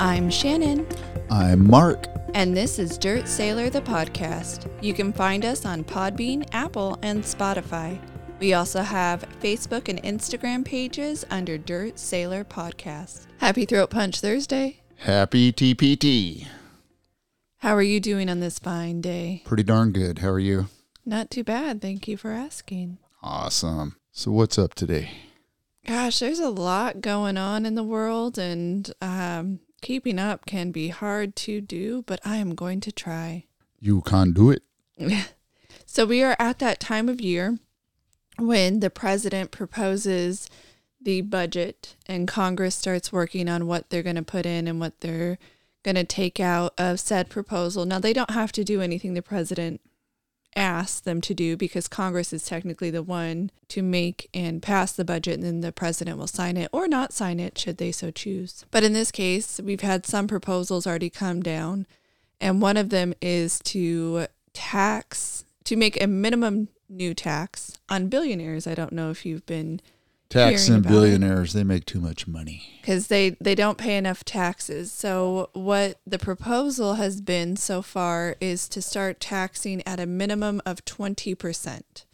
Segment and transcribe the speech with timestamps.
[0.00, 0.86] I'm Shannon,
[1.30, 2.06] I'm Mark.
[2.34, 4.70] and this is Dirt Sailor the podcast.
[4.82, 8.00] You can find us on Podbean, Apple, and Spotify.
[8.38, 13.26] We also have Facebook and Instagram pages under Dirt Sailor Podcast.
[13.38, 14.80] Happy Throat Punch Thursday.
[14.96, 16.46] Happy TPT.
[17.58, 19.42] How are you doing on this fine day?
[19.44, 20.20] Pretty darn good.
[20.20, 20.68] How are you?
[21.04, 21.82] Not too bad.
[21.82, 22.96] Thank you for asking.
[23.22, 23.96] Awesome.
[24.12, 25.10] So, what's up today?
[25.86, 30.88] Gosh, there's a lot going on in the world, and um, keeping up can be
[30.88, 33.46] hard to do, but I am going to try.
[33.78, 34.62] You can't do it.
[35.92, 37.58] So we are at that time of year
[38.38, 40.48] when the president proposes
[41.02, 45.00] the budget and Congress starts working on what they're going to put in and what
[45.00, 45.36] they're
[45.82, 47.86] going to take out of said proposal.
[47.86, 49.80] Now they don't have to do anything the president
[50.56, 55.04] asks them to do because Congress is technically the one to make and pass the
[55.04, 58.10] budget and then the president will sign it or not sign it should they so
[58.10, 58.64] choose.
[58.70, 61.86] But in this case, we've had some proposals already come down
[62.40, 68.66] and one of them is to tax to make a minimum new tax on billionaires.
[68.66, 69.80] I don't know if you've been
[70.30, 70.92] Taxing about it.
[70.92, 72.62] billionaires, they make too much money.
[72.80, 74.92] because they they don't pay enough taxes.
[74.92, 80.62] So what the proposal has been so far is to start taxing at a minimum
[80.64, 82.06] of twenty percent.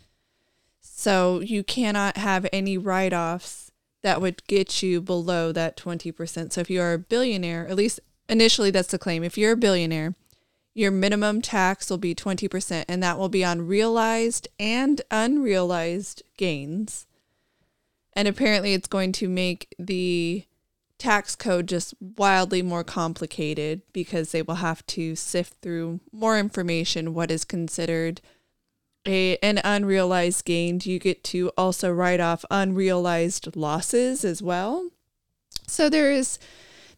[0.81, 3.71] So you cannot have any write-offs
[4.03, 6.55] that would get you below that twenty percent.
[6.55, 9.23] So if you are a billionaire, at least initially that's the claim.
[9.23, 10.15] If you're a billionaire,
[10.75, 16.23] your minimum tax will be twenty percent, and that will be on realized and unrealized
[16.39, 17.06] gains
[18.17, 20.45] and apparently it's going to make the
[20.99, 27.13] tax code just wildly more complicated because they will have to sift through more information
[27.13, 28.23] what is considered
[29.07, 30.79] a an unrealized gain.
[30.79, 34.89] Do you get to also write off unrealized losses as well?
[35.67, 36.39] So there is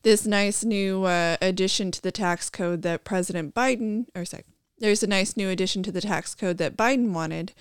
[0.02, 4.44] this nice new uh, addition to the tax code that president biden or sorry
[4.78, 7.52] there's a nice new addition to the tax code that biden wanted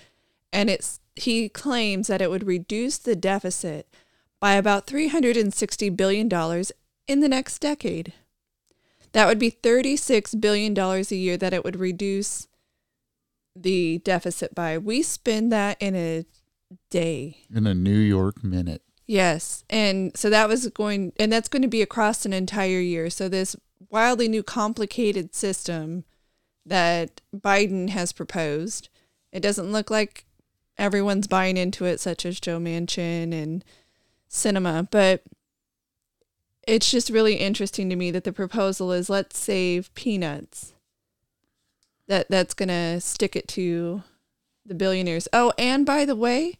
[0.52, 3.88] and it's he claims that it would reduce the deficit
[4.40, 6.72] by about 360 billion dollars
[7.06, 8.12] in the next decade.
[9.12, 12.46] That would be 36 billion dollars a year that it would reduce
[13.56, 14.78] the deficit by.
[14.78, 16.24] We spend that in a
[16.90, 17.38] day.
[17.52, 18.82] In a New York minute.
[19.06, 19.64] Yes.
[19.70, 23.08] And so that was going, and that's going to be across an entire year.
[23.08, 23.56] So this
[23.90, 26.04] wildly new complicated system
[26.66, 28.90] that Biden has proposed,
[29.32, 30.26] it doesn't look like
[30.78, 33.64] everyone's buying into it, such as Joe Manchin and
[34.30, 35.22] Sinema, but
[36.66, 40.74] it's just really interesting to me that the proposal is let's save peanuts.
[42.06, 44.02] That that's gonna stick it to
[44.64, 45.28] the billionaires.
[45.32, 46.58] Oh, and by the way,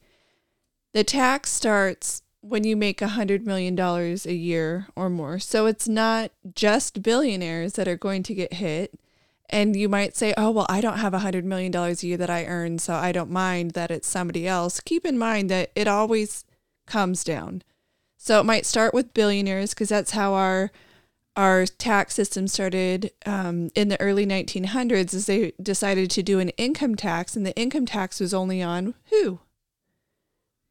[0.93, 5.39] the tax starts when you make a hundred million dollars a year or more.
[5.39, 8.99] So it's not just billionaires that are going to get hit.
[9.51, 12.17] And you might say, oh, well, I don't have a hundred million dollars a year
[12.19, 14.81] that I earn, so I don't mind that it's somebody else.
[14.81, 16.45] Keep in mind that it always
[16.87, 17.63] comes down.
[18.17, 20.71] So it might start with billionaires because that's how our
[21.37, 25.15] our tax system started um, in the early 1900s.
[25.15, 28.95] Is they decided to do an income tax, and the income tax was only on
[29.11, 29.41] who?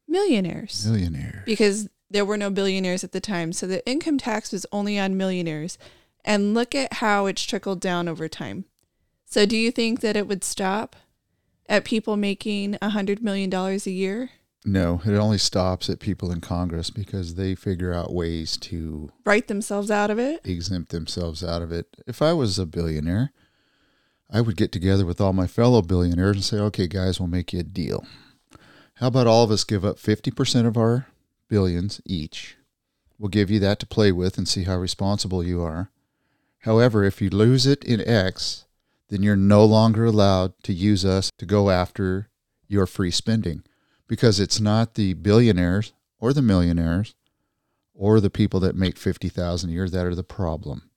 [0.06, 3.52] Millionaires millionaires because there were no billionaires at the time.
[3.52, 5.78] So the income tax was only on millionaires.
[6.28, 8.66] And look at how it's trickled down over time.
[9.24, 10.94] So do you think that it would stop
[11.66, 14.28] at people making a $100 million a year?
[14.62, 19.48] No, it only stops at people in Congress because they figure out ways to Write
[19.48, 20.40] themselves out of it?
[20.44, 21.96] exempt themselves out of it.
[22.06, 23.32] If I was a billionaire,
[24.30, 27.54] I would get together with all my fellow billionaires and say, okay, guys, we'll make
[27.54, 28.04] you a deal.
[28.96, 31.06] How about all of us give up 50% of our
[31.48, 32.58] billions each?
[33.18, 35.90] We'll give you that to play with and see how responsible you are.
[36.68, 38.66] However, if you lose it in X,
[39.08, 42.28] then you're no longer allowed to use us to go after
[42.66, 43.62] your free spending
[44.06, 47.14] because it's not the billionaires or the millionaires
[47.94, 50.90] or the people that make 50,000 a year that are the problem.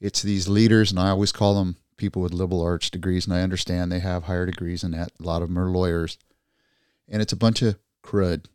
[0.00, 3.42] It's these leaders, and I always call them people with liberal arts degrees, and I
[3.42, 5.12] understand they have higher degrees than that.
[5.20, 6.18] A lot of them are lawyers.
[7.08, 8.46] And it's a bunch of crud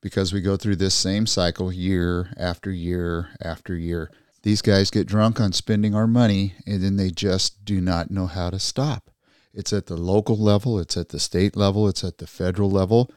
[0.00, 4.10] because we go through this same cycle year after year after year.
[4.42, 8.26] These guys get drunk on spending our money, and then they just do not know
[8.26, 9.10] how to stop.
[9.52, 13.10] It's at the local level, it's at the state level, it's at the federal level,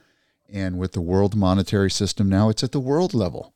[0.51, 3.53] and with the world monetary system now, it's at the world level.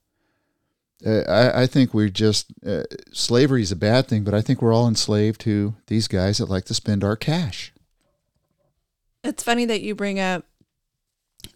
[1.05, 4.61] Uh, I, I think we're just uh, slavery is a bad thing, but I think
[4.61, 7.73] we're all enslaved to these guys that like to spend our cash.
[9.23, 10.45] It's funny that you bring up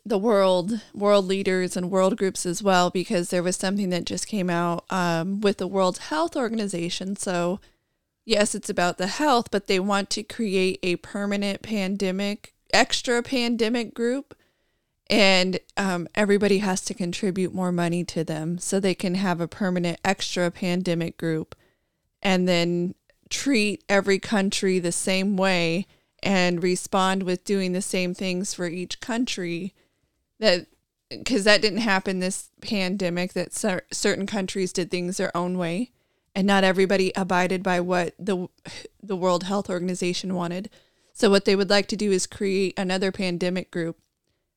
[0.05, 4.27] the world world leaders and world groups as well because there was something that just
[4.27, 7.15] came out um, with the World Health Organization.
[7.15, 7.59] So
[8.25, 13.93] yes, it's about the health, but they want to create a permanent pandemic, extra pandemic
[13.93, 14.35] group.
[15.09, 19.47] And um, everybody has to contribute more money to them so they can have a
[19.47, 21.53] permanent extra pandemic group
[22.21, 22.95] and then
[23.29, 25.85] treat every country the same way
[26.23, 29.73] and respond with doing the same things for each country
[30.41, 30.67] that
[31.09, 35.91] because that didn't happen this pandemic that cer- certain countries did things their own way
[36.35, 38.47] and not everybody abided by what the
[39.01, 40.69] the World Health Organization wanted.
[41.13, 43.97] So what they would like to do is create another pandemic group,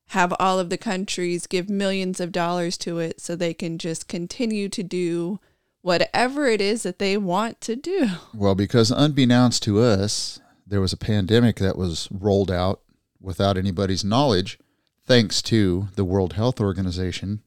[0.09, 4.07] have all of the countries give millions of dollars to it so they can just
[4.07, 5.39] continue to do
[5.81, 8.07] whatever it is that they want to do.
[8.33, 12.81] Well, because unbeknownst to us, there was a pandemic that was rolled out
[13.21, 14.57] without anybody's knowledge,
[15.05, 17.41] thanks to the World Health Organization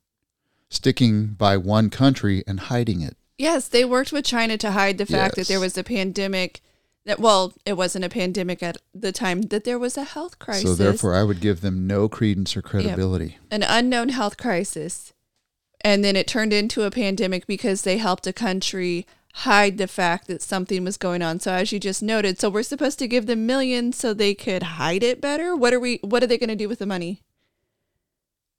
[0.70, 3.16] sticking by one country and hiding it.
[3.38, 6.60] Yes, they worked with China to hide the fact that there was a pandemic.
[7.04, 10.64] That well, it wasn't a pandemic at the time that there was a health crisis.
[10.64, 13.38] So therefore, I would give them no credence or credibility.
[13.50, 15.12] an unknown health crisis.
[15.80, 20.26] And then it turned into a pandemic because they helped a country hide the fact
[20.26, 21.38] that something was going on.
[21.38, 24.64] So as you just noted, so we're supposed to give them millions so they could
[24.64, 25.54] hide it better.
[25.54, 27.22] What are we what are they going to do with the money?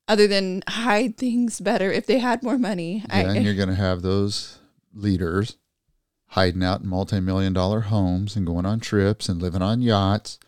[0.09, 3.05] Other than hide things better if they had more money.
[3.07, 4.57] Yeah, and you're going to have those
[4.91, 5.57] leaders
[6.29, 10.39] hiding out in multi-million dollar homes and going on trips and living on yachts.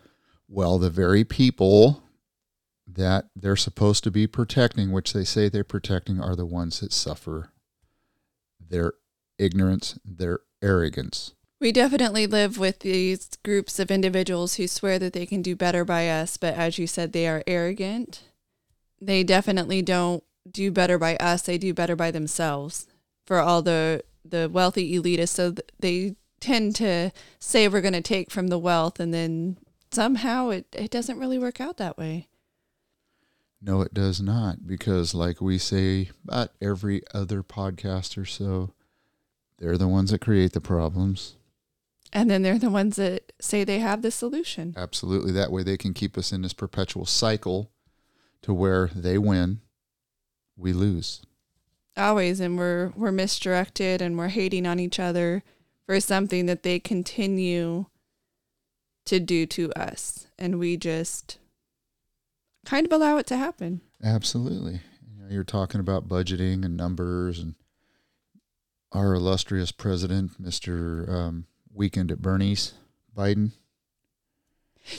[0.48, 2.02] Well, the very people
[2.86, 6.92] that they're supposed to be protecting, which they say they're protecting, are the ones that
[6.92, 7.52] suffer
[8.60, 8.94] their
[9.38, 11.34] ignorance, their arrogance.
[11.60, 15.84] We definitely live with these groups of individuals who swear that they can do better
[15.84, 18.22] by us, but as you said, they are arrogant.
[19.02, 22.86] They definitely don't do better by us, they do better by themselves
[23.26, 25.30] for all the the wealthy elitists.
[25.30, 27.10] So th- they tend to
[27.40, 29.58] say we're going to take from the wealth and then
[29.90, 32.28] somehow it, it doesn't really work out that way.
[33.60, 38.72] No, it does not, because like we say about every other podcast or so,
[39.58, 41.34] they're the ones that create the problems.
[42.12, 44.74] And then they're the ones that say they have the solution.
[44.76, 45.32] Absolutely.
[45.32, 47.71] That way they can keep us in this perpetual cycle
[48.42, 49.60] to where they win,
[50.56, 51.22] we lose.
[51.96, 55.42] always and we're we're misdirected and we're hating on each other
[55.86, 57.86] for something that they continue
[59.04, 61.38] to do to us and we just
[62.64, 64.80] kind of allow it to happen Absolutely.
[65.06, 67.54] You know, you're talking about budgeting and numbers and
[68.90, 71.08] our illustrious president, Mr.
[71.08, 72.74] Um, Weekend at Bernie's,
[73.16, 73.52] Biden.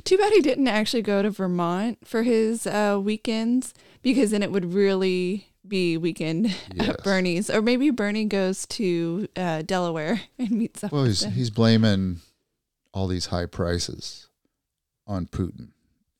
[0.04, 4.52] Too bad he didn't actually go to vermont for his uh, weekends because then it
[4.52, 6.90] would really be weekend Yes.
[6.90, 11.34] at bernie's or maybe bernie goes to uh, delaware and meets up Well, with he's,
[11.34, 12.20] he's blaming
[12.94, 14.30] all these high prices
[15.08, 15.70] on Putin.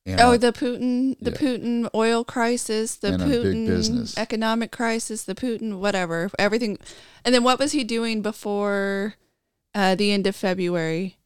[0.06, 1.38] And Oh, on- the Putin, the Yeah.
[1.38, 4.18] Putin oil crisis, the And Putin business.
[4.18, 6.78] economic crisis, the Putin whatever, everything.
[7.24, 9.16] And then what was he doing before
[9.76, 11.18] uh, the end of February?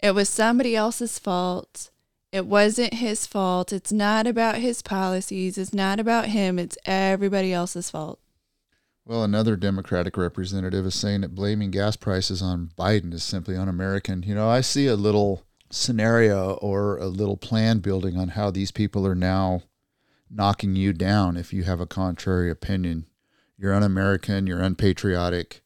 [0.00, 1.90] It was somebody else's fault.
[2.30, 3.72] It wasn't his fault.
[3.72, 5.58] It's not about his policies.
[5.58, 6.58] It's not about him.
[6.58, 8.20] It's everybody else's fault.
[9.04, 14.22] Well, another Democratic representative is saying that blaming gas prices on Biden is simply un-American.
[14.22, 18.70] You know, I see a little scenario or a little plan building on how these
[18.70, 19.62] people are now
[20.30, 23.06] knocking you down if you have a contrary opinion.
[23.56, 24.46] You're un-American.
[24.46, 25.62] You're unpatriotic.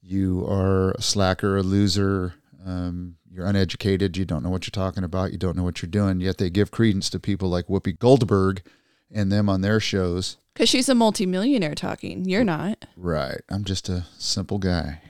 [0.00, 2.34] You are a slacker, a loser.
[2.64, 4.16] Um, you're uneducated.
[4.16, 5.32] You don't know what you're talking about.
[5.32, 6.20] You don't know what you're doing.
[6.20, 8.62] Yet they give credence to people like Whoopi Goldberg
[9.10, 10.36] and them on their shows.
[10.52, 12.26] Because she's a multimillionaire talking.
[12.26, 12.84] You're not.
[12.94, 13.40] Right.
[13.48, 15.00] I'm just a simple guy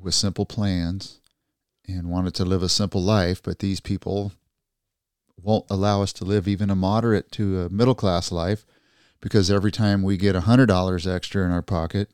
[0.00, 1.20] with simple plans
[1.86, 4.32] and wanted to live a simple life, but these people
[5.42, 8.64] won't allow us to live even a moderate to a middle class life
[9.20, 12.10] because every time we get a $100 extra in our pocket,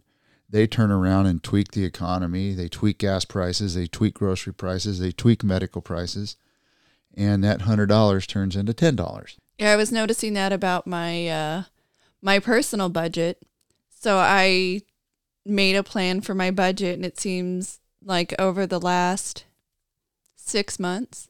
[0.48, 2.54] they turn around and tweak the economy.
[2.54, 6.36] They tweak gas prices, they tweak grocery prices, they tweak medical prices,
[7.14, 9.36] and that $100 turns into $10.
[9.58, 11.62] Yeah, I was noticing that about my uh,
[12.22, 13.42] my personal budget.
[13.90, 14.82] So I
[15.44, 19.44] made a plan for my budget, and it seems like over the last
[20.36, 21.28] six months,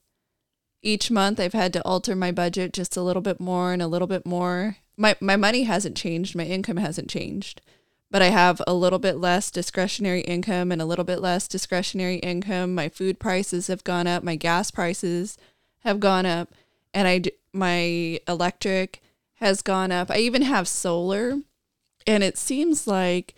[0.82, 3.88] each month I've had to alter my budget just a little bit more and a
[3.88, 4.76] little bit more.
[4.96, 7.62] My my money hasn't changed, my income hasn't changed,
[8.10, 12.16] but I have a little bit less discretionary income and a little bit less discretionary
[12.16, 12.74] income.
[12.74, 15.36] My food prices have gone up, my gas prices
[15.80, 16.50] have gone up,
[16.94, 17.22] and I
[17.52, 19.02] my electric
[19.36, 20.10] has gone up.
[20.10, 21.38] I even have solar,
[22.06, 23.34] and it seems like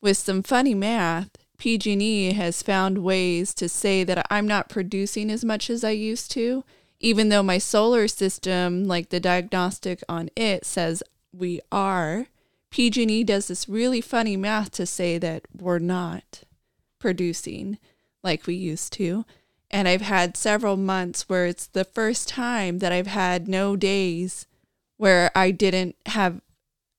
[0.00, 5.44] with some funny math, PG&E has found ways to say that I'm not producing as
[5.44, 6.64] much as I used to,
[7.00, 12.26] even though my solar system, like the diagnostic on it says we are.
[12.76, 16.42] PG&E does this really funny math to say that we're not
[16.98, 17.78] producing
[18.22, 19.24] like we used to.
[19.70, 24.46] And I've had several months where it's the first time that I've had no days
[24.98, 26.42] where I didn't have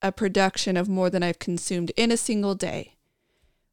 [0.01, 2.96] a production of more than I've consumed in a single day,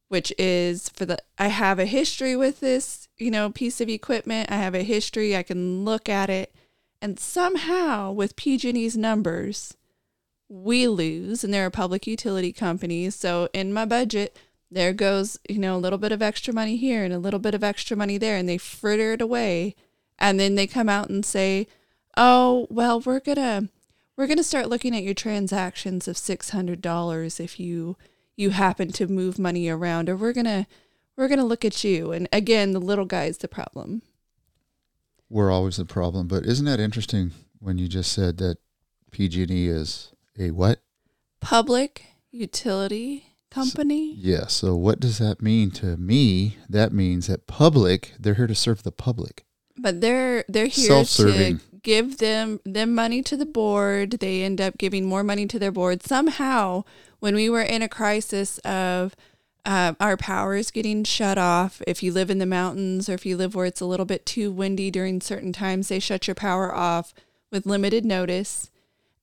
[0.08, 4.52] which is for the, I have a history with this, you know, piece of equipment.
[4.52, 5.34] I have a history.
[5.34, 6.54] I can look at it.
[7.00, 9.78] And somehow with PG&E's numbers,
[10.48, 13.10] we lose, and they're a public utility company.
[13.10, 14.36] So in my budget,
[14.70, 17.54] there goes, you know, a little bit of extra money here and a little bit
[17.54, 19.74] of extra money there, and they fritter it away.
[20.18, 21.66] And then they come out and say,
[22.16, 23.68] oh, well, we're going to.
[24.16, 27.96] We're going to start looking at your transactions of $600 if you
[28.36, 30.66] you happen to move money around or we're going to
[31.16, 34.02] we're going to look at you and again the little guy's the problem.
[35.28, 38.58] We're always the problem, but isn't that interesting when you just said that
[39.10, 40.80] PG&E is a what?
[41.40, 44.14] Public utility company.
[44.14, 44.46] So, yeah.
[44.46, 46.56] So what does that mean to me?
[46.68, 49.44] That means that public, they're here to serve the public.
[49.76, 51.58] But they're they're here Self-serving.
[51.58, 54.12] to give them them money to the board.
[54.12, 56.02] They end up giving more money to their board.
[56.02, 56.84] Somehow,
[57.18, 59.16] when we were in a crisis of
[59.64, 63.36] uh, our powers getting shut off, if you live in the mountains or if you
[63.36, 66.72] live where it's a little bit too windy during certain times, they shut your power
[66.74, 67.12] off
[67.50, 68.70] with limited notice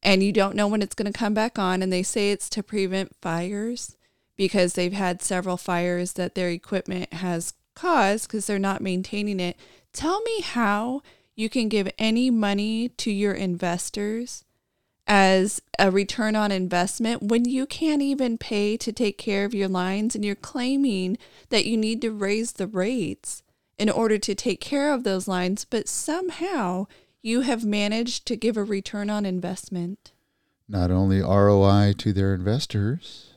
[0.04, 1.82] and you don't know when it's going to come back on.
[1.82, 3.96] And they say it's to prevent fires
[4.36, 9.58] because they've had several fires that their equipment has caused because they're not maintaining it.
[9.94, 11.02] Tell me how
[11.36, 14.44] you can give any money to your investors
[15.08, 19.68] as a return on investment when you can't even pay to take care of your
[19.68, 21.18] lines and you're claiming
[21.50, 23.44] that you need to raise the rates
[23.78, 26.86] in order to take care of those lines, but somehow
[27.22, 30.12] you have managed to give a return on investment.
[30.68, 33.34] Not only ROI to their investors.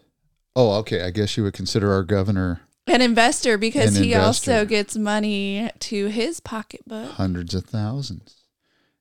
[0.57, 1.03] Oh, okay.
[1.03, 4.53] I guess you would consider our governor An investor because An he investor.
[4.53, 7.13] also gets money to his pocketbook.
[7.13, 8.37] hundreds of thousands.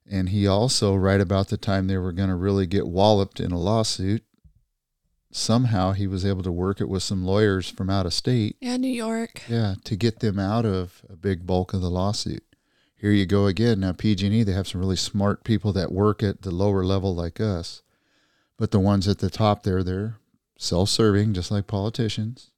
[0.09, 3.51] And he also, right about the time they were going to really get walloped in
[3.51, 4.23] a lawsuit,
[5.31, 8.57] somehow he was able to work it with some lawyers from out of state.
[8.59, 9.43] Yeah, New York.
[9.47, 12.43] Yeah, to get them out of a big bulk of the lawsuit.
[13.03, 13.81] Here you go again.
[13.81, 17.41] Now PG&E, they have some really smart people that work at the lower level like
[17.41, 17.83] us,
[18.57, 20.19] but the ones at the top there, they're
[20.57, 22.51] self-serving, just like politicians.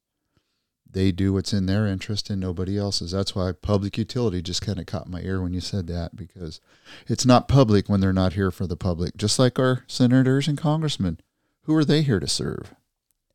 [0.88, 3.10] They do what's in their interest and nobody else's.
[3.10, 6.60] That's why public utility just kind of caught my ear when you said that because
[7.08, 9.16] it's not public when they're not here for the public.
[9.16, 11.18] Just like our senators and congressmen,
[11.62, 12.72] who are they here to serve?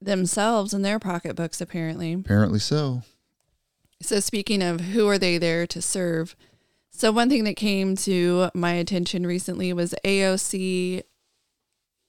[0.01, 2.13] Themselves and their pocketbooks, apparently.
[2.13, 3.01] Apparently so.
[4.01, 6.37] So, speaking of who are they there to serve?
[6.91, 11.03] So, one thing that came to my attention recently was AOC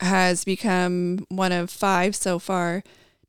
[0.00, 2.82] has become one of five so far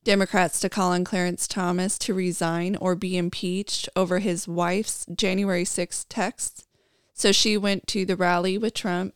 [0.03, 5.63] Democrats to call on Clarence Thomas to resign or be impeached over his wife's January
[5.63, 6.65] 6th texts.
[7.13, 9.13] So, she went to the rally with Trump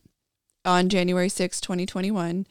[0.64, 2.46] on January 6, 2021.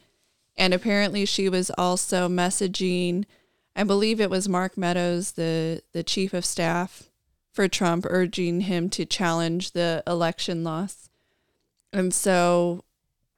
[0.58, 3.24] And apparently, she was also messaging,
[3.76, 7.10] I believe it was Mark Meadows, the, the chief of staff
[7.58, 11.10] for Trump, urging him to challenge the election loss.
[11.92, 12.84] And so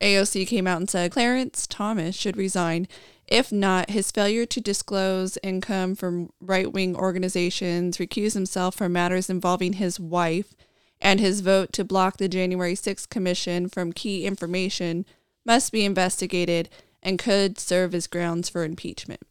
[0.01, 2.89] AOC came out and said Clarence Thomas should resign.
[3.29, 9.29] If not, his failure to disclose income from right wing organizations, recuse himself from matters
[9.29, 10.53] involving his wife,
[10.99, 15.05] and his vote to block the January 6th Commission from key information
[15.45, 16.67] must be investigated
[17.01, 19.21] and could serve as grounds for impeachment.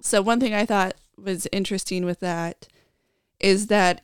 [0.00, 2.66] So, one thing I thought was interesting with that
[3.38, 4.00] is that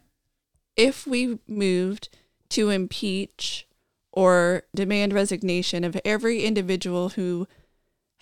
[0.79, 2.09] if we moved
[2.51, 3.67] to impeach
[4.13, 7.47] or demand resignation of every individual who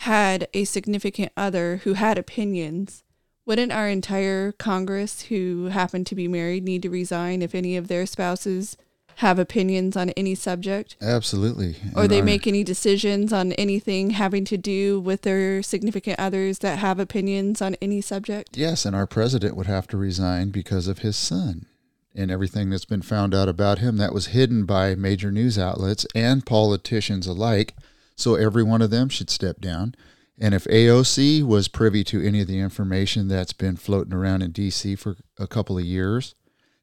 [0.01, 3.05] had a significant other who had opinions,
[3.45, 7.89] wouldn't our entire Congress who happened to be married need to resign if any of
[7.89, 8.77] their spouses
[9.21, 10.97] have opinions on any subject?
[11.01, 11.77] Absolutely.
[11.95, 16.19] Or And they our- make any decisions on anything having to do with their significant
[16.19, 18.57] others that have opinions on any subject?
[18.59, 21.67] Yes, and our president would have to resign because of his son
[22.17, 26.07] and everything that's been found out about him that was hidden by major news outlets
[26.15, 27.75] and politicians alike.
[28.17, 29.95] So every one of them should step down.
[30.39, 34.53] And if AOC was privy to any of the information that's been floating around in
[34.53, 36.35] DC for a couple of years,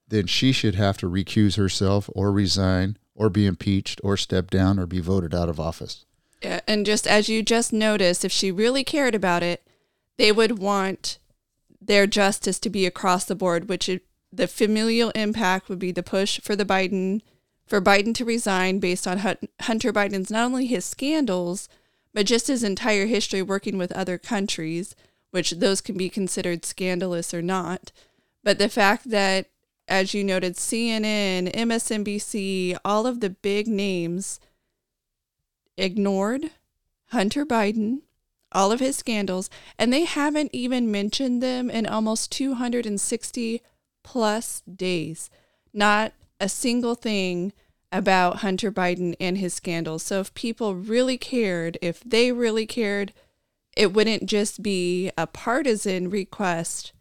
[0.07, 4.79] then she should have to recuse herself or resign or be impeached or step down
[4.79, 6.05] or be voted out of office.
[6.41, 9.65] Yeah, and just as you just noticed, if she really cared about it,
[10.17, 11.19] they would want
[11.81, 14.03] their justice to be across the board, which it,
[14.35, 17.21] the familial impact would be the push for the Biden
[17.65, 19.19] for Biden to resign based on
[19.61, 21.69] Hunter Biden's not only his scandals,
[22.13, 24.95] but just his entire history working with other countries,
[25.31, 27.91] which those can be considered scandalous or not.
[28.43, 29.47] But the fact that,
[29.87, 34.39] as you noted, CNN, MSNBC, all of the big names
[35.77, 36.51] ignored
[37.11, 38.01] Hunter Biden,
[38.51, 39.49] all of his scandals,
[39.79, 43.61] and they haven't even mentioned them in almost 260
[44.03, 45.29] plus days.
[45.73, 47.53] Not a single thing
[47.91, 50.03] about Hunter Biden and his scandals.
[50.03, 53.13] So if people really cared, if they really cared,
[53.77, 56.91] it wouldn't just be a partisan request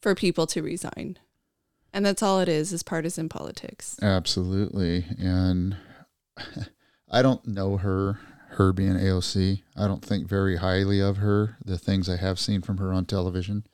[0.00, 1.18] for people to resign.
[1.92, 3.98] And that's all it is, is partisan politics.
[4.02, 5.06] Absolutely.
[5.18, 5.76] And
[7.10, 9.62] I don't know her, her being AOC.
[9.76, 13.06] I don't think very highly of her, the things I have seen from her on
[13.06, 13.64] television.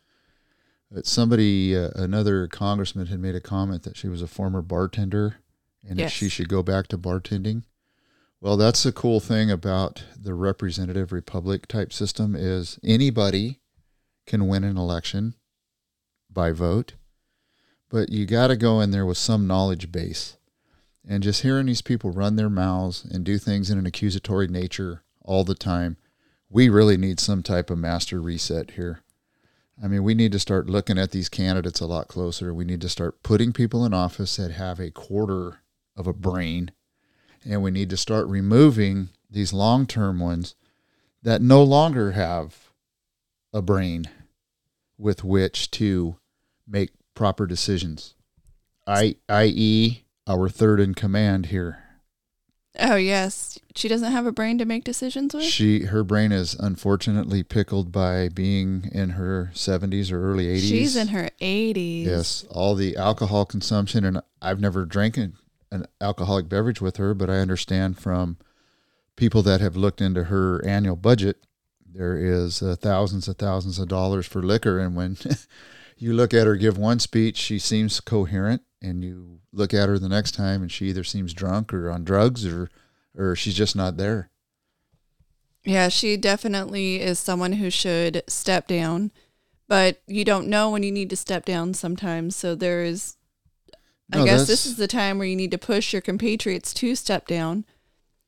[0.94, 5.38] But somebody, uh, another congressman had made a comment that she was a former bartender
[5.84, 6.12] and yes.
[6.12, 7.64] she should go back to bartending.
[8.40, 13.58] Well, that's the cool thing about the representative republic type system is anybody
[14.24, 15.34] can win an election
[16.30, 16.94] by vote,
[17.90, 20.36] but you got to go in there with some knowledge base.
[21.06, 25.02] And just hearing these people run their mouths and do things in an accusatory nature
[25.22, 25.96] all the time,
[26.48, 29.03] we really need some type of master reset here.
[29.82, 32.54] I mean, we need to start looking at these candidates a lot closer.
[32.54, 35.60] We need to start putting people in office that have a quarter
[35.96, 36.70] of a brain,
[37.44, 40.54] and we need to start removing these long term ones
[41.22, 42.70] that no longer have
[43.52, 44.04] a brain
[44.98, 46.16] with which to
[46.68, 48.14] make proper decisions.
[48.86, 51.83] I, i.e., our third in command here.
[52.78, 55.44] Oh yes, she doesn't have a brain to make decisions with.
[55.44, 60.68] She her brain is unfortunately pickled by being in her 70s or early 80s.
[60.68, 62.04] She's in her 80s.
[62.04, 67.30] Yes, all the alcohol consumption and I've never drank an alcoholic beverage with her, but
[67.30, 68.38] I understand from
[69.16, 71.36] people that have looked into her annual budget,
[71.86, 75.16] there is uh, thousands and thousands of dollars for liquor and when
[75.96, 79.98] you look at her give one speech, she seems coherent, and you look at her
[79.98, 82.70] the next time, and she either seems drunk or on drugs, or
[83.16, 84.30] or she's just not there.
[85.64, 89.12] Yeah, she definitely is someone who should step down,
[89.66, 92.36] but you don't know when you need to step down sometimes.
[92.36, 93.16] So there is,
[94.12, 97.26] I guess this is the time where you need to push your compatriots to step
[97.26, 97.64] down.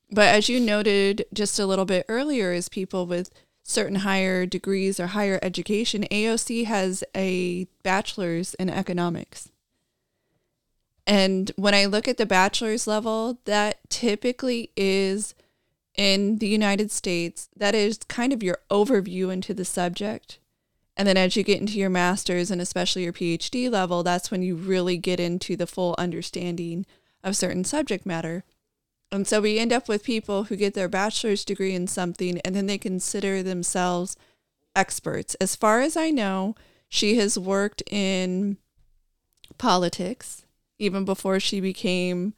[0.09, 3.29] But as you noted just a little bit earlier, is people with
[3.61, 9.51] certain higher degrees or higher education, AOC has a bachelor's in economics.
[11.07, 15.33] And when I look at the bachelor's level, that typically is
[15.95, 20.39] in the United States, that is kind of your overview into the subject.
[20.97, 24.43] And then as you get into your master's and especially your PhD level, that's when
[24.43, 26.85] you really get into the full understanding
[27.23, 28.43] of certain subject matter.
[29.09, 32.53] And so we end up with people who get their bachelor's degree in something and
[32.53, 34.17] then they consider themselves
[34.75, 35.35] experts.
[35.35, 36.55] As far as I know,
[36.89, 38.57] she has worked in
[39.57, 40.43] politics
[40.79, 42.33] even before she became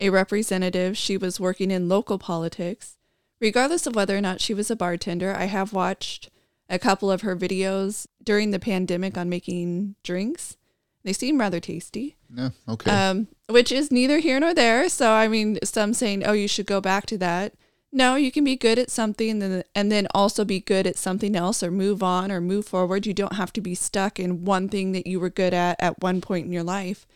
[0.00, 0.96] a representative.
[0.96, 2.96] She was working in local politics.
[3.40, 6.30] Regardless of whether or not she was a bartender, I have watched
[6.68, 10.56] a couple of her videos during the pandemic on making drinks.
[11.04, 12.16] They seem rather tasty.
[12.34, 12.90] Yeah, okay.
[12.90, 14.88] Um, which is neither here nor there.
[14.88, 17.54] So I mean, some saying, "Oh, you should go back to that."
[17.94, 20.96] No, you can be good at something and then, and then also be good at
[20.96, 23.06] something else or move on or move forward.
[23.06, 26.00] You don't have to be stuck in one thing that you were good at at
[26.00, 27.06] one point in your life.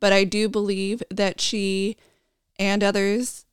[0.00, 1.96] But I do believe that she
[2.58, 3.44] and others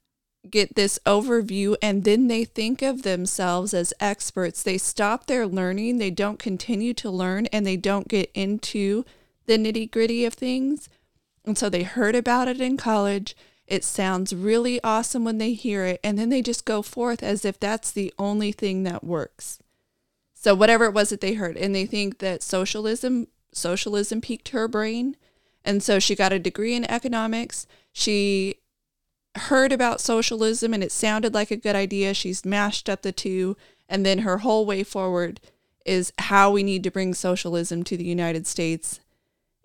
[0.50, 4.64] get this overview and then they think of themselves as experts.
[4.64, 9.04] They stop their learning, they don't continue to learn, and they don't get into
[9.46, 10.90] the nitty gritty of things.
[11.46, 13.36] And so they heard about it in college.
[13.66, 16.00] It sounds really awesome when they hear it.
[16.04, 19.60] And then they just go forth as if that's the only thing that works.
[20.34, 21.58] So whatever it was that they heard.
[21.58, 25.16] And they think that socialism, socialism piqued her brain.
[25.68, 27.68] And so she got a degree in economics.
[27.92, 28.56] She
[29.36, 32.14] heard about socialism and it sounded like a good idea.
[32.14, 33.58] She's mashed up the two.
[33.90, 35.42] And then her whole way forward
[35.86, 39.02] is how we need to bring socialism to the United States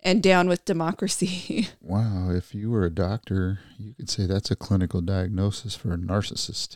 [0.01, 1.69] and down with democracy.
[1.81, 5.97] wow, if you were a doctor, you could say that's a clinical diagnosis for a
[5.97, 6.75] narcissist.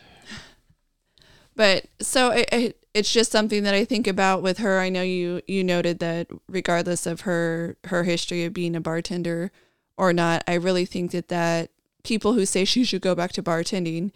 [1.54, 4.80] But so it, it's just something that I think about with her.
[4.80, 9.52] I know you you noted that regardless of her her history of being a bartender
[9.96, 11.70] or not, I really think that that
[12.02, 14.10] people who say she should go back to bartending,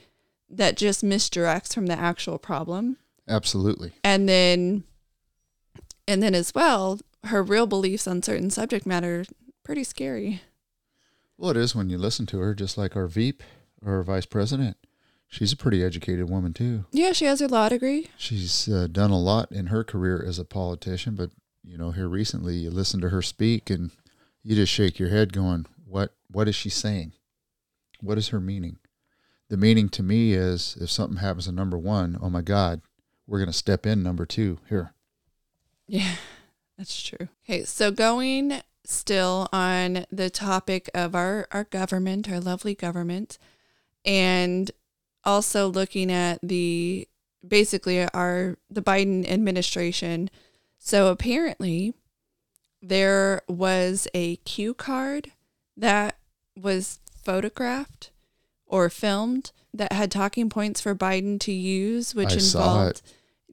[0.50, 2.96] that just misdirects from the actual problem.
[3.28, 3.92] Absolutely.
[4.02, 4.82] And then
[6.08, 9.24] and then as well, her real beliefs on certain subject matter
[9.62, 10.42] pretty scary.
[11.38, 13.42] Well, it is when you listen to her, just like our Veep
[13.84, 14.76] or our vice president.
[15.32, 16.84] She's a pretty educated woman too.
[16.92, 18.08] Yeah, she has her law degree.
[18.18, 21.30] She's uh, done a lot in her career as a politician, but
[21.64, 23.92] you know, here recently, you listen to her speak, and
[24.42, 26.14] you just shake your head, going, "What?
[26.30, 27.12] What is she saying?
[28.02, 28.76] What is her meaning?"
[29.48, 32.82] The meaning to me is, if something happens to number one, oh my God,
[33.26, 34.92] we're going to step in number two here.
[35.86, 36.16] Yeah,
[36.76, 37.28] that's true.
[37.44, 43.38] Okay, so going still on the topic of our, our government, our lovely government,
[44.04, 44.70] and
[45.24, 47.08] also looking at the
[47.46, 50.30] basically our the Biden administration.
[50.78, 51.94] So apparently
[52.80, 55.32] there was a cue card
[55.76, 56.16] that
[56.60, 58.10] was photographed
[58.66, 63.02] or filmed that had talking points for Biden to use, which I saw involved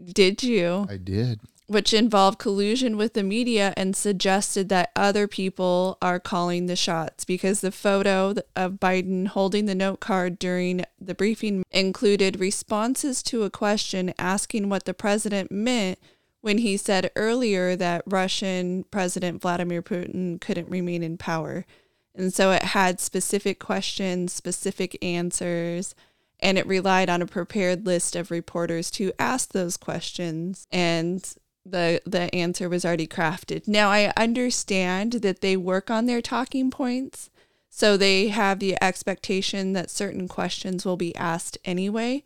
[0.04, 0.88] did you?
[0.90, 1.40] I did.
[1.70, 7.24] Which involved collusion with the media and suggested that other people are calling the shots
[7.24, 13.44] because the photo of Biden holding the note card during the briefing included responses to
[13.44, 16.00] a question asking what the president meant
[16.42, 21.68] when he said earlier that Russian President Vladimir Putin couldn't remain in power.
[22.16, 25.94] And so it had specific questions, specific answers,
[26.40, 30.66] and it relied on a prepared list of reporters to ask those questions.
[30.72, 31.24] And
[31.66, 33.68] the the answer was already crafted.
[33.68, 37.30] Now I understand that they work on their talking points,
[37.70, 42.24] so they have the expectation that certain questions will be asked anyway,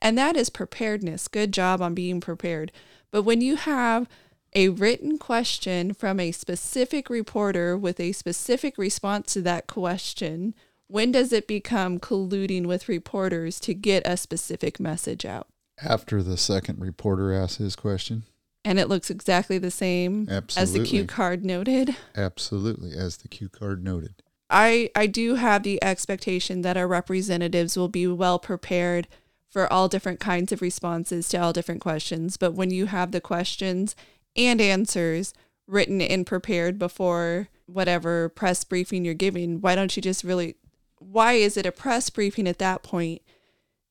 [0.00, 1.28] and that is preparedness.
[1.28, 2.72] Good job on being prepared.
[3.10, 4.08] But when you have
[4.54, 10.54] a written question from a specific reporter with a specific response to that question,
[10.88, 15.46] when does it become colluding with reporters to get a specific message out?
[15.82, 18.24] After the second reporter asked his question,
[18.64, 21.96] And it looks exactly the same as the cue card noted.
[22.14, 24.22] absolutely, as the cue card noted.
[24.50, 29.06] I, I do have the expectation that our representatives will be well prepared
[29.48, 32.36] for all different kinds of responses to all different questions.
[32.36, 33.96] But when you have the questions
[34.36, 35.32] and answers
[35.66, 40.56] written and prepared before whatever press briefing you're giving, why don't you just really,
[40.98, 43.22] why is it a press briefing at that point?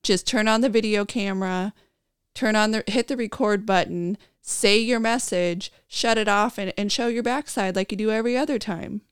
[0.02, 1.74] Just turn on the video camera,
[2.34, 6.90] turn on the, hit the record button, say your message, shut it off, and, and
[6.90, 9.02] show your backside like you do every other time.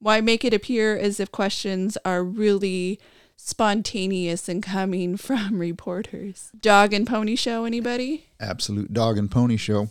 [0.00, 3.00] Why make it appear as if questions are really
[3.36, 6.50] spontaneous and coming from reporters?
[6.60, 8.26] Dog and pony show, anybody?
[8.40, 9.88] Absolute dog and pony show.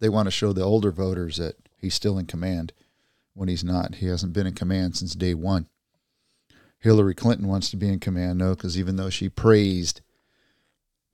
[0.00, 2.72] They want to show the older voters that he's still in command
[3.34, 3.96] when he's not.
[3.96, 5.66] He hasn't been in command since day one.
[6.78, 10.00] Hillary Clinton wants to be in command, no, because even though she praised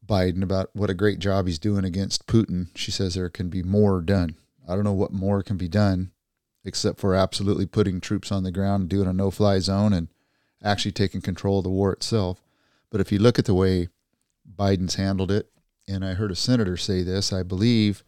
[0.06, 3.62] Biden about what a great job he's doing against Putin, she says there can be
[3.62, 4.36] more done.
[4.68, 6.10] I don't know what more can be done
[6.64, 10.08] except for absolutely putting troops on the ground and doing a no fly zone and
[10.62, 12.42] actually taking control of the war itself.
[12.90, 13.88] But if you look at the way
[14.52, 15.48] Biden's handled it,
[15.88, 18.02] and I heard a senator say this, I believe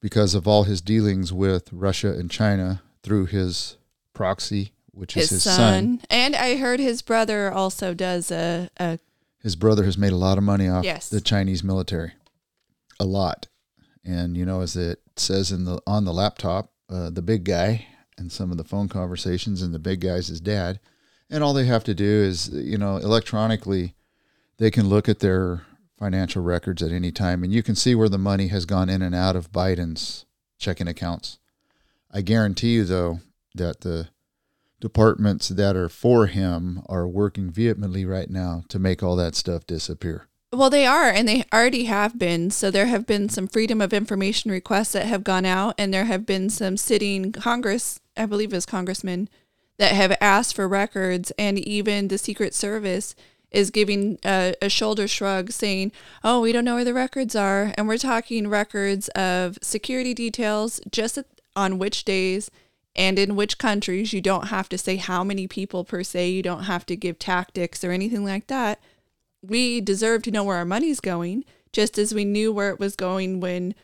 [0.00, 3.76] because of all his dealings with Russia and China through his
[4.12, 6.00] proxy, which is his son.
[6.10, 8.98] And I heard his brother also does a, a
[9.44, 11.08] His brother has made a lot of money off Yes.
[11.08, 12.14] the Chinese military,
[12.98, 13.46] a lot.
[14.04, 17.86] And you know, as it says in the on the laptop, uh, the big guy
[18.18, 20.80] and some of the phone conversations, and the big guy's his dad.
[21.30, 23.94] And all they have to do is, you know, electronically,
[24.58, 25.62] they can look at their
[25.98, 29.02] financial records at any time, and you can see where the money has gone in
[29.02, 30.26] and out of Biden's
[30.58, 31.38] checking accounts.
[32.10, 33.20] I guarantee you, though,
[33.54, 34.08] that the
[34.84, 39.66] departments that are for him are working vehemently right now to make all that stuff
[39.66, 40.28] disappear.
[40.52, 42.50] Well, they are, and they already have been.
[42.50, 46.04] So there have been some freedom of information requests that have gone out, and there
[46.04, 49.30] have been some sitting Congress, I believe it was congressmen,
[49.78, 53.16] that have asked for records, and even the Secret Service
[53.50, 55.92] is giving a, a shoulder shrug, saying,
[56.22, 60.78] "Oh, we don't know where the records are," and we're talking records of security details,
[60.92, 61.18] just
[61.56, 62.50] on which days
[62.96, 64.12] and in which countries.
[64.12, 66.30] You don't have to say how many people per se.
[66.30, 68.80] You don't have to give tactics or anything like that
[69.48, 72.96] we deserve to know where our money's going, just as we knew where it was
[72.96, 73.74] going when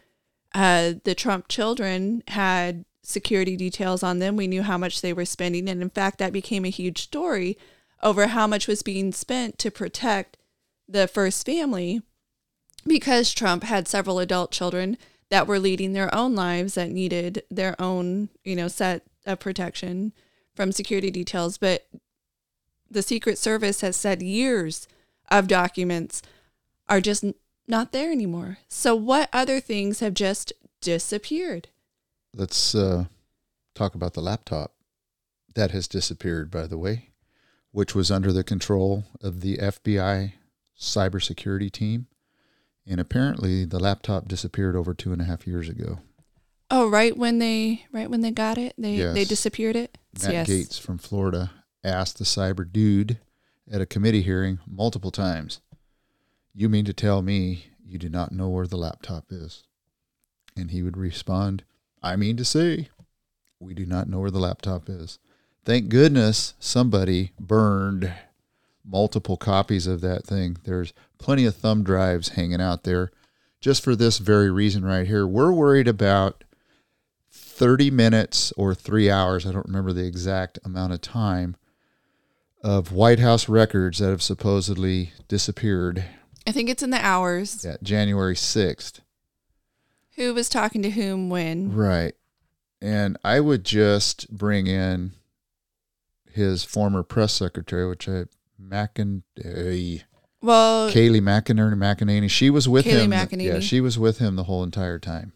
[0.55, 4.37] uh, the Trump children had security details on them.
[4.37, 5.69] We knew how much they were spending.
[5.69, 7.59] And in fact, that became a huge story
[8.03, 10.37] over how much was being spent to protect
[10.89, 12.03] the first family
[12.87, 14.97] because Trump had several adult children
[15.31, 20.13] that were leading their own lives that needed their own, you know, set of protection
[20.55, 21.57] from security details.
[21.57, 21.87] But
[22.91, 24.89] the Secret Service has said years
[25.31, 26.23] of documents
[26.89, 27.25] are just
[27.69, 28.59] not there anymore.
[28.69, 31.69] So, what other things have just disappeared?
[32.35, 33.05] Let's uh,
[33.75, 34.73] talk about the laptop
[35.55, 37.11] that has disappeared, by the way,
[37.71, 40.33] which was under the control of the FBI
[40.79, 42.07] cybersecurity team.
[42.91, 46.01] And apparently, the laptop disappeared over two and a half years ago.
[46.73, 49.97] Oh, right when they right when they got it, they they disappeared it.
[50.21, 50.49] Matt yes.
[50.49, 51.53] Gaetz from Florida
[51.85, 53.19] asked the cyber dude
[53.71, 55.61] at a committee hearing multiple times,
[56.53, 59.63] You mean to tell me you do not know where the laptop is?
[60.57, 61.63] And he would respond,
[62.03, 62.89] I mean to say,
[63.61, 65.21] we do not know where the laptop is.
[65.65, 68.13] Thank goodness somebody burned
[68.85, 70.57] multiple copies of that thing.
[70.65, 73.11] There's plenty of thumb drives hanging out there
[73.61, 75.27] just for this very reason right here.
[75.27, 76.45] We're worried about
[77.31, 81.57] 30 minutes or three hours, I don't remember the exact amount of time,
[82.63, 86.05] of White House records that have supposedly disappeared
[86.47, 87.65] I think it's in the hours.
[87.65, 89.01] at January 6th.
[90.17, 91.73] Who was talking to whom when?
[91.73, 92.15] Right.
[92.81, 95.13] And I would just bring in
[96.33, 98.25] his former press secretary, which I,
[98.61, 100.05] Mackin, uh,
[100.43, 102.31] Well, Kayleigh McInerney, McEnany.
[102.31, 103.11] She was with Kayleigh him.
[103.11, 103.45] McEnany.
[103.45, 105.33] Yeah, she was with him the whole entire time.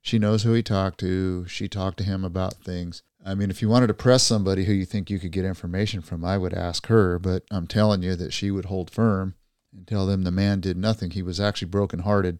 [0.00, 1.46] She knows who he talked to.
[1.48, 3.02] She talked to him about things.
[3.24, 6.00] I mean, if you wanted to press somebody who you think you could get information
[6.00, 7.18] from, I would ask her.
[7.18, 9.34] But I'm telling you that she would hold firm
[9.74, 11.10] and tell them the man did nothing.
[11.10, 12.38] He was actually brokenhearted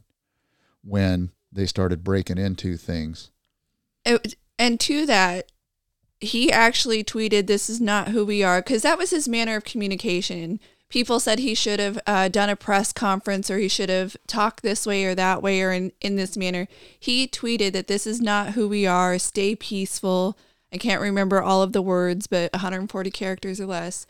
[0.82, 3.30] when they started breaking into things.
[4.04, 5.50] it, and to that,
[6.20, 9.64] he actually tweeted, "This is not who we are," because that was his manner of
[9.64, 10.60] communication.
[10.88, 14.62] People said he should have uh, done a press conference or he should have talked
[14.62, 16.66] this way or that way or in, in this manner.
[16.98, 19.18] He tweeted that this is not who we are.
[19.18, 20.38] Stay peaceful.
[20.72, 24.06] I can't remember all of the words, but 140 characters or less.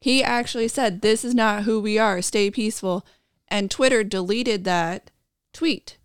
[0.00, 2.22] He actually said, This is not who we are.
[2.22, 3.04] Stay peaceful.
[3.48, 5.10] And Twitter deleted that
[5.52, 5.95] tweet.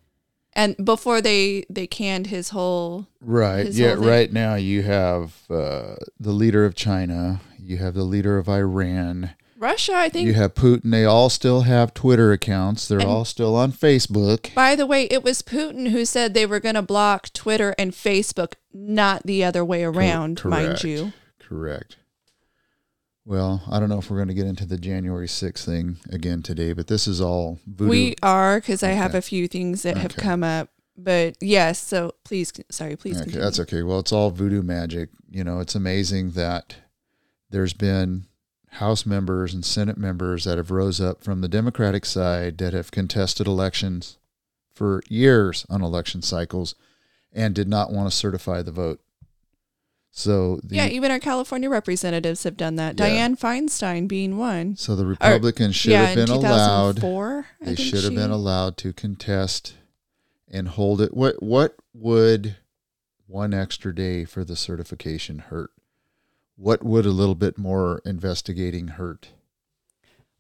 [0.53, 3.65] And before they, they canned his whole Right.
[3.65, 3.95] his yeah.
[3.95, 4.05] whole.
[4.05, 7.41] Right now, you have uh, the leader of China.
[7.57, 9.31] You have the leader of Iran.
[9.57, 10.25] Russia, I think.
[10.27, 10.89] You have Putin.
[10.91, 12.87] They all still have Twitter accounts.
[12.87, 14.53] They're And- all still on Facebook.
[14.55, 17.91] By the way, it was Putin who said they were going to block Twitter and
[17.93, 21.13] Facebook, not the other way around, mind you.
[21.39, 21.95] Correct.
[23.25, 26.41] Well, I don't know if we're going to get into the January 6th thing again
[26.41, 27.89] today, but this is all voodoo.
[27.89, 30.69] We are because I have a few things that have come up.
[30.97, 33.43] But yes, so please, sorry, please okay, continue.
[33.43, 33.83] that's okay.
[33.83, 35.09] Well, it's all voodoo magic.
[35.29, 36.75] You know, it's amazing that
[37.49, 38.25] there's been
[38.75, 42.91] House members and Senate members that have rose up from the Democratic side that have
[42.91, 44.17] contested elections
[44.73, 46.75] for years on election cycles
[47.33, 49.01] and did not want to certify the vote.
[50.11, 52.99] So the yeah, even our California representatives have done that.
[52.99, 53.07] Yeah.
[53.07, 54.75] Dianne Feinstein being one.
[54.75, 58.91] so the Republicans should yeah, have been allowed 2004, they should have been allowed to
[58.91, 59.75] contest
[60.49, 62.57] and hold it what what would
[63.25, 65.71] one extra day for the certification hurt
[66.57, 69.29] what would a little bit more investigating hurt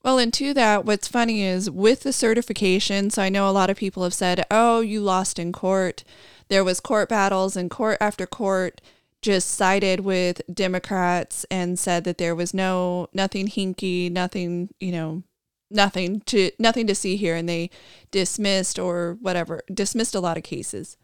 [0.03, 3.69] Well, and to that, what's funny is with the certification, so I know a lot
[3.69, 6.03] of people have said, oh, you lost in court.
[6.49, 8.81] There was court battles and court after court
[9.21, 15.23] just sided with Democrats and said that there was no nothing hinky, nothing, you know,
[15.69, 17.69] nothing to nothing to see here and they
[18.11, 20.97] dismissed or whatever, dismissed a lot of cases.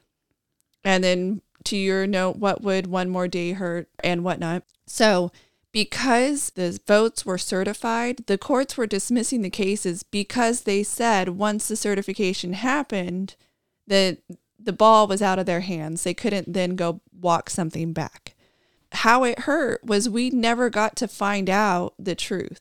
[0.83, 4.63] And then to your note, what would one more day hurt and whatnot.
[4.85, 5.31] So
[5.71, 11.67] because the votes were certified, the courts were dismissing the cases because they said once
[11.67, 13.35] the certification happened,
[13.85, 14.19] that
[14.67, 16.03] the ball was out of their hands.
[16.03, 18.35] They couldn't then go walk something back.
[18.91, 22.59] How it hurt was we never got to find out the truth.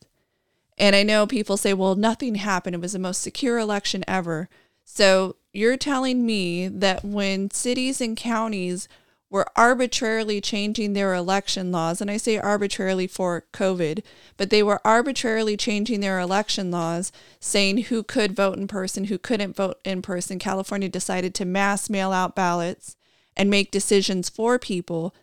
[0.78, 2.76] And I know people say, well, nothing happened.
[2.76, 4.48] It was the most secure election ever.
[4.84, 8.86] So you're telling me that when cities and counties
[9.28, 14.02] were arbitrarily changing their election laws, and I say arbitrarily for COVID,
[14.36, 17.10] but they were arbitrarily changing their election laws,
[17.40, 20.38] saying who could vote in person, who couldn't vote in person.
[20.38, 22.96] California decided to mass mail out ballots
[23.36, 25.14] and make decisions for people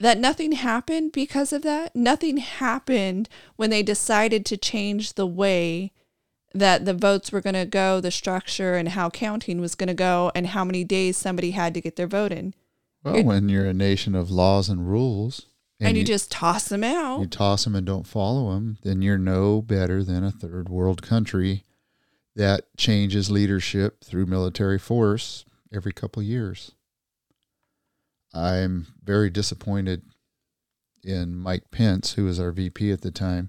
[0.00, 1.94] that nothing happened because of that.
[1.94, 5.92] Nothing happened when they decided to change the way
[6.54, 9.94] that the votes were going to go, the structure, and how counting was going to
[9.94, 12.54] go, and how many days somebody had to get their vote in.
[13.04, 15.46] Well when you're a nation of laws and rules
[15.80, 17.20] And, you, just toss them out.
[17.20, 21.02] you toss them and don't follow them then you're no better than a third world
[21.02, 21.64] country
[22.36, 26.72] that changes leadership through military force every couple years
[28.34, 30.02] I'm very disappointed
[31.02, 33.48] in Mike Pence, who was our VP at the time,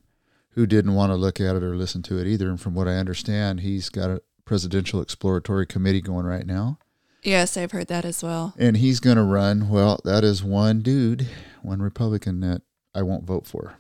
[0.52, 2.50] who didn't want to look at it or listen to it either.
[2.50, 6.80] And from what I understand, he's got a presidential exploratory committee going right now.
[7.24, 8.54] Yes, I've heard that as well.
[8.58, 9.70] And he's going to run.
[9.70, 11.28] Well, that is one dude,
[11.62, 12.62] one Republican that
[12.96, 13.76] I won't vote for.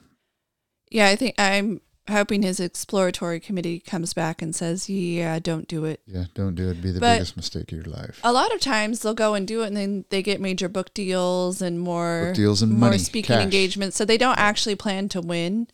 [0.92, 5.86] Yeah, I think I'm hoping his exploratory committee comes back and says, "Yeah, don't do
[5.86, 6.82] it." Yeah, don't do it.
[6.82, 8.20] Be the But- biggest mistake of your life.
[8.24, 10.94] A lot of times they'll go and do it, and then they get major book
[10.94, 13.44] deals and more Book deals and more money, speaking cash.
[13.44, 13.96] engagements.
[13.98, 15.68] So they don't actually plan to win;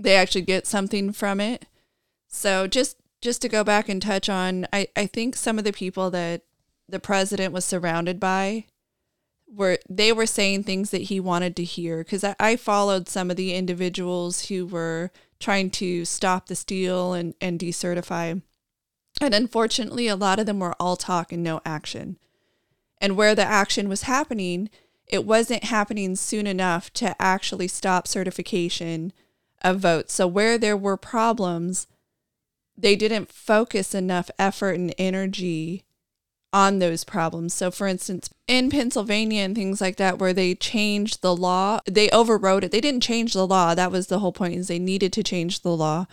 [0.00, 1.66] they actually get something from it.
[2.28, 5.72] So just just to go back and touch on, I I think some of the
[5.74, 6.42] people that
[6.88, 8.66] the president was surrounded by
[9.46, 11.98] were they were saying things that he wanted to hear.
[11.98, 17.12] Because I, I followed some of the individuals who were trying to stop the steal
[17.12, 18.40] and and decertify.
[19.20, 22.18] And unfortunately a lot of them were all talk and no action.
[22.98, 24.70] And where the action was happening
[25.06, 29.12] it wasn't happening soon enough to actually stop certification
[29.60, 30.14] of votes.
[30.14, 31.86] So where there were problems
[32.76, 35.84] they didn't focus enough effort and energy
[36.52, 37.54] on those problems.
[37.54, 42.10] So, for instance, in Pennsylvania and things like that, where they changed the law, they
[42.10, 42.72] overrode it.
[42.72, 43.74] They didn't change the law.
[43.74, 44.56] That was the whole point.
[44.56, 46.06] Is they needed to change the law,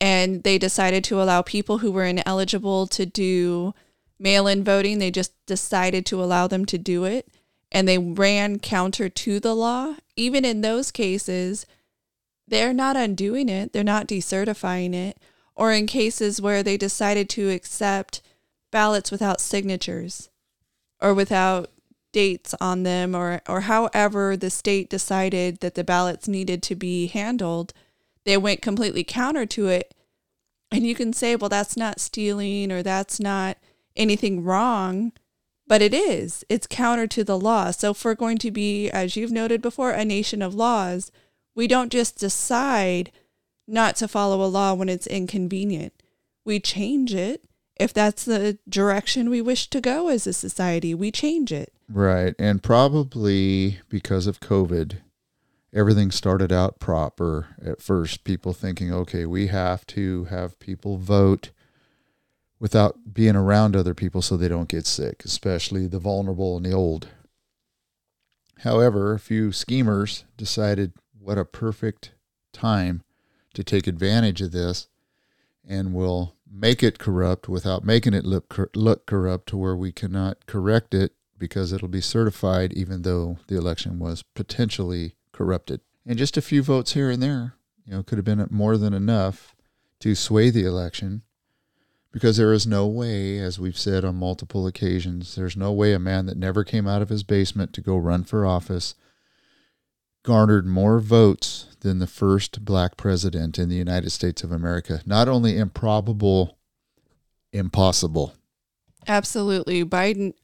[0.00, 3.74] and they decided to allow people who were ineligible to do
[4.18, 4.98] mail-in voting.
[4.98, 7.28] They just decided to allow them to do it,
[7.72, 9.96] and they ran counter to the law.
[10.14, 11.66] Even in those cases,
[12.46, 13.72] they're not undoing it.
[13.72, 15.18] They're not decertifying it.
[15.56, 18.20] Or in cases where they decided to accept
[18.74, 20.30] ballots without signatures
[21.00, 21.70] or without
[22.10, 27.06] dates on them or or however the state decided that the ballots needed to be
[27.06, 27.72] handled
[28.24, 29.94] they went completely counter to it.
[30.72, 33.58] And you can say well that's not stealing or that's not
[33.94, 35.12] anything wrong
[35.68, 36.44] but it is.
[36.48, 37.70] It's counter to the law.
[37.70, 41.12] So if we're going to be as you've noted before a nation of laws
[41.54, 43.12] we don't just decide
[43.68, 45.92] not to follow a law when it's inconvenient.
[46.44, 47.44] We change it
[47.76, 51.72] if that's the direction we wish to go as a society, we change it.
[51.88, 52.34] Right.
[52.38, 54.98] And probably because of COVID,
[55.72, 58.24] everything started out proper at first.
[58.24, 61.50] People thinking, okay, we have to have people vote
[62.60, 66.72] without being around other people so they don't get sick, especially the vulnerable and the
[66.72, 67.08] old.
[68.60, 72.12] However, a few schemers decided what a perfect
[72.52, 73.02] time
[73.52, 74.88] to take advantage of this
[75.66, 80.46] and will make it corrupt without making it look look corrupt to where we cannot
[80.46, 85.80] correct it because it'll be certified even though the election was potentially corrupted.
[86.06, 88.94] And just a few votes here and there, you know, could have been more than
[88.94, 89.54] enough
[90.00, 91.22] to sway the election
[92.12, 95.98] because there is no way as we've said on multiple occasions, there's no way a
[95.98, 98.94] man that never came out of his basement to go run for office
[100.24, 105.02] garnered more votes than the first black president in the United States of America.
[105.06, 106.58] Not only improbable,
[107.52, 108.34] impossible.
[109.06, 109.84] Absolutely.
[109.84, 110.34] Biden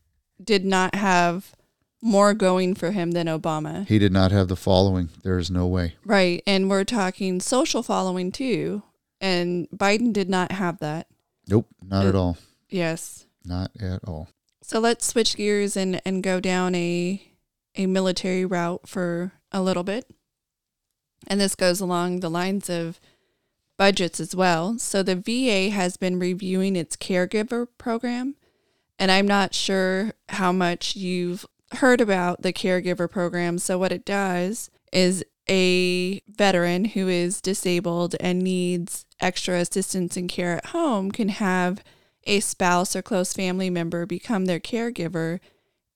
[0.43, 1.57] did not have
[2.03, 3.87] more going for him than Obama.
[3.89, 5.09] He did not have the following.
[5.23, 5.97] There is no way.
[6.05, 6.43] Right.
[6.47, 8.83] And we're talking social following too.
[9.21, 11.09] And Biden did not have that.
[11.49, 12.39] Nope, not at all.
[12.69, 13.27] Yes.
[13.45, 14.29] Not at all.
[14.63, 17.23] So let's switch gears and, and go down a
[17.77, 20.11] a military route for a little bit.
[21.27, 23.01] And this goes along the lines of
[23.77, 24.79] budgets as well.
[24.79, 28.37] So the VA has been reviewing its caregiver program.
[28.99, 33.59] And I'm not sure how much you've heard about the caregiver program.
[33.59, 40.29] So what it does is a veteran who is disabled and needs extra assistance and
[40.29, 41.83] care at home can have
[42.25, 45.41] a spouse or close family member become their caregiver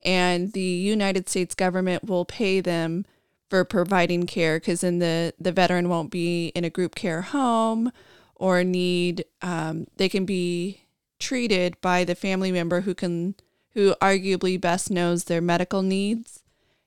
[0.04, 3.06] and the United States government will pay them
[3.48, 7.90] for providing care because then the, the veteran won't be in a group care home
[8.34, 10.82] or need um, they can be
[11.18, 13.34] treated by the family member who can
[13.74, 16.42] who arguably best knows their medical needs.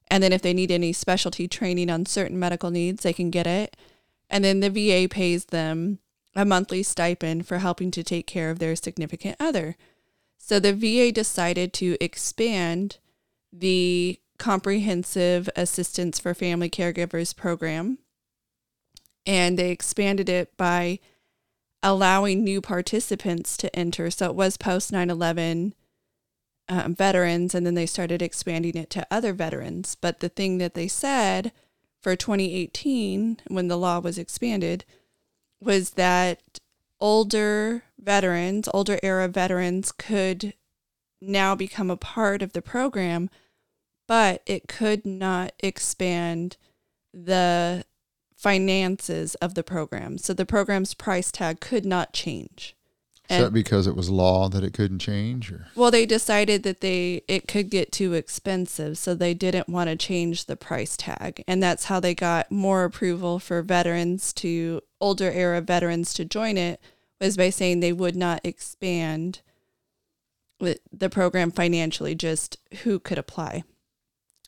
[0.09, 3.47] And then if they need any specialty training on certain medical needs they can get
[3.47, 3.75] it.
[4.29, 5.99] And then the VA pays them
[6.35, 9.75] a monthly stipend for helping to take care of their significant other.
[10.37, 12.97] So the VA decided to expand
[13.59, 17.97] the Comprehensive Assistance for Family Caregivers program.
[19.25, 20.99] And they expanded it by
[21.83, 24.09] allowing new participants to enter.
[24.09, 25.73] So it was post 9 11
[26.69, 29.95] um, veterans, and then they started expanding it to other veterans.
[29.95, 31.51] But the thing that they said
[32.01, 34.85] for 2018, when the law was expanded,
[35.61, 36.59] was that
[36.99, 40.53] older veterans, older era veterans could
[41.21, 43.29] now become a part of the program,
[44.07, 46.57] but it could not expand
[47.13, 47.85] the
[48.35, 50.17] finances of the program.
[50.17, 52.75] So the program's price tag could not change.
[53.29, 56.79] Is that because it was law that it couldn't change or Well, they decided that
[56.79, 61.43] they it could get too expensive, so they didn't want to change the price tag.
[61.45, 66.57] And that's how they got more approval for veterans to older era veterans to join
[66.57, 66.79] it
[67.19, 69.41] was by saying they would not expand
[70.59, 73.63] the program financially, just who could apply.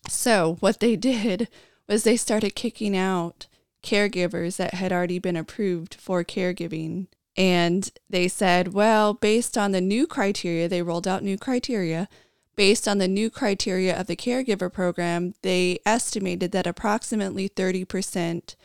[0.08, 1.48] So, what they did
[1.88, 3.48] was they started kicking out
[3.84, 7.08] caregivers that had already been approved for caregiving
[7.40, 12.10] and they said, well, based on the new criteria, they rolled out new criteria.
[12.58, 18.56] Based on the new criteria of the caregiver program, they estimated that approximately 30%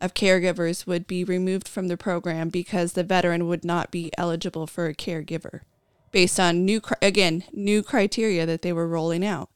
[0.00, 4.66] of caregivers would be removed from the program because the veteran would not be eligible
[4.66, 5.60] for a caregiver
[6.10, 9.50] based on new, again, new criteria that they were rolling out.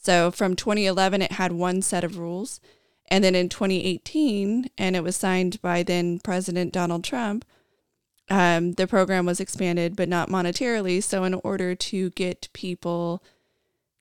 [0.00, 2.60] So from 2011, it had one set of rules.
[3.08, 7.44] And then in 2018, and it was signed by then President Donald Trump,
[8.28, 11.02] um, the program was expanded, but not monetarily.
[11.02, 13.24] So, in order to get people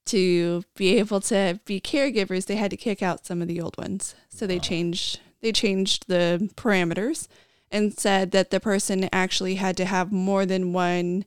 [0.06, 3.78] to be able to be caregivers, they had to kick out some of the old
[3.78, 4.16] ones.
[4.30, 7.28] So they changed they changed the parameters
[7.72, 11.26] and said that the person actually had to have more than one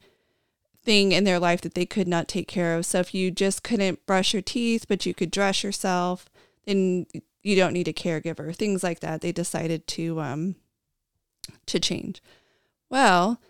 [0.85, 2.87] thing in their life that they could not take care of.
[2.87, 6.29] So if you just couldn't brush your teeth, but you could dress yourself,
[6.67, 7.07] then
[7.43, 8.55] you don't need a caregiver.
[8.55, 9.21] Things like that.
[9.21, 10.57] They decided to um,
[11.67, 12.23] to change.
[12.91, 13.41] Well,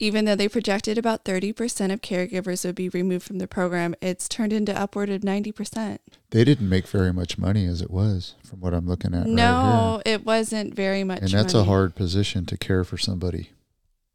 [0.00, 4.28] even though they projected about 30% of caregivers would be removed from the program, it's
[4.28, 5.98] turned into upward of 90%.
[6.30, 9.26] They didn't make very much money as it was, from what I'm looking at.
[9.26, 11.20] No, right it wasn't very much.
[11.20, 11.66] And that's money.
[11.66, 13.50] a hard position to care for somebody.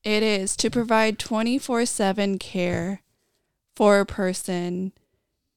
[0.06, 3.02] It is to provide 24 7 care
[3.76, 4.94] for a person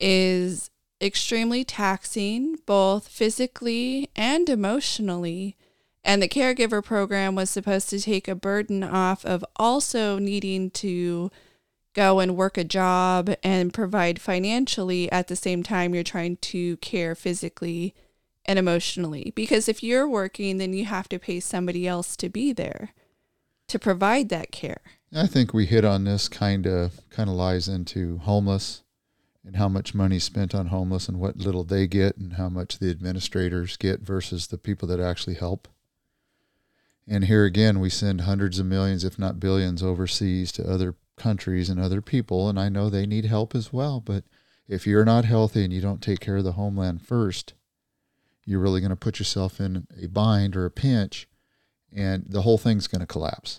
[0.01, 0.71] is
[1.03, 5.55] extremely taxing, both physically and emotionally.
[6.03, 11.31] And the caregiver program was supposed to take a burden off of also needing to
[11.93, 16.79] go and work a job and provide financially at the same time you're trying to
[16.79, 17.95] care physically
[18.47, 19.31] and emotionally.
[19.37, 22.95] Because if you're working, then you have to pay somebody else to be there
[23.69, 24.81] to provide that care.
[25.15, 28.83] I think we hit on this kind of kind of lies into homeless
[29.45, 32.79] and how much money spent on homeless and what little they get and how much
[32.79, 35.69] the administrators get versus the people that actually help.
[37.07, 41.71] And here again, we send hundreds of millions, if not billions, overseas to other countries
[41.71, 42.49] and other people.
[42.51, 44.01] And I know they need help as well.
[44.01, 44.25] But
[44.69, 47.55] if you're not healthy and you don't take care of the homeland first,
[48.45, 51.28] you're really going to put yourself in a bind or a pinch,
[51.95, 53.59] and the whole thing's going to collapse,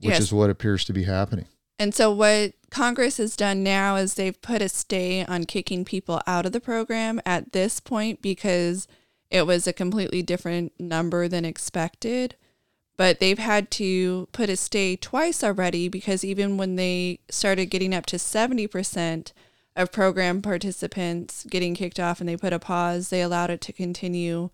[0.00, 0.20] which Yes.
[0.20, 1.46] is what appears to be happening.
[1.78, 6.20] And so, what Congress has done now is they've put a stay on kicking people
[6.26, 8.86] out of the program at this point because
[9.30, 12.36] it was a completely different number than expected.
[12.98, 17.94] But they've had to put a stay twice already because even when they started getting
[17.94, 19.32] up to 70%
[19.74, 23.72] of program participants getting kicked off and they put a pause, they allowed it to
[23.72, 24.50] continue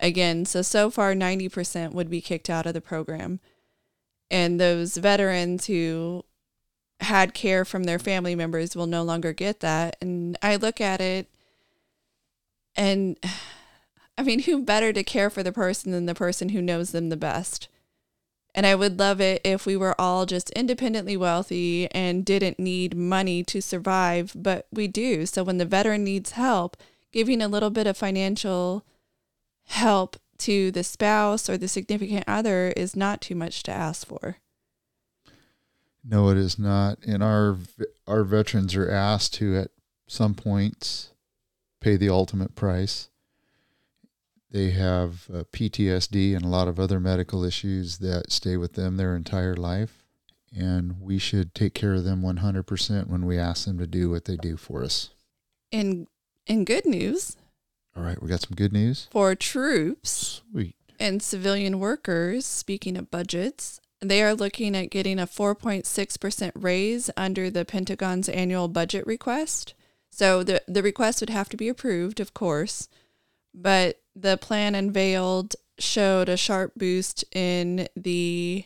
[0.00, 0.44] again.
[0.44, 3.40] So, so far, 90% would be kicked out of the program.
[4.30, 6.24] And those veterans who
[7.00, 9.96] had care from their family members will no longer get that.
[10.00, 11.28] And I look at it
[12.76, 13.18] and
[14.18, 17.08] I mean, who better to care for the person than the person who knows them
[17.08, 17.68] the best?
[18.54, 22.94] And I would love it if we were all just independently wealthy and didn't need
[22.94, 25.24] money to survive, but we do.
[25.24, 26.76] So when the veteran needs help,
[27.12, 28.84] giving a little bit of financial
[29.70, 34.38] help to the spouse or the significant other is not too much to ask for.
[36.04, 36.98] No, it is not.
[37.06, 37.56] And our
[38.06, 39.70] our veterans are asked to at
[40.08, 41.12] some points
[41.80, 43.10] pay the ultimate price.
[44.50, 48.96] They have uh, PTSD and a lot of other medical issues that stay with them
[48.96, 50.04] their entire life,
[50.56, 54.24] and we should take care of them 100% when we ask them to do what
[54.24, 55.10] they do for us.
[55.70, 56.08] In
[56.46, 57.36] in good news
[57.96, 59.08] All right, we got some good news.
[59.10, 60.76] for troops Sweet.
[60.98, 67.50] and civilian workers, speaking of budgets, they are looking at getting a 4.6% raise under
[67.50, 69.74] the Pentagon's annual budget request.
[70.10, 72.88] So the, the request would have to be approved, of course,
[73.52, 78.64] but the plan unveiled showed a sharp boost in the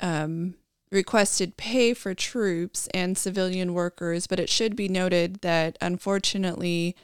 [0.00, 0.54] um,
[0.90, 4.26] requested pay for troops and civilian workers.
[4.26, 6.96] But it should be noted that unfortunately,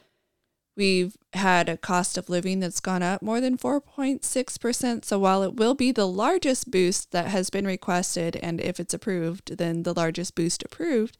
[0.78, 5.04] We've had a cost of living that's gone up more than 4.6%.
[5.04, 8.94] So while it will be the largest boost that has been requested, and if it's
[8.94, 11.18] approved, then the largest boost approved,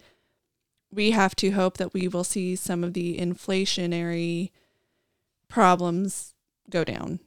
[0.93, 4.51] we have to hope that we will see some of the inflationary
[5.49, 6.35] problems
[6.71, 7.19] go down.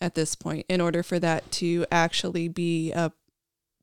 [0.00, 3.12] at this point in order for that to actually be a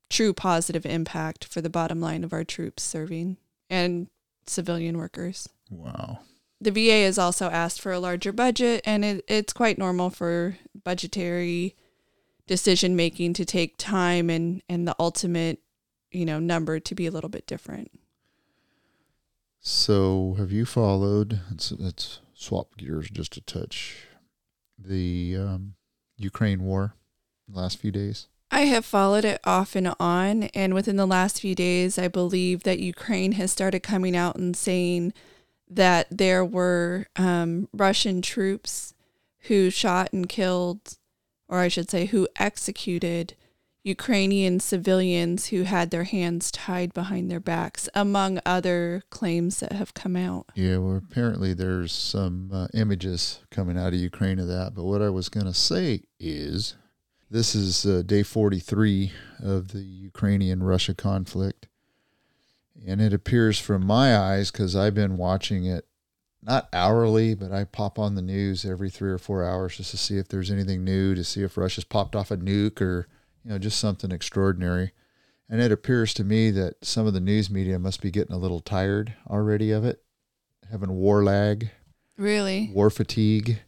[0.08, 3.36] true positive impact for the bottom line of our troops serving
[3.68, 4.08] and
[4.46, 5.48] civilian workers.
[5.70, 6.20] Wow.
[6.60, 10.56] The VA has also asked for a larger budget, and it, it's quite normal for
[10.84, 11.76] budgetary
[12.46, 15.60] decision making to take time and, and the ultimate,
[16.10, 17.90] you know, number to be a little bit different.
[19.60, 21.40] So, have you followed?
[21.50, 24.06] Let's, let's swap gears just a touch.
[24.78, 25.74] The um,
[26.16, 26.94] Ukraine war,
[27.48, 28.28] the last few days.
[28.50, 32.62] I have followed it off and on, and within the last few days, I believe
[32.62, 35.12] that Ukraine has started coming out and saying
[35.68, 38.94] that there were um, Russian troops
[39.42, 40.98] who shot and killed,
[41.48, 43.34] or I should say, who executed
[43.86, 49.94] Ukrainian civilians who had their hands tied behind their backs, among other claims that have
[49.94, 50.46] come out.
[50.56, 54.72] Yeah, well, apparently there's some uh, images coming out of Ukraine of that.
[54.74, 56.74] But what I was going to say is
[57.30, 61.68] this is uh, day 43 of the Ukrainian Russia conflict.
[62.84, 65.86] And it appears from my eyes, because I've been watching it
[66.42, 69.96] not hourly, but I pop on the news every three or four hours just to
[69.96, 73.08] see if there's anything new, to see if Russia's popped off a nuke or
[73.44, 74.92] you know, just something extraordinary.
[75.48, 78.38] And it appears to me that some of the news media must be getting a
[78.38, 80.02] little tired already of it,
[80.70, 81.70] having war lag,
[82.16, 82.70] Really?
[82.72, 83.60] war fatigue,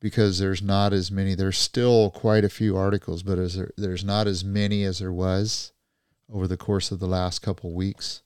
[0.00, 1.34] because there's not as many.
[1.34, 5.12] There's still quite a few articles, but as there, there's not as many as there
[5.12, 5.72] was
[6.32, 8.21] over the course of the last couple weeks.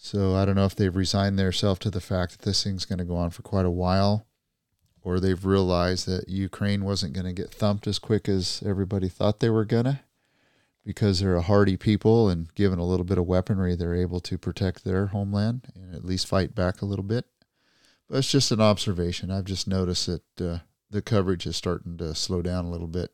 [0.00, 3.00] So I don't know if they've resigned themselves to the fact that this thing's going
[3.00, 4.26] to go on for quite a while,
[5.02, 9.40] or they've realized that Ukraine wasn't going to get thumped as quick as everybody thought
[9.40, 10.02] they were gonna,
[10.84, 14.38] because they're a hardy people and given a little bit of weaponry, they're able to
[14.38, 17.26] protect their homeland and at least fight back a little bit.
[18.08, 19.32] But it's just an observation.
[19.32, 23.10] I've just noticed that uh, the coverage is starting to slow down a little bit.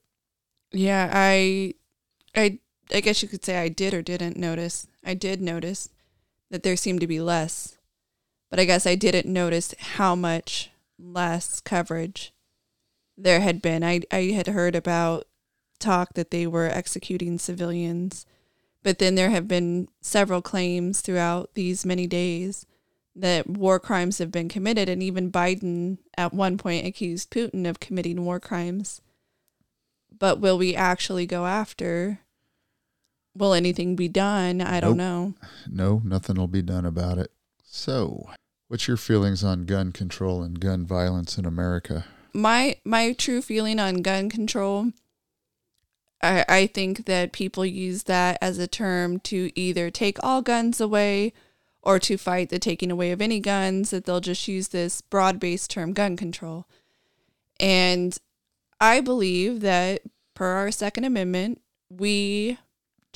[0.71, 1.75] Yeah, I,
[2.37, 2.59] I,
[2.93, 4.87] I guess you could say I did or didn't notice.
[5.03, 5.89] I did notice
[6.55, 7.79] that there seemed to be less,
[8.49, 12.33] but I guess I didn't notice how much less coverage
[13.19, 13.83] there had been.
[13.83, 15.27] I I had heard about
[15.81, 18.25] talk that they were executing civilians,
[18.85, 22.67] but then there have been several claims throughout these many days
[23.17, 27.81] that war crimes have been committed, and even Biden at one point accused Putin of
[27.81, 29.01] committing war crimes.
[30.17, 32.21] But will we actually go after?
[33.37, 34.61] Will anything be done?
[34.61, 35.35] I don't know.
[35.69, 37.33] No, nothing will be done about it.
[37.65, 38.31] So,
[38.69, 42.05] what's your feelings on gun control and gun violence in America?
[42.35, 44.91] my my true feeling on gun control
[46.21, 50.81] I, I think that people use that as a term to either take all guns
[50.81, 51.33] away
[51.83, 55.71] or to fight the taking away of any guns that they'll just use this broad-based
[55.71, 56.67] term gun control
[57.61, 58.19] and
[58.81, 60.03] i believe that
[60.35, 62.59] per our second amendment we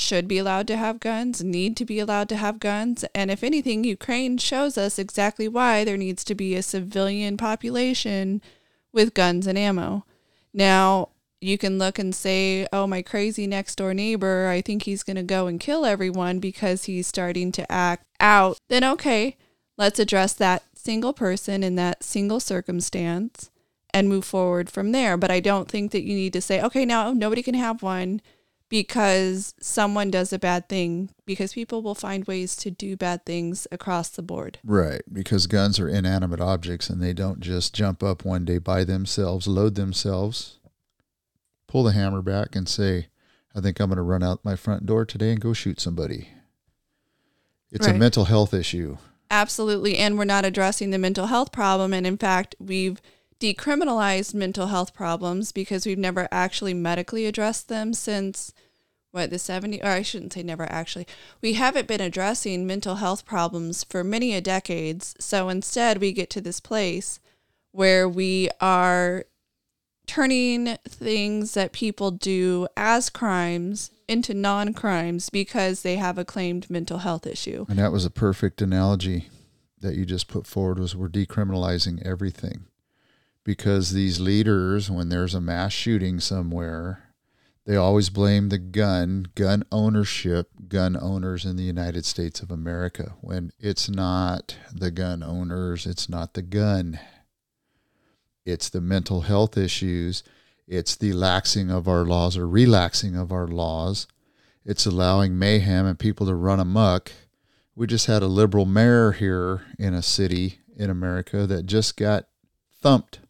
[0.00, 3.42] should be allowed to have guns need to be allowed to have guns and if
[3.42, 8.40] anything ukraine shows us exactly why there needs to be a civilian population
[8.92, 10.04] with guns and ammo.
[10.52, 15.02] Now, you can look and say, oh, my crazy next door neighbor, I think he's
[15.02, 18.58] going to go and kill everyone because he's starting to act out.
[18.68, 19.36] Then, okay,
[19.76, 23.50] let's address that single person in that single circumstance
[23.94, 25.16] and move forward from there.
[25.16, 28.20] But I don't think that you need to say, okay, now nobody can have one
[28.68, 33.66] because someone does a bad thing, because people will find ways to do bad things
[33.72, 34.58] across the board.
[34.64, 38.84] Right, because guns are inanimate objects and they don't just jump up one day by
[38.84, 40.58] themselves, load themselves,
[41.66, 43.08] pull the hammer back, and say,
[43.54, 46.28] I think I'm going to run out my front door today and go shoot somebody.
[47.70, 48.98] It's a mental health issue.
[49.30, 49.98] Absolutely.
[49.98, 51.92] And we're not addressing the mental health problem.
[51.92, 53.00] And in fact, we've
[53.40, 58.52] decriminalized mental health problems because we've never actually medically addressed them since
[59.10, 61.06] what the 70s or I shouldn't say never actually.
[61.40, 65.14] We haven't been addressing mental health problems for many a decades.
[65.18, 67.20] So instead we get to this place
[67.72, 69.24] where we are
[70.06, 76.98] turning things that people do as crimes into non-crimes because they have a claimed mental
[76.98, 77.66] health issue.
[77.68, 79.28] And that was a perfect analogy
[79.80, 82.64] that you just put forward was we're decriminalizing everything.
[83.48, 87.14] Because these leaders, when there's a mass shooting somewhere,
[87.64, 93.14] they always blame the gun, gun ownership, gun owners in the United States of America,
[93.22, 97.00] when it's not the gun owners, it's not the gun.
[98.44, 100.22] It's the mental health issues,
[100.66, 104.06] it's the laxing of our laws or relaxing of our laws.
[104.66, 107.12] It's allowing mayhem and people to run amok.
[107.74, 112.26] We just had a liberal mayor here in a city in America that just got
[112.82, 113.20] thumped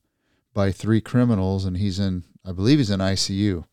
[0.58, 3.64] by three criminals, and he's in, I believe he's in ICU.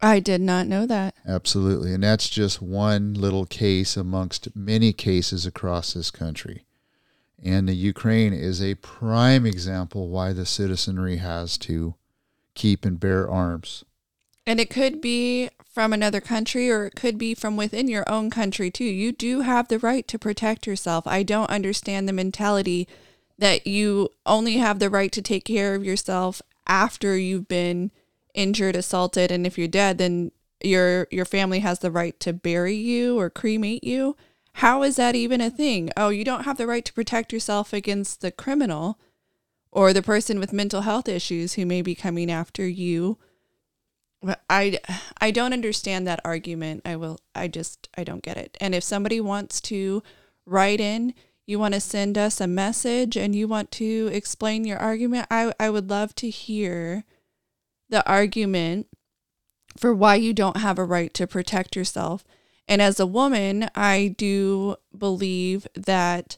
[0.00, 1.16] I did not know that.
[1.26, 1.92] Absolutely.
[1.92, 6.64] And that's just one little case amongst many cases across this country.
[7.42, 11.96] And the Ukraine is a prime example why the citizenry has to
[12.54, 13.84] keep and bear arms.
[14.46, 18.30] And it could be from another country or it could be from within your own
[18.30, 18.84] country too.
[18.84, 21.04] You do have the right to protect yourself.
[21.08, 22.86] I don't understand the mentality
[23.38, 27.90] that you only have the right to take care of yourself after you've been
[28.34, 30.32] injured, assaulted, and if you're dead, then
[30.62, 34.16] your your family has the right to bury you or cremate you.
[34.54, 35.90] How is that even a thing?
[35.96, 38.98] Oh, you don't have the right to protect yourself against the criminal
[39.70, 43.18] or the person with mental health issues who may be coming after you.
[44.50, 44.80] I
[45.20, 46.82] I don't understand that argument.
[46.84, 48.56] I will I just I don't get it.
[48.60, 50.02] And if somebody wants to
[50.44, 51.14] write in,
[51.48, 55.52] you want to send us a message and you want to explain your argument, I
[55.58, 57.04] I would love to hear
[57.88, 58.86] the argument
[59.74, 62.22] for why you don't have a right to protect yourself.
[62.68, 66.36] And as a woman, I do believe that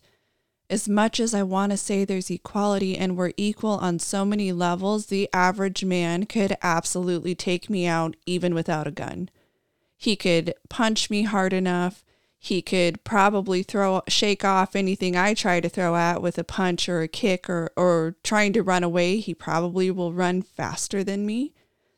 [0.71, 4.53] as much as I want to say there's equality and we're equal on so many
[4.53, 9.29] levels, the average man could absolutely take me out even without a gun.
[9.97, 12.05] He could punch me hard enough.
[12.43, 16.89] He could probably throw shake off anything I try to throw at with a punch
[16.89, 19.19] or a kick or or trying to run away.
[19.19, 21.53] He probably will run faster than me.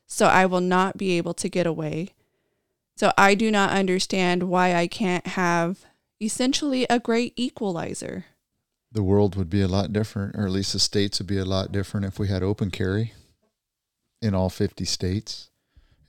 [0.05, 2.09] So I will not be able to get away.
[2.97, 5.85] So I do not understand why I can't have
[6.19, 8.25] essentially a great equalizer.
[8.91, 11.45] The world would be a lot different, or at least the states would be a
[11.45, 13.13] lot different if we had open carry
[14.21, 15.51] in all 50 states,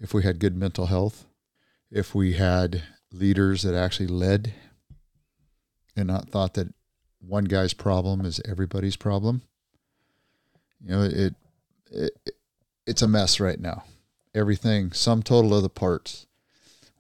[0.01, 1.25] if we had good mental health,
[1.89, 2.83] if we had
[3.15, 4.53] leaders that actually led
[5.97, 6.75] and not thought that
[7.21, 9.43] one guy's problem is everybody's problem.
[10.81, 11.35] You know, it,
[11.91, 12.35] it
[12.87, 13.85] it's a mess right now.
[14.35, 16.27] Everything, sum total of the parts.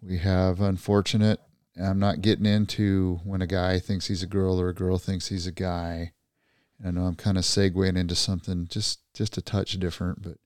[0.01, 1.41] We have unfortunate.
[1.81, 5.29] I'm not getting into when a guy thinks he's a girl or a girl thinks
[5.29, 6.13] he's a guy.
[6.85, 10.39] I know I'm kind of segueing into something just just a touch different, but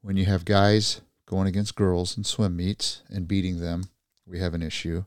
[0.00, 3.84] when you have guys going against girls in swim meets and beating them,
[4.30, 5.04] we have an issue.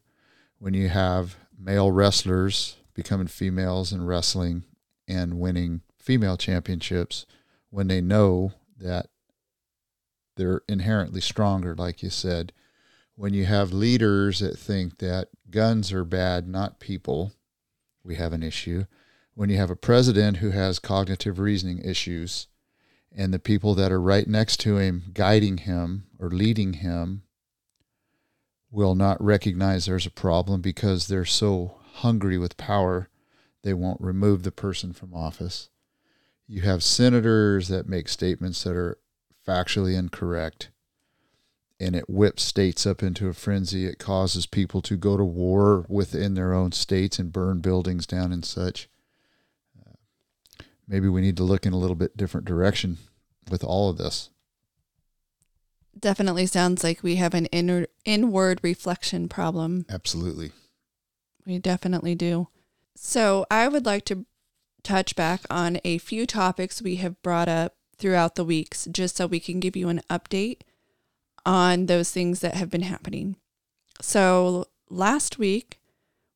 [0.59, 4.65] When you have male wrestlers becoming females in wrestling
[5.07, 7.26] and winning female championships
[7.69, 9.07] when they know that
[10.36, 12.51] they're inherently stronger, like you said.
[13.15, 17.34] When you have leaders that think that guns are bad, not people,
[18.03, 18.86] we have an issue.
[19.36, 22.47] When you have a president who has cognitive reasoning issues,
[23.15, 27.24] and the people that are right next to him, guiding him or leading him,
[28.74, 33.07] will not recognize there's a problem because they're so hungry with power,
[33.61, 35.69] they won't remove the person from office.
[36.47, 38.97] You have senators that make statements that are
[39.47, 40.71] factually incorrect
[41.80, 43.86] and it whips states up into a frenzy.
[43.86, 48.32] It causes people to go to war within their own states and burn buildings down
[48.32, 48.89] and such.
[49.80, 52.97] Uh, maybe we need to look in a little bit different direction
[53.51, 54.30] with all of this
[55.99, 59.85] definitely sounds like we have an inner inward reflection problem.
[59.89, 60.51] Absolutely.
[61.45, 62.47] We definitely do.
[62.95, 64.25] So, I would like to
[64.83, 69.27] touch back on a few topics we have brought up throughout the weeks just so
[69.27, 70.61] we can give you an update
[71.45, 73.37] on those things that have been happening.
[74.01, 75.79] So, last week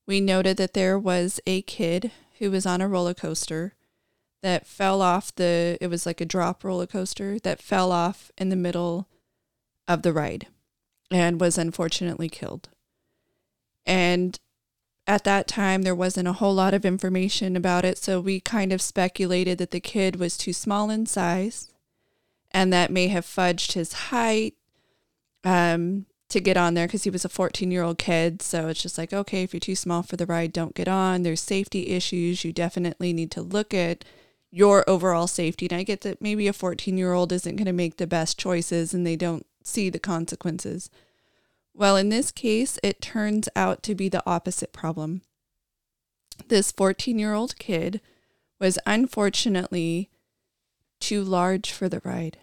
[0.05, 3.75] we noted that there was a kid who was on a roller coaster
[4.41, 8.49] that fell off the it was like a drop roller coaster that fell off in
[8.49, 9.07] the middle
[9.87, 10.47] of the ride
[11.09, 12.69] and was unfortunately killed.
[13.85, 14.39] And
[15.07, 18.73] at that time, there wasn't a whole lot of information about it, so we kind
[18.73, 21.71] of speculated that the kid was too small in size
[22.51, 24.55] and that may have fudged his height
[25.45, 28.41] um, to get on there because he was a 14 year old kid.
[28.41, 31.23] So it's just like, okay, if you're too small for the ride, don't get on.
[31.23, 32.43] There's safety issues.
[32.43, 34.03] You definitely need to look at
[34.51, 35.67] your overall safety.
[35.69, 38.37] And I get that maybe a 14 year old isn't going to make the best
[38.37, 40.89] choices and they don't see the consequences.
[41.73, 45.21] Well, in this case, it turns out to be the opposite problem.
[46.47, 48.01] This 14 year old kid
[48.59, 50.09] was unfortunately
[50.99, 52.37] too large for the ride.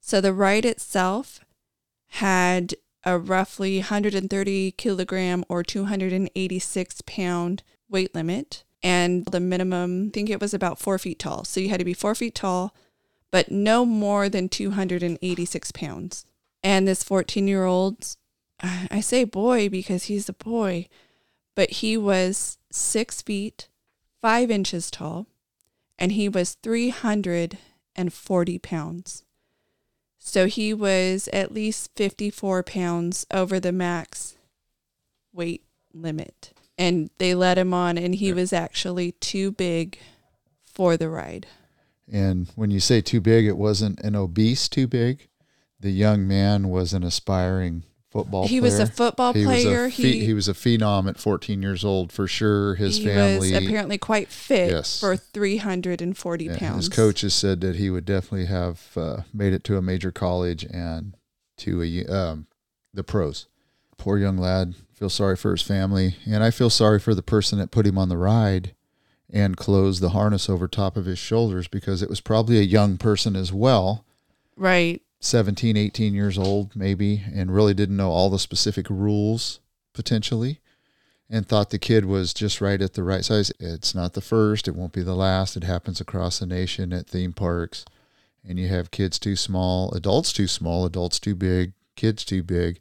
[0.00, 1.40] So the ride itself
[2.08, 8.64] had a roughly 130 kilogram or 286 pound weight limit.
[8.82, 11.44] And the minimum, I think it was about four feet tall.
[11.44, 12.74] So you had to be four feet tall,
[13.34, 16.24] but no more than 286 pounds.
[16.62, 18.14] And this 14 year old,
[18.62, 20.86] I say boy because he's a boy,
[21.56, 23.66] but he was six feet,
[24.22, 25.26] five inches tall,
[25.98, 29.24] and he was 340 pounds.
[30.20, 34.36] So he was at least 54 pounds over the max
[35.32, 36.52] weight limit.
[36.78, 39.98] And they let him on, and he was actually too big
[40.64, 41.48] for the ride.
[42.10, 45.28] And when you say too big, it wasn't an obese too big.
[45.80, 48.62] The young man was an aspiring football He player.
[48.62, 49.84] was a football he player.
[49.84, 52.76] Was a he he was a phenom at 14 years old for sure.
[52.76, 55.00] His he family, was apparently quite fit Yes.
[55.00, 56.86] for 340 yeah, pounds.
[56.86, 60.64] his coaches said that he would definitely have uh, made it to a major college
[60.64, 61.16] and
[61.58, 62.46] to a um,
[62.92, 63.46] the pros.
[63.98, 64.74] Poor young lad.
[64.92, 67.98] Feel sorry for his family, and I feel sorry for the person that put him
[67.98, 68.74] on the ride
[69.32, 72.96] and closed the harness over top of his shoulders because it was probably a young
[72.96, 74.04] person as well.
[74.56, 75.02] Right.
[75.20, 79.60] 17, 18 years old, maybe, and really didn't know all the specific rules
[79.94, 80.60] potentially,
[81.30, 83.50] and thought the kid was just right at the right size.
[83.58, 85.56] It's not the first, it won't be the last.
[85.56, 87.84] It happens across the nation at theme parks.
[88.46, 92.80] And you have kids too small, adults too small, adults too big, kids too big.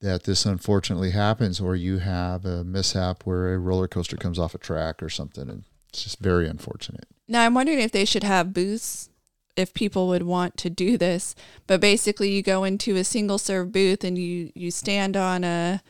[0.00, 4.54] That this unfortunately happens, or you have a mishap where a roller coaster comes off
[4.54, 5.64] a track or something, and
[5.94, 7.06] it's just very unfortunate.
[7.28, 9.08] Now I'm wondering if they should have booths
[9.56, 11.34] if people would want to do this.
[11.68, 15.80] But basically you go into a single serve booth and you you stand on a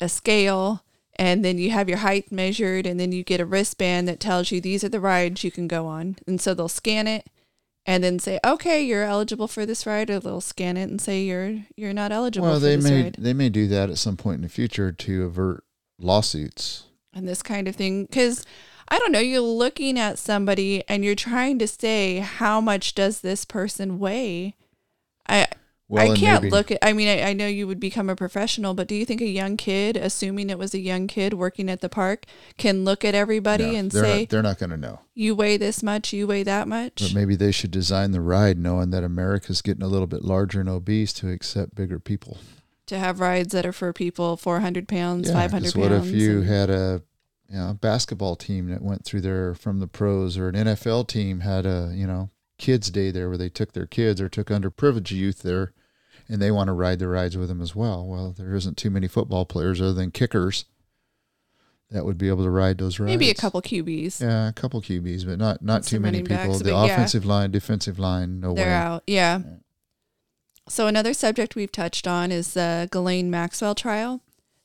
[0.00, 0.84] a scale
[1.16, 4.52] and then you have your height measured and then you get a wristband that tells
[4.52, 6.16] you these are the rides you can go on.
[6.26, 7.26] And so they'll scan it
[7.84, 11.24] and then say, "Okay, you're eligible for this ride," or they'll scan it and say
[11.24, 13.16] you're you're not eligible Well, for they this may ride.
[13.18, 15.64] they may do that at some point in the future to avert
[15.98, 16.84] lawsuits.
[17.12, 18.44] and this kind of thing because
[18.90, 23.20] i don't know you're looking at somebody and you're trying to say how much does
[23.20, 24.54] this person weigh
[25.28, 25.46] i
[25.88, 28.16] Well, i can't maybe- look at i mean I, I know you would become a
[28.16, 31.68] professional but do you think a young kid assuming it was a young kid working
[31.68, 32.24] at the park
[32.58, 35.00] can look at everybody No, and they're say not, they're not going to know.
[35.14, 38.58] you weigh this much you weigh that much But maybe they should design the ride
[38.58, 42.38] knowing that America's getting a little bit larger and obese to accept bigger people.
[42.86, 46.12] to have rides that are for people 400 pounds Yeah, 500 'cause pounds what if
[46.14, 47.02] you and- had a
[47.50, 51.40] you know, basketball team that went through there from the pros, or an NFL team
[51.40, 55.10] had a you know kids day there where they took their kids or took underprivileged
[55.10, 55.72] youth there,
[56.28, 58.06] and they want to ride the rides with them as well.
[58.06, 60.64] Well, there isn't too many football players other than kickers
[61.90, 63.08] that would be able to ride those rides.
[63.10, 66.36] maybe a couple qb's Yeah, a couple QBs, but not not too many people.
[66.36, 66.92] backs, the but yeah.
[66.94, 68.72] offensive line, defensive line, no they're way.
[68.72, 69.02] out.
[69.08, 69.38] Yeah.
[69.38, 69.44] Yeah.
[70.68, 74.20] So another subject we've touched on is the Ghislaine Maxwell trial.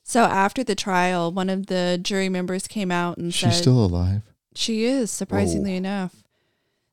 [0.08, 3.48] So after the trial, one of the jury members came out and said.
[3.48, 4.22] She's said still alive.
[4.54, 5.78] she is surprisingly Whoa.
[5.78, 6.22] enough.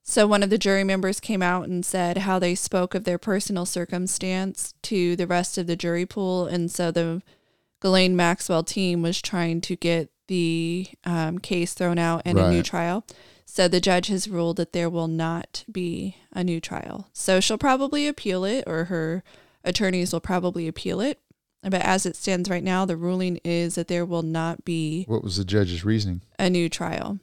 [0.02, 3.20] So one of the jury members came out and said how they spoke of their
[3.20, 7.22] personal circumstance to the rest of the jury pool, and so the
[7.82, 12.64] Ghislaine Maxwell team was trying to get the um, case thrown out and a new
[12.64, 13.06] trial.
[13.46, 17.10] So the judge has ruled that there will not be a new trial.
[17.14, 19.24] So she'll probably appeal it, or her
[19.64, 21.20] attorneys will probably appeal it.
[21.64, 25.24] But as it stands right now, the ruling is that there will not be What
[25.24, 26.22] was the judge's reasoning?
[26.38, 27.20] a new trial.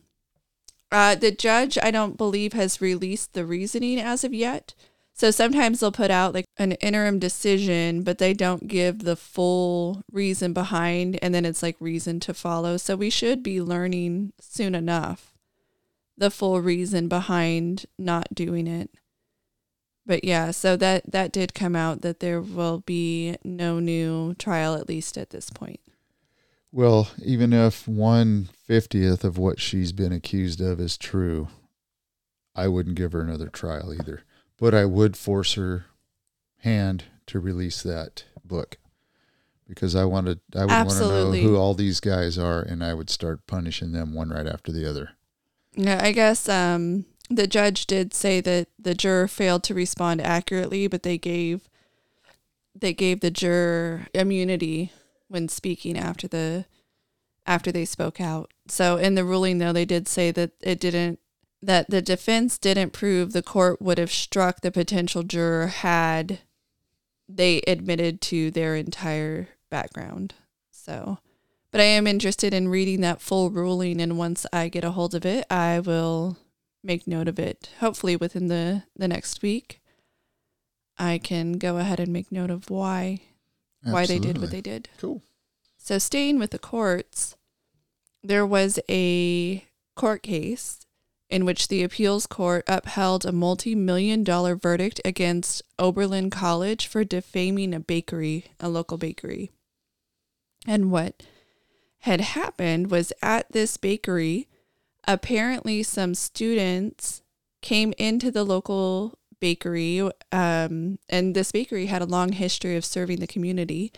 [0.92, 4.74] Uh, the judge, I don't believe, has released the reasoning as of yet.
[5.12, 10.02] So sometimes they'll put out like an interim decision, but they don't give the full
[10.10, 12.78] reason behind, and then it's like reason to follow.
[12.78, 15.34] So we should be learning soon enough
[16.16, 18.90] the full reason behind not doing it.
[20.10, 24.74] But yeah, so that that did come out that there will be no new trial
[24.74, 25.78] at least at this point.
[26.72, 31.46] Well, even if one fiftieth of what she's been accused of is true,
[32.56, 34.24] I wouldn't give her another trial either.
[34.58, 35.84] But I would force her
[36.62, 38.78] hand to release that book
[39.68, 42.94] because I wanted I would want to know who all these guys are, and I
[42.94, 45.10] would start punishing them one right after the other.
[45.76, 50.88] Yeah, I guess um, the judge did say that the juror failed to respond accurately,
[50.88, 51.68] but they gave
[52.74, 54.92] they gave the juror immunity
[55.28, 56.66] when speaking after the
[57.46, 58.52] after they spoke out.
[58.68, 61.20] So in the ruling though they did say that it didn't
[61.62, 66.40] that the defense didn't prove the court would have struck the potential juror had
[67.28, 70.34] they admitted to their entire background.
[70.72, 71.18] So
[71.70, 75.14] but I am interested in reading that full ruling and once I get a hold
[75.14, 76.36] of it, I will
[76.82, 77.70] make note of it.
[77.80, 79.80] Hopefully within the the next week.
[80.98, 83.22] I can go ahead and make note of why
[83.82, 84.88] why they did what they did.
[84.98, 85.22] Cool.
[85.78, 87.36] So staying with the courts,
[88.22, 89.64] there was a
[89.96, 90.80] court case
[91.30, 97.72] in which the appeals court upheld a multi-million dollar verdict against Oberlin College for defaming
[97.72, 99.52] a bakery, a local bakery.
[100.66, 101.22] And what
[102.00, 104.48] had happened was at this bakery,
[105.06, 107.22] apparently some students
[107.62, 110.00] came into the local bakery,
[110.32, 113.92] um, and this bakery had a long history of serving the community.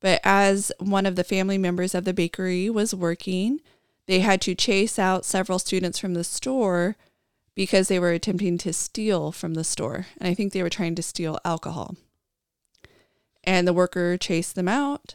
[0.00, 3.60] But as one of the family members of the bakery was working,
[4.06, 6.96] they had to chase out several students from the store
[7.54, 10.06] because they were attempting to steal from the store.
[10.18, 11.96] And I think they were trying to steal alcohol.
[13.42, 15.14] And the worker chased them out,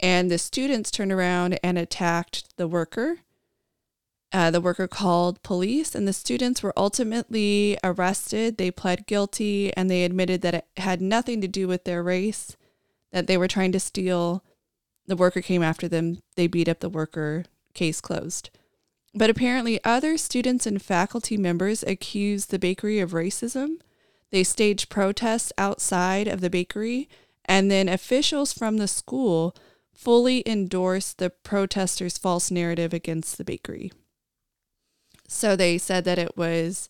[0.00, 3.18] and the students turned around and attacked the worker.
[4.32, 8.58] Uh, the worker called police, and the students were ultimately arrested.
[8.58, 12.56] They pled guilty and they admitted that it had nothing to do with their race,
[13.12, 14.44] that they were trying to steal.
[15.06, 16.18] The worker came after them.
[16.34, 17.44] They beat up the worker.
[17.72, 18.50] Case closed.
[19.14, 23.76] But apparently, other students and faculty members accused the bakery of racism.
[24.30, 27.08] They staged protests outside of the bakery,
[27.44, 29.56] and then officials from the school
[29.94, 33.92] fully endorsed the protesters' false narrative against the bakery.
[35.28, 36.88] So they said that it was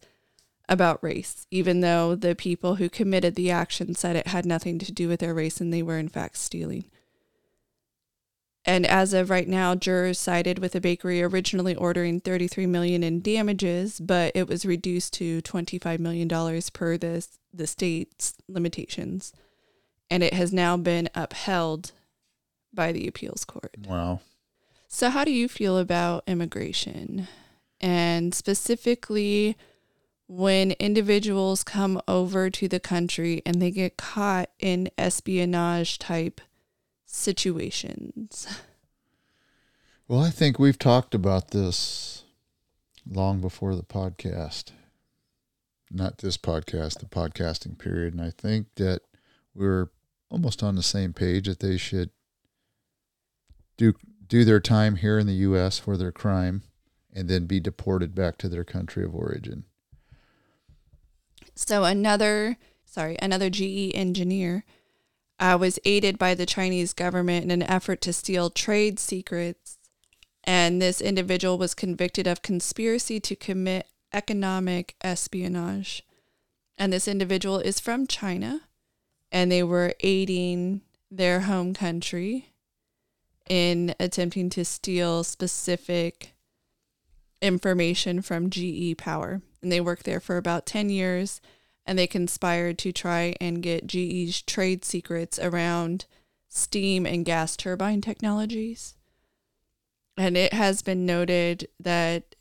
[0.68, 4.93] about race, even though the people who committed the action said it had nothing to
[4.93, 6.84] do with their race and they were, in fact, stealing.
[8.64, 13.20] And as of right now, jurors sided with the bakery originally ordering 33 million in
[13.20, 19.32] damages, but it was reduced to 25 million dollars per the the state's limitations,
[20.11, 21.93] and it has now been upheld
[22.74, 23.74] by the appeals court.
[23.87, 24.20] Wow.
[24.89, 27.28] So, how do you feel about immigration,
[27.81, 29.57] and specifically
[30.29, 36.41] when individuals come over to the country and they get caught in espionage type
[37.05, 38.47] situations.
[40.09, 42.22] Well, I think we've talked about this
[43.09, 44.70] long before the podcast.
[45.91, 48.14] Not this podcast, the podcasting period.
[48.14, 49.03] And I think that
[49.55, 49.89] we're
[50.31, 52.11] almost on the same page that they should
[53.77, 53.95] do
[54.27, 56.62] do their time here in the US for their crime
[57.16, 59.64] and then be deported back to their country of origin.
[61.56, 64.64] So another sorry, another GE engineer
[65.38, 69.78] uh, was aided by the Chinese government in an effort to steal trade secrets.
[70.44, 76.04] And this individual was convicted of conspiracy to commit economic espionage.
[76.78, 78.62] And this individual is from China,
[79.32, 82.52] and they were aiding their home country
[83.48, 86.36] in attempting to steal specific
[87.41, 89.43] information from GE Power.
[89.62, 91.41] And they worked there for about 10 years
[91.84, 96.07] and they conspired to try and get GE's trade secrets around
[96.49, 98.95] steam and gas turbine technologies.
[100.16, 102.34] And it has been noted that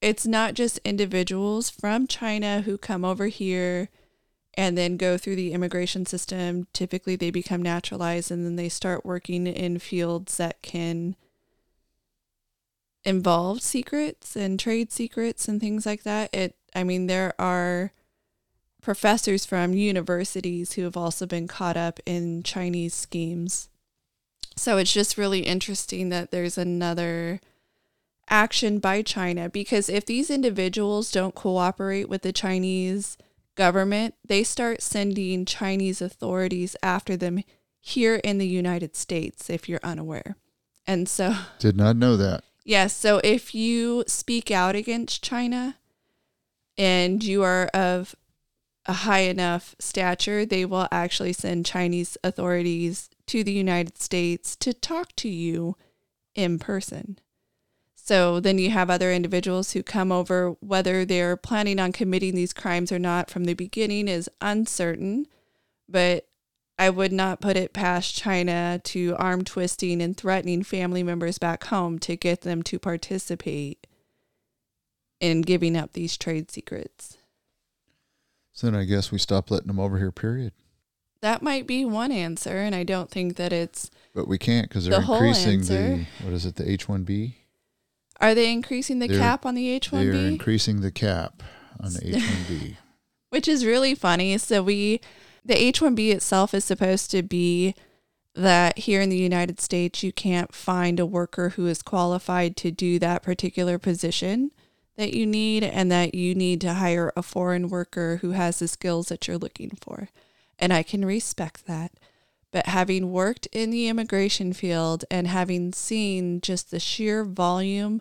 [0.00, 3.88] it's not just individuals from China who come over here
[4.54, 6.66] and then go through the immigration system.
[6.72, 11.16] Typically, they become naturalized and then they start working in fields that can
[13.06, 16.34] involve secrets and trade secrets and things like that.
[16.34, 17.92] It, I mean, there are
[18.82, 23.68] professors from universities who have also been caught up in Chinese schemes.
[24.56, 27.40] So it's just really interesting that there's another
[28.28, 33.16] action by China because if these individuals don't cooperate with the Chinese
[33.54, 37.42] government, they start sending Chinese authorities after them
[37.80, 40.36] here in the United States, if you're unaware.
[40.86, 42.42] And so, did not know that.
[42.66, 42.96] Yes.
[42.96, 45.76] So if you speak out against China
[46.76, 48.16] and you are of
[48.86, 54.74] a high enough stature, they will actually send Chinese authorities to the United States to
[54.74, 55.76] talk to you
[56.34, 57.20] in person.
[57.94, 62.52] So then you have other individuals who come over, whether they're planning on committing these
[62.52, 65.26] crimes or not from the beginning is uncertain,
[65.88, 66.26] but
[66.78, 71.64] I would not put it past China to arm twisting and threatening family members back
[71.64, 73.86] home to get them to participate
[75.20, 77.16] in giving up these trade secrets.
[78.52, 80.52] So then I guess we stop letting them over here, period.
[81.22, 83.90] That might be one answer, and I don't think that it's.
[84.14, 87.36] But we can't because they're The increasing the what is it, the H one B?
[88.20, 90.12] Are they increasing the They're- cap on the H one B?
[90.12, 91.42] They're increasing the cap
[91.80, 92.76] on the H one B.
[93.30, 94.36] Which is really funny.
[94.38, 95.00] So we,
[95.46, 97.74] the H one B itself is supposed to be
[98.34, 102.70] that here in the United States you can't find a worker who is qualified to
[102.70, 104.50] do that particular position
[104.96, 108.66] that you need, and that you need to hire a foreign worker who has the
[108.66, 110.08] skills that you're looking for.
[110.58, 111.92] And I can respect that.
[112.50, 118.00] But having worked in the immigration field and having seen just the sheer volume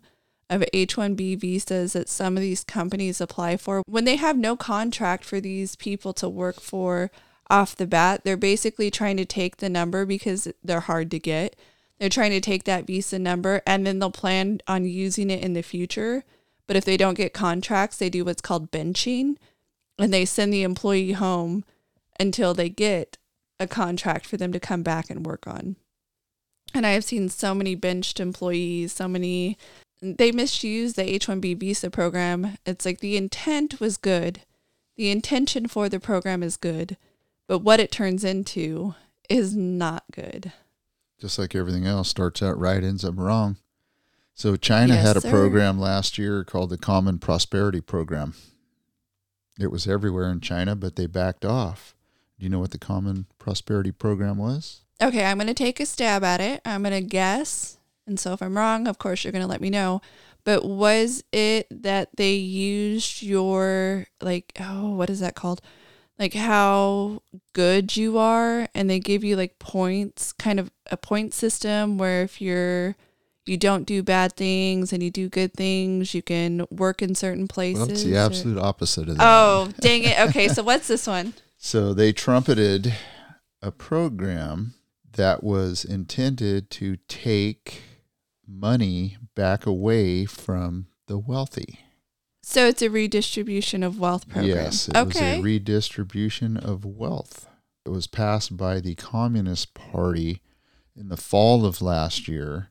[0.50, 4.56] of H 1B visas that some of these companies apply for, when they have no
[4.56, 7.12] contract for these people to work for
[7.50, 11.56] off the bat, they're basically trying to take the number because they're hard to get.
[12.00, 15.54] They're trying to take that visa number and then they'll plan on using it in
[15.54, 16.24] the future.
[16.68, 19.36] But if they don't get contracts, they do what's called benching,
[20.00, 21.64] and they send the employee home
[22.20, 23.18] until they get
[23.60, 25.76] a contract for them to come back and work on.
[26.74, 29.58] And I have seen so many benched employees, so many
[30.02, 32.58] they misuse the H1B visa program.
[32.66, 34.42] It's like the intent was good.
[34.98, 36.98] The intention for the program is good,
[37.48, 38.96] but what it turns into
[39.30, 40.52] is not good.
[41.20, 43.58] Just like everything else starts out right, ends up wrong.
[44.34, 45.30] So China Yes, had a sir.
[45.30, 48.34] program last year called the Common Prosperity Program.
[49.58, 51.96] It was everywhere in China, but they backed off.
[52.38, 54.82] Do you know what the Common Prosperity Program was?
[55.02, 56.62] Okay, I'm going to take a stab at it.
[56.66, 57.78] I'm going to guess.
[58.06, 60.02] And so if I'm wrong, of course, you're going to let me know.
[60.44, 65.62] But was it that they used your, like, oh, what is that called?
[66.18, 67.22] Like how
[67.54, 68.68] good you are.
[68.74, 72.96] And they give you like points, kind of a point system where if you're,
[73.46, 77.48] you don't do bad things and you do good things, you can work in certain
[77.48, 77.80] places.
[77.80, 79.24] Well, it's the or- absolute opposite of that.
[79.24, 80.20] Oh, dang it.
[80.20, 81.34] Okay, so what's this one?
[81.58, 82.94] So they trumpeted
[83.64, 84.76] a program
[85.14, 87.82] that was intended to take
[88.48, 91.80] money back away from the wealthy.
[92.48, 94.56] So it's a redistribution of wealth program.
[94.56, 95.06] Yes, it okay.
[95.06, 97.48] was a redistribution of wealth.
[97.84, 100.44] It was passed by the Communist Party
[100.96, 102.70] in the fall of last year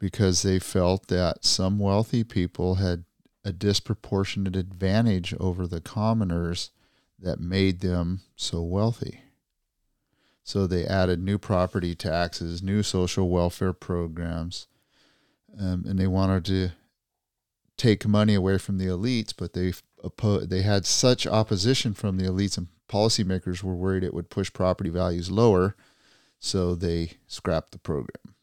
[0.00, 3.04] because they felt that some wealthy people had
[3.44, 6.72] a disproportionate advantage over the commoners
[7.16, 9.20] that made them so wealthy.
[10.42, 14.66] So they added new property taxes, new social welfare programs,
[15.56, 16.70] um, and they wanted to
[17.76, 19.72] take money away from the elites, but they
[20.04, 24.52] oppo- they had such opposition from the elites and policymakers were worried it would push
[24.52, 25.76] property values lower,
[26.38, 28.34] so they scrapped the program.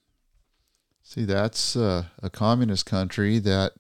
[1.01, 3.73] See, that's uh, a communist country that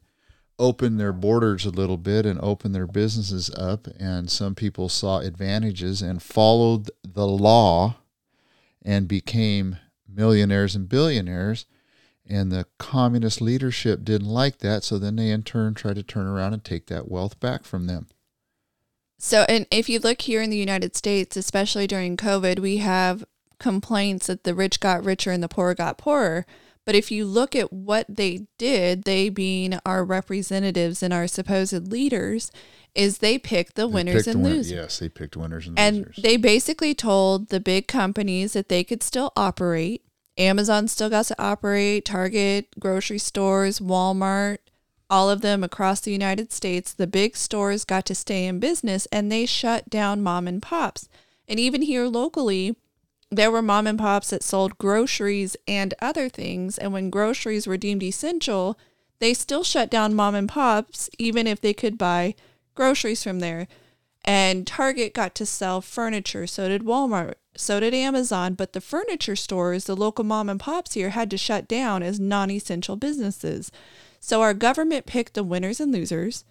[0.59, 5.19] opened their borders a little bit and opened their businesses up, and some people saw
[5.19, 7.97] advantages and followed the law
[8.81, 9.77] and became
[10.07, 11.65] millionaires and billionaires.
[12.29, 16.25] And the communist leadership didn't like that, so then they in turn tried to turn
[16.25, 18.07] around and take that wealth back from them.
[19.19, 23.23] So, and if you look here in the United States, especially during COVID, we have
[23.59, 26.45] complaints that the rich got richer and the poor got poorer.
[26.85, 31.89] But if you look at what they did, they being our representatives and our supposed
[31.89, 32.51] leaders,
[32.93, 34.71] is they picked the They winners picked and win- losers.
[34.71, 36.17] Yes, they picked winners and, And losers.
[36.17, 40.03] And they basically told the big companies that they could still operate.
[40.37, 44.57] Amazon still got to operate, Target, grocery stores, Walmart,
[45.09, 46.93] all of them across the United States.
[46.93, 51.07] The big stores got to stay in business and they shut down mom and pops.
[51.47, 52.75] And even here locally,
[53.29, 56.77] there were mom and pops that sold groceries and other things.
[56.77, 58.77] And when groceries were deemed essential,
[59.19, 62.35] they still shut down mom and pops, even if they could buy
[62.75, 63.67] groceries from there.
[64.25, 66.47] And Target got to sell furniture.
[66.47, 67.35] So did Walmart.
[67.55, 68.53] So did Amazon.
[68.53, 72.19] But the furniture stores, the local mom and pops here, had to shut down as
[72.19, 73.71] non essential businesses.
[74.19, 76.45] So our government picked the winners and losers.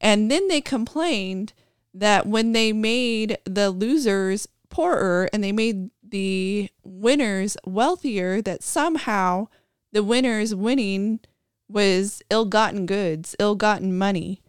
[0.00, 1.52] And then they complained
[1.94, 9.48] that when they made the losers poorer and they made the winners wealthier, that somehow
[9.92, 11.20] the winners winning
[11.68, 14.42] was ill gotten goods, ill gotten money,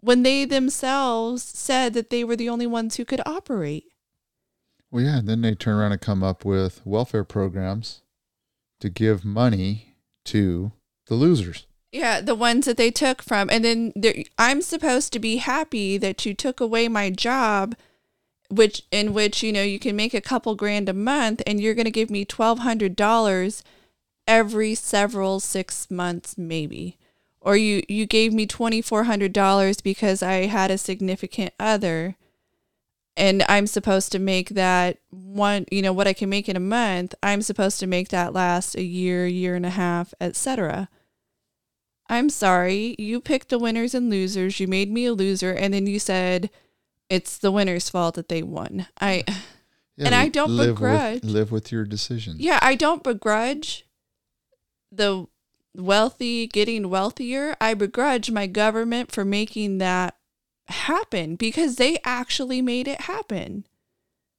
[0.00, 3.86] when they themselves said that they were the only ones who could operate.
[4.94, 8.02] Well, yeah, and then they turn around and come up with welfare programs
[8.78, 10.70] to give money to
[11.08, 11.66] the losers.
[11.90, 13.92] Yeah, the ones that they took from, and then
[14.38, 17.74] I'm supposed to be happy that you took away my job,
[18.50, 21.74] which in which you know you can make a couple grand a month, and you're
[21.74, 23.64] going to give me twelve hundred dollars
[24.28, 26.98] every several six months, maybe,
[27.40, 32.14] or you you gave me twenty four hundred dollars because I had a significant other,
[33.16, 36.60] and I'm supposed to make that one, you know, what I can make in a
[36.60, 37.14] month.
[37.22, 40.88] I'm supposed to make that last a year, year and a half, etc.
[42.08, 44.60] I'm sorry, you picked the winners and losers.
[44.60, 46.50] You made me a loser, and then you said
[47.08, 48.86] it's the winner's fault that they won.
[49.00, 49.34] I, Yeah,
[50.06, 52.40] And I don't begrudge- With, live with your decisions.
[52.40, 53.86] yeah, I don't begrudge
[54.90, 55.26] the
[55.74, 57.56] wealthy getting wealthier.
[57.60, 60.16] I begrudge my government for making that
[60.68, 63.66] happen because they actually made it happen.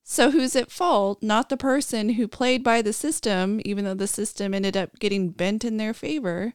[0.04, 1.24] So who's at fault?
[1.24, 5.30] Not the person who played by the system, even though the system ended up getting
[5.30, 6.54] bent in their favor.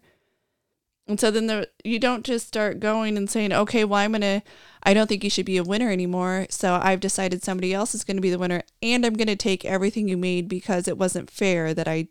[1.09, 4.45] And so then the you don't just start going and saying, okay, well, I'm gonna,
[4.85, 6.47] I don't think you should be a winner anymore.
[6.51, 10.07] So I've decided somebody else is gonna be the winner, and I'm gonna take everything
[10.07, 12.07] you made because it wasn't fair that I,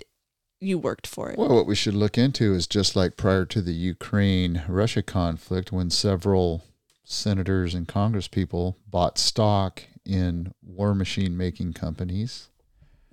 [0.60, 1.38] you worked for it.
[1.38, 5.72] Well, what we should look into is just like prior to the Ukraine Russia conflict,
[5.72, 6.66] when several
[7.10, 12.49] senators and congresspeople bought stock in war machine making companies.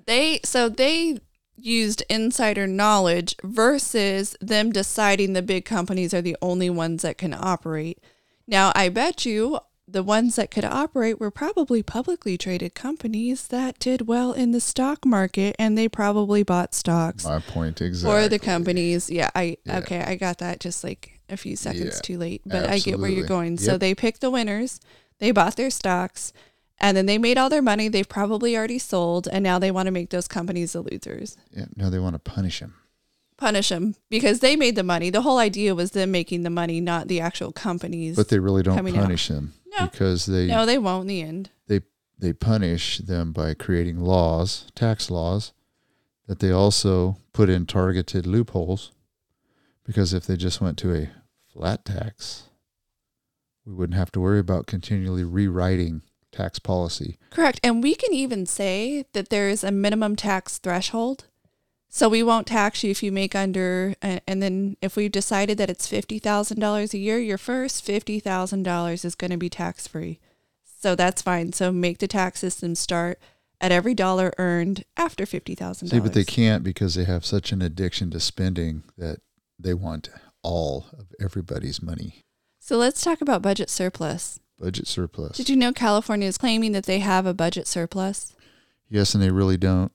[0.06, 1.18] They so they
[1.56, 7.32] used insider knowledge versus them deciding the big companies are the only ones that can
[7.32, 7.98] operate.
[8.46, 13.78] Now, I bet you the ones that could operate were probably publicly traded companies that
[13.78, 18.22] did well in the stock market and they probably bought stocks My point exactly.
[18.24, 19.08] for the companies.
[19.08, 19.78] Yeah, I Yeah.
[19.78, 22.98] okay, I got that just like a few seconds Yeah, too late, but I get
[22.98, 23.28] where you're absolutely.
[23.28, 23.58] going.
[23.58, 24.80] So they picked the winners,
[25.18, 26.32] they bought their stocks,
[26.78, 27.88] and then they made all their money.
[27.88, 31.36] They've probably already sold, and now they want to make those companies the losers.
[31.50, 32.74] Yeah, no, they want to punish them.
[33.38, 35.10] Punish them because they made the money.
[35.10, 38.16] The whole idea was them making the money, not the actual companies.
[38.16, 39.02] But they really don't coming out.
[39.04, 39.86] punish him No.
[39.88, 41.50] because they no, they won't in the end.
[41.66, 41.80] they
[42.18, 45.52] they punish them by creating laws, tax laws,
[46.26, 48.90] that they also put in targeted loopholes.
[49.86, 51.10] Because if they just went to a
[51.52, 52.44] flat tax,
[53.64, 57.18] we wouldn't have to worry about continually rewriting tax policy.
[57.30, 57.60] Correct.
[57.62, 61.26] And we can even say that there is a minimum tax threshold.
[61.88, 65.70] So we won't tax you if you make under, and then if we've decided that
[65.70, 70.18] it's $50,000 a year, your first $50,000 is going to be tax free.
[70.78, 71.52] So that's fine.
[71.54, 73.18] So make the tax system start
[73.62, 75.88] at every dollar earned after $50,000.
[75.88, 79.20] See, but they can't because they have such an addiction to spending that
[79.58, 80.10] they want
[80.42, 82.22] all of everybody's money.
[82.60, 84.40] So let's talk about budget surplus.
[84.58, 85.36] Budget surplus.
[85.36, 88.34] Did you know California is claiming that they have a budget surplus?
[88.88, 89.92] yes, and they really don't.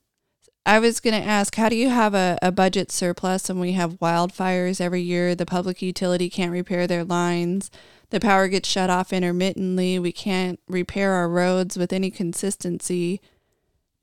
[0.66, 3.72] I was going to ask, how do you have a, a budget surplus when we
[3.72, 5.34] have wildfires every year?
[5.34, 7.72] The public utility can't repair their lines.
[8.12, 9.97] The power gets shut off intermittently.
[9.97, 13.22] We can't repair our roads with any consistency.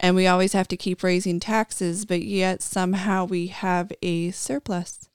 [0.00, 5.07] And we always have to keep raising taxes, but yet somehow we have a surplus.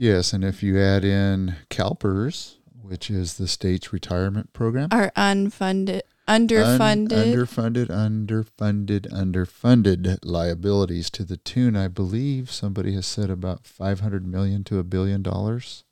[0.00, 6.02] Yes, and if you add in CalPERS, which is the state's retirement program, Our unfunded,
[6.28, 7.08] un- underfunded.
[7.34, 14.24] underfunded, underfunded, underfunded liabilities to the tune, I believe somebody has said about five hundred
[14.24, 15.82] million to a billion dollars.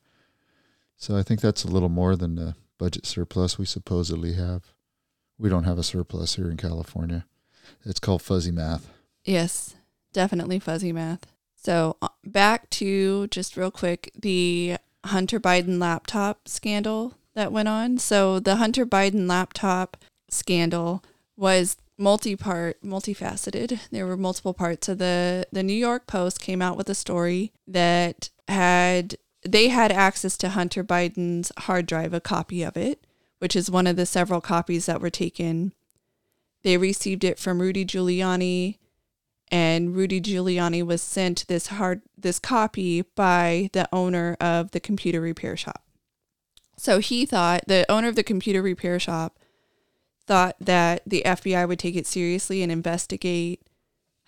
[0.97, 4.73] So I think that's a little more than the budget surplus we supposedly have.
[5.37, 7.27] We don't have a surplus here in California.
[7.85, 8.89] It's called fuzzy math.
[9.25, 9.75] Yes,
[10.13, 11.27] definitely fuzzy math.
[11.57, 17.99] So uh, back to just real quick the Hunter Biden laptop scandal that went on.
[17.99, 19.97] So the Hunter Biden laptop
[20.31, 21.03] scandal
[21.37, 23.81] was multi-part, multifaceted.
[23.91, 24.87] There were multiple parts.
[24.87, 29.93] So the the New York Post came out with a story that had they had
[29.93, 33.07] access to Hunter Biden's hard drive, a copy of it,
[33.39, 35.73] which is one of the several copies that were taken.
[36.63, 38.79] They received it from Rudy Giuliani
[39.49, 45.21] and Rudy Giuliani was sent this hard this copy by the owner of the computer
[45.21, 45.83] repair shop.
[46.77, 49.39] So he thought the owner of the computer repair shop
[50.27, 53.63] thought that the FBI would take it seriously and investigate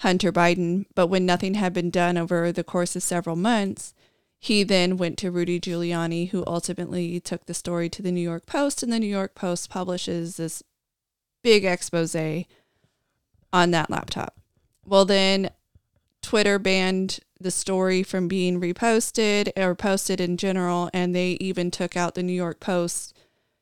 [0.01, 3.95] Hunter Biden, but when nothing had been done over the course of several months,
[4.39, 8.47] he then went to Rudy Giuliani, who ultimately took the story to the New York
[8.47, 10.63] Post, and the New York Post publishes this
[11.43, 12.15] big expose
[13.53, 14.38] on that laptop.
[14.89, 15.51] Well, then
[16.23, 21.95] Twitter banned the story from being reposted or posted in general, and they even took
[21.95, 23.15] out the New York Post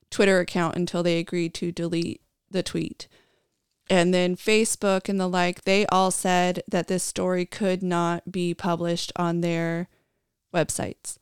[0.08, 3.08] Twitter account until they agreed to delete the tweet.
[3.90, 8.54] And then Facebook and the like, they all said that this story could not be
[8.54, 9.88] published on their
[10.54, 11.18] websites.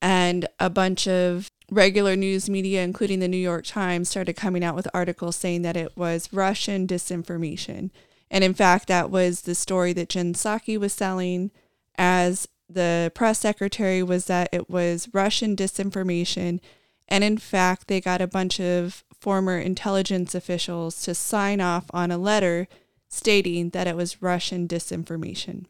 [0.00, 4.76] And a bunch of regular news media, including the New York Times, started coming out
[4.76, 7.90] with articles saying that it was Russian disinformation.
[8.30, 11.50] And in fact, that was the story that Jen Psaki was selling
[11.96, 16.60] as the press secretary was that it was Russian disinformation.
[17.08, 22.10] And in fact, they got a bunch of former intelligence officials to sign off on
[22.10, 22.68] a letter
[23.08, 25.66] stating that it was Russian disinformation.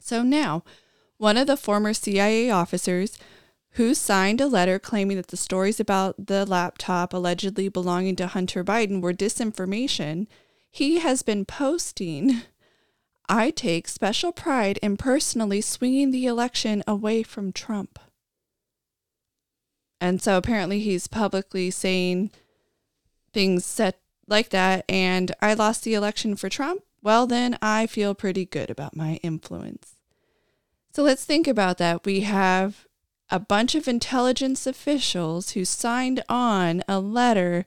[0.00, 0.62] So now,
[1.18, 3.18] one of the former CIA officers
[3.72, 8.64] who signed a letter claiming that the stories about the laptop allegedly belonging to Hunter
[8.64, 10.26] Biden were disinformation,
[10.78, 12.42] he has been posting,
[13.28, 17.98] I take special pride in personally swinging the election away from Trump.
[20.00, 22.30] And so apparently he's publicly saying
[23.32, 23.98] things set
[24.28, 24.84] like that.
[24.88, 26.84] And I lost the election for Trump.
[27.02, 29.96] Well, then I feel pretty good about my influence.
[30.92, 32.06] So let's think about that.
[32.06, 32.86] We have
[33.30, 37.66] a bunch of intelligence officials who signed on a letter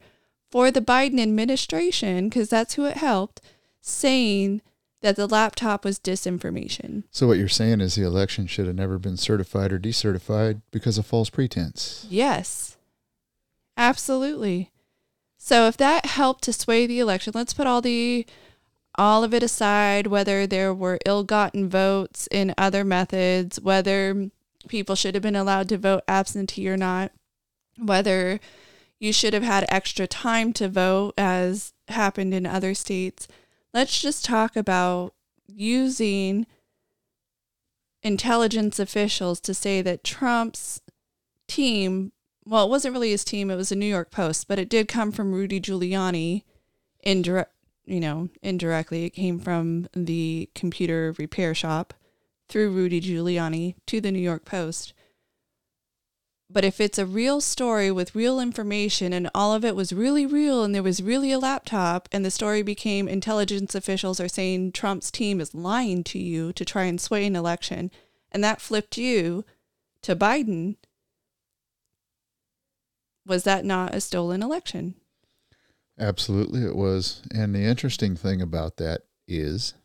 [0.52, 3.42] for the Biden administration, because that's who it helped,
[3.80, 4.62] saying
[5.02, 7.04] that the laptop was disinformation.
[7.10, 10.98] So what you're saying is the election should have never been certified or decertified because
[10.98, 12.06] of false pretense.
[12.10, 12.78] Yes.
[13.78, 14.70] Absolutely.
[15.38, 18.28] So if that helped to sway the election, let's put all the
[18.96, 24.30] all of it aside, whether there were ill-gotten votes in other methods, whether
[24.68, 27.12] people should have been allowed to vote absentee or not,
[27.80, 28.40] whether
[29.02, 33.28] you should have had extra time to vote as happened in other states.
[33.74, 35.16] Let's just talk about
[35.48, 36.46] using
[38.04, 40.82] intelligence officials to say that Trump's
[41.48, 42.12] team,
[42.46, 44.88] well, it wasn't really his team, it was a New York Post, but it did
[44.88, 46.44] come from Rudy Giuliani
[47.00, 47.54] indirect,
[47.86, 49.06] you know, indirectly.
[49.06, 51.96] It came from the computer repair shop
[52.48, 54.94] through Rudy Giuliani to the New York Post.
[56.54, 60.26] But if it's a real story with real information and all of it was really
[60.26, 64.74] real and there was really a laptop and the story became intelligence officials are saying
[64.74, 67.90] Trump's team is lying to you to try and sway an election
[68.32, 69.46] and that flipped you
[70.02, 70.76] to Biden,
[73.26, 74.96] was that not a stolen election?
[76.00, 77.22] Absolutely, it was.
[77.34, 79.76] And the interesting thing about that is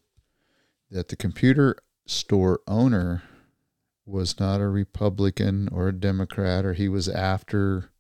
[0.90, 1.76] that the computer
[2.06, 3.22] store owner
[4.06, 7.90] was not a Republican or a Democrat, or he was after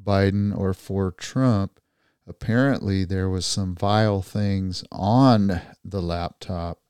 [0.00, 1.80] Biden or for Trump.
[2.26, 6.80] Apparently, there was some vile things on the laptop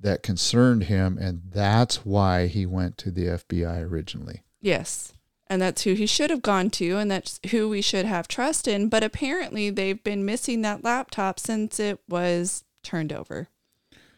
[0.00, 4.42] that concerned him, and that's why he went to the FBI originally.
[4.60, 5.12] Yes.
[5.48, 8.68] And that's who he should have gone to, and that's who we should have trust
[8.68, 8.88] in.
[8.88, 13.48] But apparently, they've been missing that laptop since it was turned over.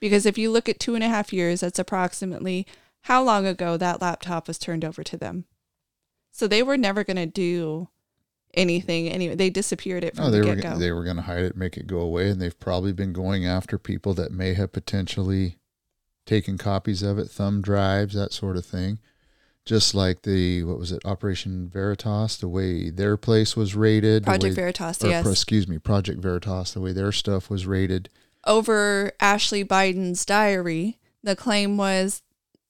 [0.01, 2.67] Because if you look at two and a half years, that's approximately
[3.03, 5.45] how long ago that laptop was turned over to them.
[6.33, 7.89] So they were never going to do
[8.55, 9.35] anything anyway.
[9.35, 10.79] They disappeared it from No, they the were get go.
[10.79, 13.47] they were going to hide it, make it go away, and they've probably been going
[13.47, 15.57] after people that may have potentially
[16.27, 18.99] taken copies of it, thumb drives, that sort of thing.
[19.65, 24.53] Just like the what was it, Operation Veritas, the way their place was raided, Project
[24.53, 25.27] way- Veritas, or, yes.
[25.27, 28.09] excuse me, Project Veritas, the way their stuff was raided.
[28.47, 32.23] Over Ashley Biden's diary, the claim was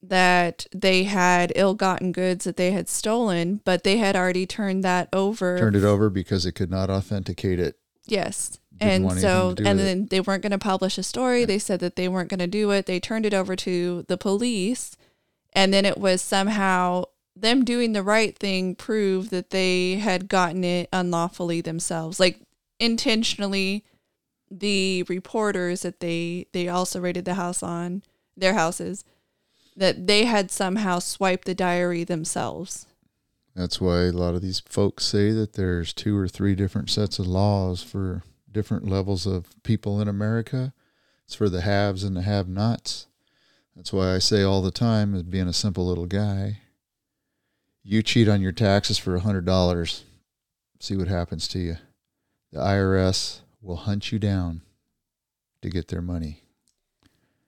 [0.03, 5.09] that they had ill-gotten goods that they had stolen, but they had already turned that
[5.13, 5.59] over.
[5.59, 7.77] Turned it over because it could not authenticate it.
[8.07, 8.59] Yes.
[8.79, 9.89] Didn't and so, anything to do and with it.
[9.89, 11.45] then they weren't going to publish a story.
[11.45, 12.87] They said that they weren't going to do it.
[12.87, 14.97] They turned it over to the police.
[15.53, 17.05] And then it was somehow
[17.37, 22.19] them doing the right thing proved that they had gotten it unlawfully themselves.
[22.19, 22.41] Like
[22.79, 23.85] intentionally,
[24.51, 28.03] the reporters that they, they also raided the house on,
[28.37, 29.05] their houses,
[29.81, 32.87] that they had somehow swiped the diary themselves.
[33.57, 37.19] That's why a lot of these folks say that there's two or three different sets
[37.19, 40.75] of laws for different levels of people in America.
[41.25, 43.07] It's for the haves and the have nots.
[43.75, 46.59] That's why I say all the time, as being a simple little guy,
[47.83, 50.05] you cheat on your taxes for a hundred dollars,
[50.79, 51.77] see what happens to you.
[52.53, 54.61] The IRS will hunt you down
[55.63, 56.43] to get their money.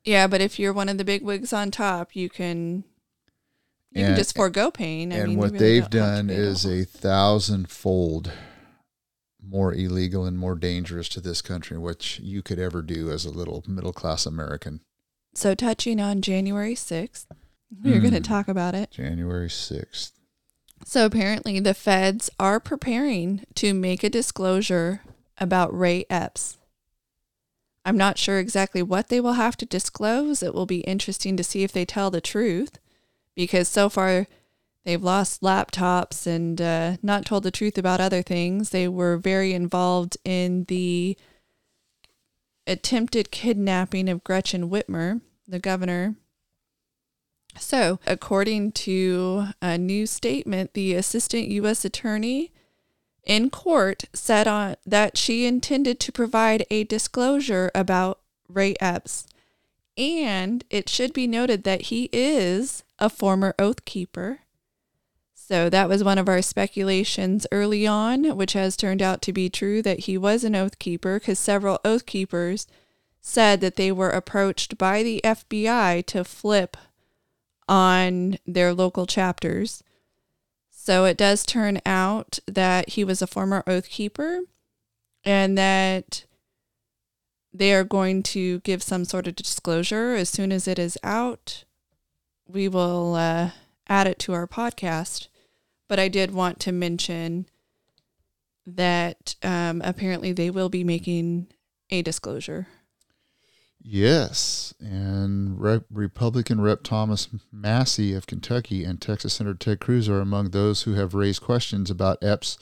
[0.05, 2.85] Yeah, but if you're one of the big wigs on top, you can
[3.93, 5.12] you can just forego paying.
[5.12, 8.33] I and mean, what really they've don't have to done is a thousandfold
[9.45, 13.31] more illegal and more dangerous to this country, which you could ever do as a
[13.31, 14.81] little middle class American.
[15.35, 17.27] So touching on January 6th,
[17.83, 18.91] we're going to talk about it.
[18.91, 20.12] January 6th.
[20.85, 25.03] So apparently the feds are preparing to make a disclosure
[25.39, 26.59] about Ray Epps.
[27.85, 30.43] I'm not sure exactly what they will have to disclose.
[30.43, 32.79] It will be interesting to see if they tell the truth
[33.35, 34.27] because so far
[34.85, 38.71] they've lost laptops and uh, not told the truth about other things.
[38.71, 41.17] They were very involved in the
[42.67, 46.15] attempted kidnapping of Gretchen Whitmer, the governor.
[47.59, 51.85] So, according to a new statement, the assistant U.S.
[51.85, 52.52] attorney
[53.24, 59.27] in court said on, that she intended to provide a disclosure about Ray Epps.
[59.97, 64.40] And it should be noted that he is a former oath keeper.
[65.35, 69.51] So that was one of our speculations early on, which has turned out to be
[69.51, 72.66] true that he was an oath keeper because several oath keepers
[73.20, 76.77] said that they were approached by the FBI to flip
[77.69, 79.82] on their local chapters.
[80.85, 84.41] So it does turn out that he was a former oath keeper
[85.23, 86.25] and that
[87.55, 91.63] they are going to give some sort of disclosure as soon as it is out.
[92.49, 93.51] We will uh,
[93.89, 95.29] add it to our podcast.
[95.89, 97.47] But I did want to mention
[98.67, 101.47] that um, apparently they will be making
[101.91, 102.67] a disclosure.
[103.85, 106.83] Yes, and Rep- Republican Rep.
[106.83, 111.43] Thomas Massie of Kentucky and Texas Senator Ted Cruz are among those who have raised
[111.43, 112.59] questions about Epps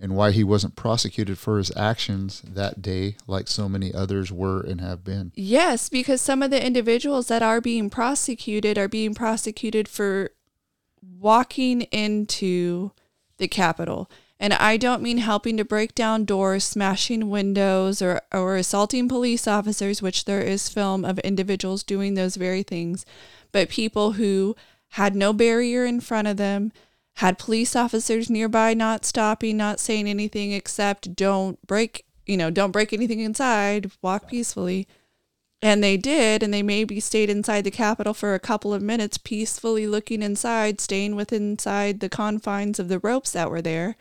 [0.00, 4.60] and why he wasn't prosecuted for his actions that day like so many others were
[4.60, 5.32] and have been.
[5.36, 10.30] Yes, because some of the individuals that are being prosecuted are being prosecuted for
[11.18, 12.90] walking into
[13.38, 14.10] the Capitol.
[14.44, 19.48] And I don't mean helping to break down doors, smashing windows, or, or assaulting police
[19.48, 23.06] officers, which there is film of individuals doing those very things,
[23.52, 24.54] but people who
[24.88, 26.72] had no barrier in front of them,
[27.14, 32.70] had police officers nearby not stopping, not saying anything except don't break, you know, don't
[32.70, 34.86] break anything inside, walk peacefully.
[35.62, 39.16] And they did, and they maybe stayed inside the Capitol for a couple of minutes,
[39.16, 43.96] peacefully looking inside, staying within inside the confines of the ropes that were there,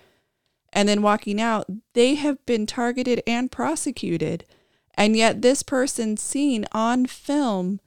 [0.73, 1.67] and then walking out.
[1.93, 4.43] They have been targeted and prosecuted.
[4.95, 7.79] And yet, this person seen on film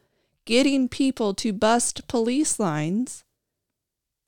[0.45, 3.25] getting people to bust police lines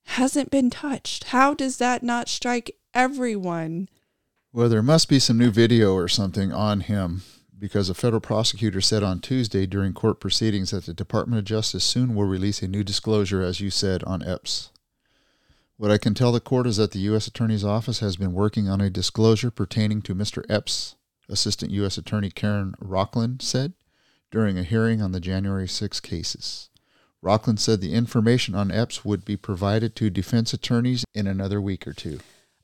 [0.04, 1.24] hasn't been touched.
[1.24, 3.88] How does that not strike everyone?
[4.52, 7.22] Well, there must be some new video or something on him
[7.58, 11.84] because a federal prosecutor said on Tuesday during court proceedings that the Department of Justice
[11.84, 14.70] soon will release a new disclosure, as you said, on Epps.
[15.78, 17.28] What I can tell the court is that the U.S.
[17.28, 20.44] Attorney's Office has been working on a disclosure pertaining to Mr.
[20.50, 20.96] Epps,
[21.28, 21.96] Assistant U.S.
[21.96, 23.74] Attorney Karen Rochlin said
[24.32, 26.68] during a hearing on the January 6 cases.
[27.22, 31.86] Rochlin said the information on Epps would be provided to defense attorneys in another week
[31.86, 32.18] or two.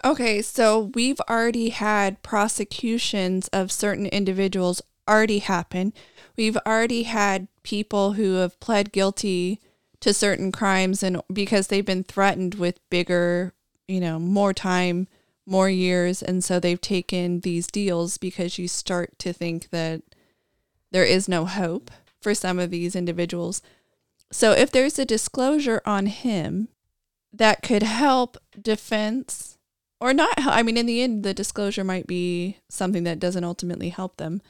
[0.05, 5.93] Okay, so we've already had prosecutions of certain individuals already happen.
[6.37, 9.61] We've already had people who have pled guilty
[10.05, 13.55] to certain crimes and because they've been threatened with bigger,
[13.89, 15.09] you know, more time,
[15.47, 20.03] more years and so they've taken these deals because you start to think that
[20.91, 21.91] there is no hope
[22.21, 23.63] for some of these individuals.
[24.31, 26.69] So if there's a disclosure on him
[27.33, 29.57] that could help defense
[30.01, 33.89] or not i mean in the end the disclosure might be something that doesn't ultimately
[33.89, 34.41] help them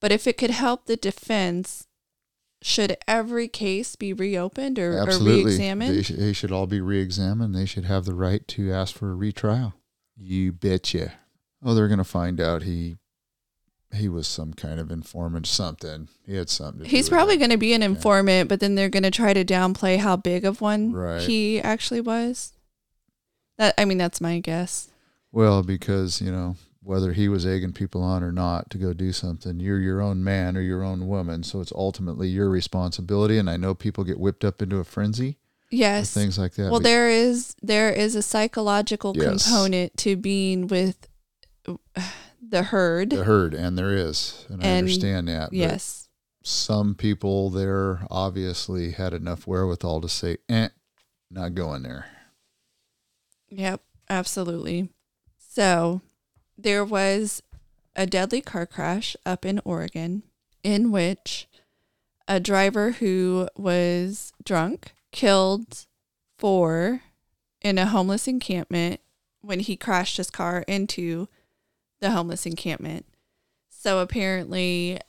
[0.00, 1.88] but if it could help the defense
[2.62, 5.42] should every case be reopened or, Absolutely.
[5.42, 7.54] or re-examined They, sh- they should all be re-examined.
[7.54, 9.74] They should have the right to ask for a retrial.
[10.16, 11.12] You betcha.
[11.64, 12.96] Oh, they're going to find out he
[13.94, 16.08] he was some kind of informant, something.
[16.24, 19.02] He had something to he's probably going to be an informant but then they're going
[19.02, 21.20] to try to downplay how big of one Right.
[21.20, 22.52] he actually was
[23.58, 24.88] that i mean that's my guess
[25.30, 29.12] Well, because, you know, whether he was egging people on or not to go do
[29.12, 31.42] something, you're your own man or your own woman.
[31.42, 33.38] So it's ultimately your responsibility.
[33.38, 35.38] And I know people get whipped up into a frenzy
[35.74, 36.64] yes things like that.
[36.70, 39.44] well but there is there is a psychological Yes.
[39.46, 41.08] component to being with
[42.46, 44.44] the herd the herd, and there is.
[44.50, 45.50] And, I understand that.
[45.54, 46.08] yes
[46.44, 50.68] some people there obviously had enough wherewithal to say, eh,
[51.30, 52.06] not going there.
[53.48, 53.80] Yep,
[54.10, 54.88] absolutely.
[55.38, 56.00] So
[56.56, 57.42] there was
[57.94, 60.22] a deadly car crash up in Oregon
[60.62, 61.48] in which
[62.28, 65.86] a driver who was drunk killed
[66.38, 67.02] four
[67.60, 69.00] in a homeless encampment
[69.40, 71.28] when he crashed his car into
[72.00, 73.06] the homeless encampment.
[73.68, 75.00] So apparently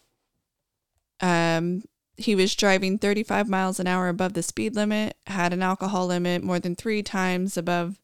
[1.21, 1.83] um
[2.15, 6.43] he was driving 35 miles an hour above the speed limit, had an alcohol limit
[6.43, 7.99] more than 3 times above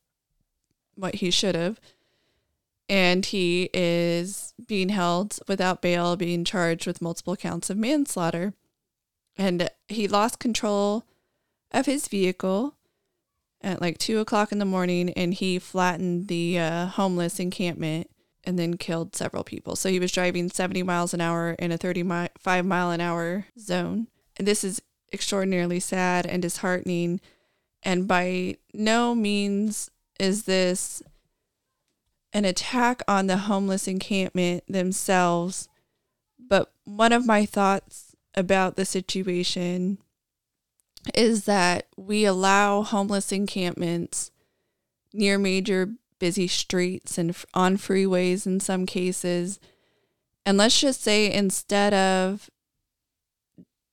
[0.95, 1.79] what he should have.
[2.89, 8.53] And he is being held without bail, being charged with multiple counts of manslaughter.
[9.37, 11.05] And he lost control
[11.71, 12.75] of his vehicle
[13.61, 18.09] at like two o'clock in the morning and he flattened the uh, homeless encampment
[18.43, 19.75] and then killed several people.
[19.75, 24.07] So he was driving 70 miles an hour in a 35 mile an hour zone.
[24.37, 24.81] And this is
[25.13, 27.19] extraordinarily sad and disheartening.
[27.83, 31.03] And by no means is this
[32.33, 35.67] an attack on the homeless encampment themselves.
[36.39, 39.97] But one of my thoughts about the situation
[41.15, 44.31] is that we allow homeless encampments
[45.13, 45.89] near major
[46.19, 49.59] busy streets and on freeways in some cases.
[50.45, 52.49] And let's just say instead of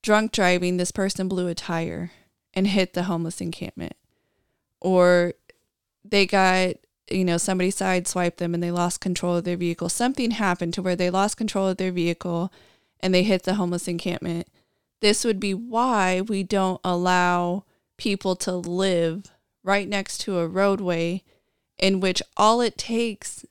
[0.03, 2.11] drunk driving, this person blew a tire
[2.55, 3.95] and hit the homeless encampment.
[4.81, 5.35] Or
[6.05, 6.77] they got,
[7.11, 9.89] you know, somebody sideswiped them and they lost control of their vehicle.
[9.89, 12.53] Something happened to where they lost control of their vehicle
[13.01, 14.49] and they hit the homeless encampment.
[15.01, 17.65] This would be why we don't allow
[17.97, 19.31] people to live
[19.63, 21.23] right next to a roadway
[21.79, 23.45] in which all it takes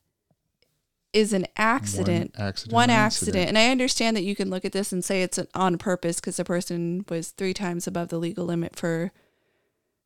[1.14, 2.34] is an accident.
[2.36, 2.74] One accident.
[2.74, 3.48] One or accident.
[3.48, 6.38] And I understand that you can look at this and say it's on purpose because
[6.38, 9.12] the person was three times above the legal limit for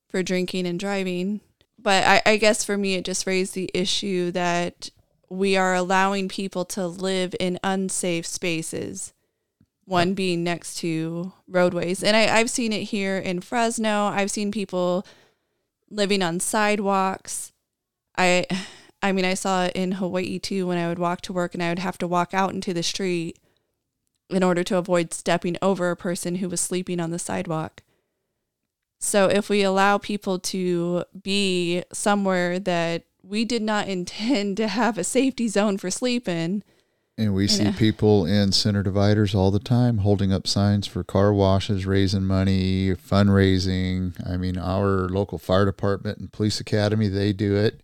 [0.08, 1.42] for drinking and driving.
[1.82, 4.90] But I, I guess for me it just raised the issue that
[5.30, 9.14] we are allowing people to live in unsafe spaces.
[9.86, 12.04] One being next to roadways.
[12.04, 14.06] And I, I've seen it here in Fresno.
[14.06, 15.06] I've seen people
[15.90, 17.54] living on sidewalks.
[18.18, 18.46] I
[19.02, 21.64] I mean I saw it in Hawaii too when I would walk to work and
[21.64, 23.40] I would have to walk out into the street
[24.30, 27.82] in order to avoid stepping over a person who was sleeping on the sidewalk.
[29.00, 34.98] So if we allow people to be somewhere that we did not intend to have
[34.98, 36.64] a safety zone for sleeping,
[37.18, 41.34] And we see people in center dividers all the time holding up signs for car
[41.34, 44.14] washes, raising money, fundraising.
[44.30, 47.82] I mean, our local fire department and police academy, they do it.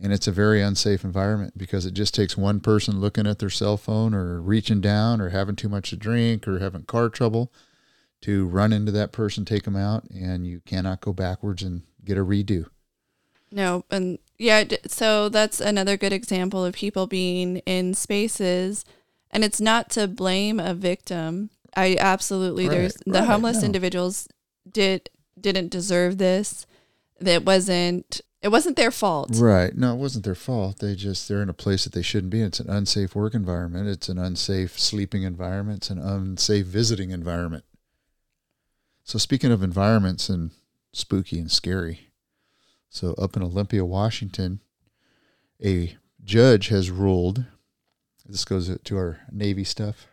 [0.00, 3.50] And it's a very unsafe environment because it just takes one person looking at their
[3.50, 7.52] cell phone or reaching down or having too much to drink or having car trouble
[8.22, 12.18] to run into that person, take them out, and you cannot go backwards and get
[12.18, 12.66] a redo.
[13.50, 18.84] No, and yeah, so that's another good example of people being in spaces,
[19.30, 21.50] and it's not to blame a victim.
[21.76, 23.66] I absolutely there's the right, homeless no.
[23.66, 24.28] individuals
[24.70, 26.66] did didn't deserve this.
[27.20, 29.30] That wasn't it wasn't their fault.
[29.34, 29.74] Right.
[29.76, 30.78] No, it wasn't their fault.
[30.78, 32.42] They just they're in a place that they shouldn't be.
[32.42, 33.88] It's an unsafe work environment.
[33.88, 35.78] It's an unsafe sleeping environment.
[35.78, 37.64] It's an unsafe visiting environment.
[39.08, 40.50] So speaking of environments and
[40.92, 42.10] spooky and scary,
[42.90, 44.60] so up in Olympia, Washington,
[45.64, 47.46] a judge has ruled.
[48.26, 50.08] This goes to our Navy stuff.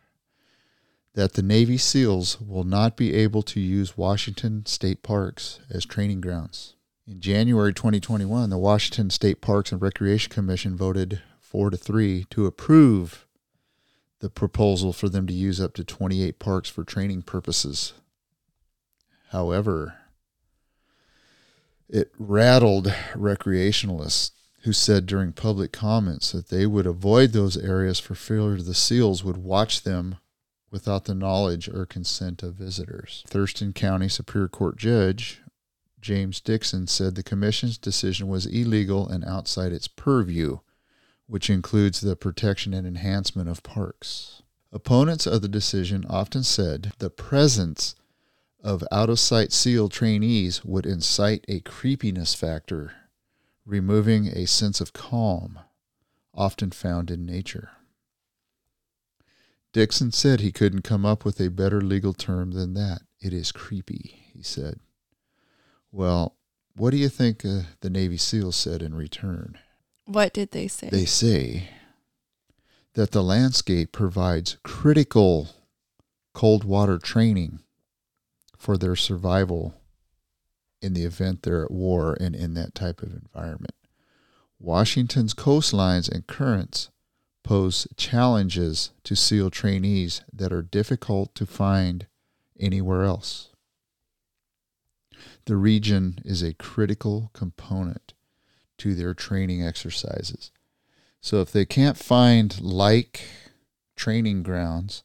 [1.13, 6.21] That the Navy SEALs will not be able to use Washington state parks as training
[6.21, 6.75] grounds.
[7.05, 12.45] In January 2021, the Washington State Parks and Recreation Commission voted 4 to 3 to
[12.45, 13.27] approve
[14.21, 17.91] the proposal for them to use up to 28 parks for training purposes.
[19.29, 19.95] However,
[21.89, 24.31] it rattled recreationalists
[24.63, 29.23] who said during public comments that they would avoid those areas for fear the SEALs
[29.23, 30.17] would watch them
[30.71, 33.23] without the knowledge or consent of visitors.
[33.27, 35.41] Thurston County Superior Court Judge
[36.01, 40.59] James Dixon said the commission's decision was illegal and outside its purview,
[41.25, 44.43] which includes the protection and enhancement of parks.
[44.71, 47.95] Opponents of the decision often said the presence
[48.65, 52.93] of out of sight SEAL trainees would incite a creepiness factor,
[53.63, 55.59] removing a sense of calm
[56.33, 57.69] often found in nature.
[59.71, 63.01] Dixon said he couldn't come up with a better legal term than that.
[63.21, 64.79] It is creepy, he said.
[65.91, 66.35] Well,
[66.75, 69.59] what do you think uh, the Navy SEALs said in return?
[70.05, 70.89] What did they say?
[70.89, 71.69] They say
[72.93, 75.49] that the landscape provides critical
[76.33, 77.59] cold water training
[78.65, 79.75] for their survival
[80.81, 83.75] in the event they're at war and in that type of environment.
[84.57, 86.89] Washington's coastlines and currents
[87.43, 92.07] pose challenges to SEAL trainees that are difficult to find
[92.59, 93.49] anywhere else.
[95.45, 98.15] The region is a critical component
[98.79, 100.49] to their training exercises.
[101.21, 103.21] So if they can't find like
[103.95, 105.03] training grounds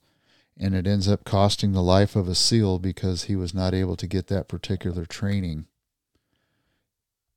[0.61, 3.97] and it ends up costing the life of a SEAL because he was not able
[3.97, 5.65] to get that particular training,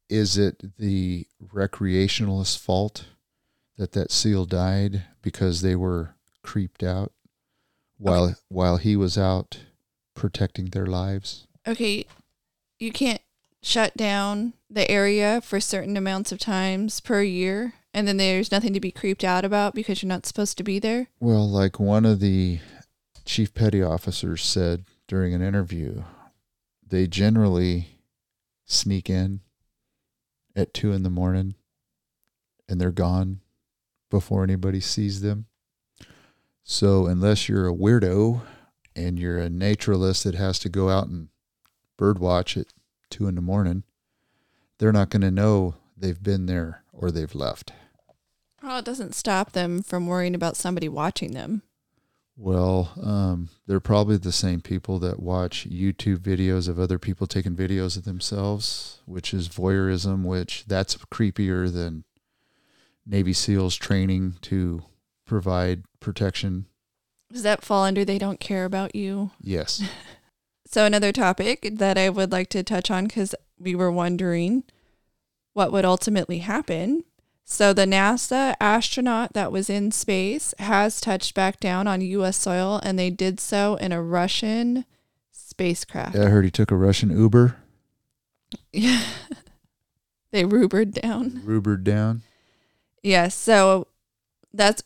[0.09, 3.05] is it the recreationalist's fault
[3.77, 7.13] that that SEAL died because they were creeped out
[7.97, 9.61] while while he was out
[10.13, 11.47] protecting their lives?
[11.65, 12.05] okay,
[12.77, 13.21] you can't
[13.61, 18.73] shut down the area for certain amounts of times per year, and then there's nothing
[18.73, 21.07] to be creeped out about because you're not supposed to be there.
[21.21, 22.59] Well, like one of the
[23.25, 26.03] chief petty officers said during an interview,
[26.85, 27.99] they generally
[28.65, 29.41] sneak in
[30.55, 31.55] at two in the morning
[32.67, 33.41] and they're gone
[34.09, 35.47] before anybody sees them.
[36.63, 38.41] So, unless you're a weirdo
[38.95, 41.27] and you're a naturalist that has to go out and
[41.97, 42.67] bird watch at
[43.09, 43.83] two in the morning,
[44.77, 47.73] they're not going to know they've been there or they've left.
[48.61, 51.63] Well, it doesn't stop them from worrying about somebody watching them.
[52.35, 57.55] Well, um, they're probably the same people that watch YouTube videos of other people taking
[57.55, 62.05] videos of themselves, which is voyeurism, which that's creepier than
[63.05, 64.84] Navy SEALs training to
[65.26, 66.65] provide protection.
[67.31, 69.31] Does that fall under they don't care about you?
[69.41, 69.84] Yes.
[70.65, 74.64] So, another topic that I would like to touch on because we were wondering
[75.53, 77.03] what would ultimately happen.
[77.45, 82.37] So, the NASA astronaut that was in space has touched back down on U.S.
[82.37, 84.85] soil, and they did so in a Russian
[85.31, 86.15] spacecraft.
[86.15, 87.57] I heard he took a Russian Uber,
[88.71, 89.03] Yeah.
[90.31, 91.43] they rubered down.
[91.45, 92.21] Ubered down.
[93.03, 93.35] Yes.
[93.35, 93.87] So
[94.53, 94.81] that's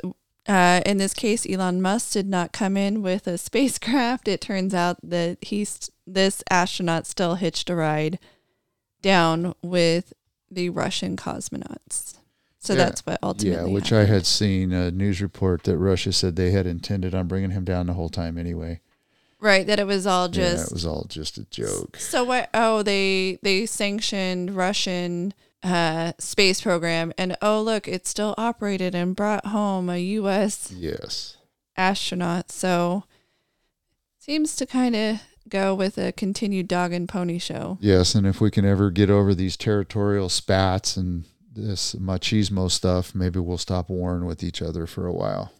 [0.48, 4.28] uh, in this case, Elon Musk did not come in with a spacecraft.
[4.28, 8.18] It turns out that he's this astronaut still hitched a ride
[9.02, 10.14] down with
[10.50, 12.18] the Russian cosmonauts.
[12.68, 12.86] So Yeah.
[12.86, 13.70] that's what ultimately.
[13.70, 17.28] Yeah, which I had seen a news report that Russia said they had intended on
[17.28, 18.82] bringing him down the whole time anyway.
[19.40, 20.58] right that it was all just.
[20.58, 21.96] yeah, it was all just a joke.
[21.98, 22.50] So what?
[22.54, 25.34] Oh, they they sanctioned Russian
[25.64, 30.72] uh, space program, and oh look, it still operated and brought home a U.S.
[30.76, 31.38] Yes.
[31.78, 32.52] astronaut.
[32.52, 33.04] So
[34.20, 37.78] seems to kind of go with a continued dog and pony show.
[37.80, 41.26] Yes, and if we can ever get over these territorial spats and
[41.58, 45.52] this machismo stuff, maybe we'll stop warring with each other for a while.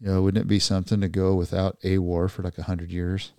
[0.00, 2.90] You know, wouldn't it be something to go without a war for like a hundred
[2.92, 3.32] years?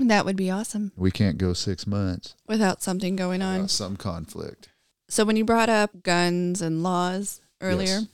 [0.00, 3.54] That would be awesome We can't go six months without something going on.
[3.56, 4.68] without some conflict.
[5.08, 8.06] So when you brought up guns and laws earlier, Yes.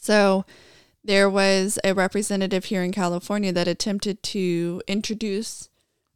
[0.00, 0.44] so
[1.04, 5.68] there was a representative here in California that attempted to introduce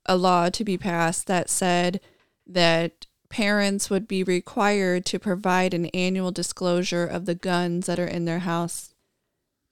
[0.06, 2.00] a law to be passed that said
[2.46, 8.06] that parents would be required to provide an annual disclosure of the guns that are
[8.06, 8.94] in their house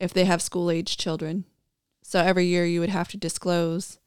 [0.01, 1.45] if they have school age children.
[2.03, 3.99] So every year you would have to disclose.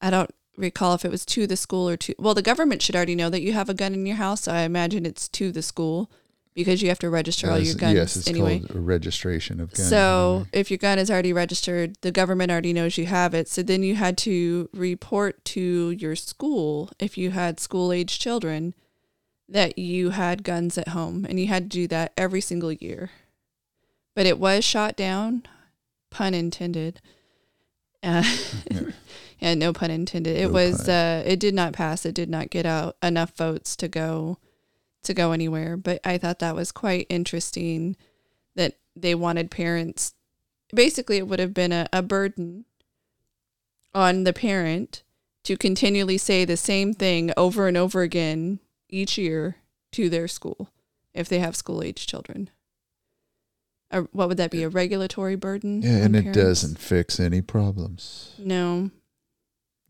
[0.00, 2.96] I don't recall if it was to the school or to well the government should
[2.96, 5.50] already know that you have a gun in your house so i imagine it's to
[5.50, 6.08] the school
[6.54, 9.88] because you have to register all your guns yes, it's anyway called registration of guns.
[9.88, 13.62] so if your gun is already registered the government already knows you have it so
[13.62, 18.74] then you had to report to your school if you had school age children
[19.48, 23.10] that you had guns at home and you had to do that every single year
[24.14, 25.42] but it was shot down
[26.10, 27.00] pun intended
[28.02, 28.22] uh,
[28.70, 28.80] Yeah.
[29.38, 30.36] yeah, no pun intended.
[30.36, 32.04] It No was uh it did not pass.
[32.04, 34.36] It did not get out enough votes to go
[35.04, 37.96] to go anywhere, but I thought that was quite interesting
[38.56, 40.14] that they wanted parents
[40.74, 42.64] basically it would have been a, a burden
[43.94, 45.02] on the parent
[45.44, 48.58] to continually say the same thing over and over again
[48.88, 49.56] each year
[49.92, 50.70] to their school
[51.12, 52.50] if they have school age children.
[53.90, 54.62] A, what would that be?
[54.62, 55.82] A regulatory burden?
[55.82, 58.34] yeah, and on it doesn't fix any problems.
[58.38, 58.90] No.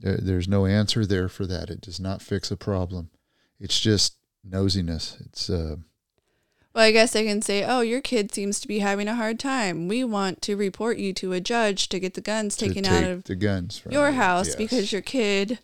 [0.01, 1.70] There, there's no answer there for that.
[1.70, 3.11] It does not fix a problem.
[3.59, 4.16] It's just
[4.49, 5.21] nosiness.
[5.27, 5.77] It's uh,
[6.75, 9.39] Well, I guess I can say, oh, your kid seems to be having a hard
[9.39, 9.89] time.
[9.89, 13.25] We want to report you to a judge to get the guns taken out of
[13.25, 14.57] the guns from your house Yes.
[14.57, 15.59] because your kid,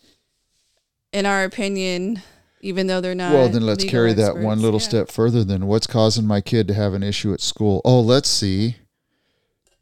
[1.13, 2.23] in our opinion,
[2.61, 3.33] even though they're not.
[3.33, 4.89] well, then let's carry that one little yeah.
[4.89, 5.45] step further.
[5.45, 7.81] Then what's causing my kid to have an issue at school?
[7.85, 8.77] Oh, let's see.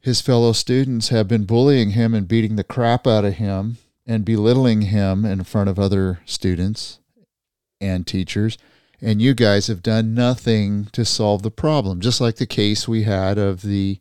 [0.00, 4.24] His fellow students have been bullying him and beating the crap out of him and
[4.24, 7.00] belittling him in front of other students
[7.80, 8.56] and teachers.
[9.00, 13.04] And you guys have done nothing to solve the problem, just like the case we
[13.04, 14.00] had of the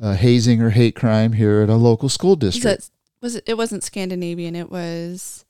[0.00, 2.64] uh, hazing or hate crime here at a local school district.
[2.64, 2.90] that,
[3.20, 3.44] was it?
[3.46, 4.56] It wasn't Scandinavian.
[4.56, 5.44] It was.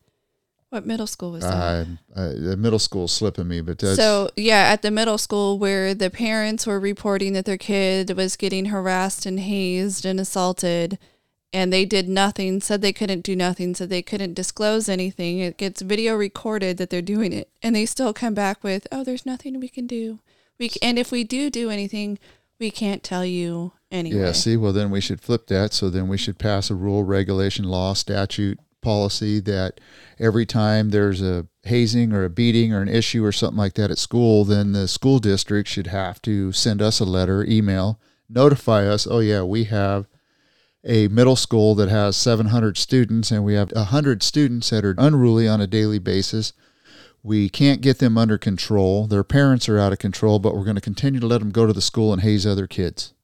[0.69, 1.87] What middle school was that?
[2.17, 5.57] Uh, uh, the middle school's slipping me, but that's So yeah, at the middle school
[5.57, 10.99] where the parents were reporting that their kid was getting harassed and hazed and assaulted,
[11.55, 15.39] and they did nothing, said they couldn't do nothing, said they couldn't disclose anything.
[15.39, 19.05] It gets video recorded that they're doing it, and they still come back with, "Oh,
[19.05, 20.19] there's nothing we can do.
[20.59, 22.19] We c- and if we do do anything,
[22.59, 25.73] we can't tell you anyway." Yeah, see, well, then we should flip that.
[25.73, 29.81] So then we should pass a rule, regulation, law, statute, policy that
[30.19, 33.93] every time there's a hazing or a beating or an issue or something like that
[33.93, 38.87] at school, then the school district should have to send us a letter, email, notify
[38.87, 40.07] us, oh, yeah, we have
[40.85, 45.49] a middle school that has 700 students and we have 100 students that are unruly
[45.49, 46.53] on a daily basis.
[47.23, 49.07] We can't get them under control.
[49.07, 51.67] Their parents are out of control, but we're going to continue to let them go
[51.67, 53.15] to the school and haze other kids.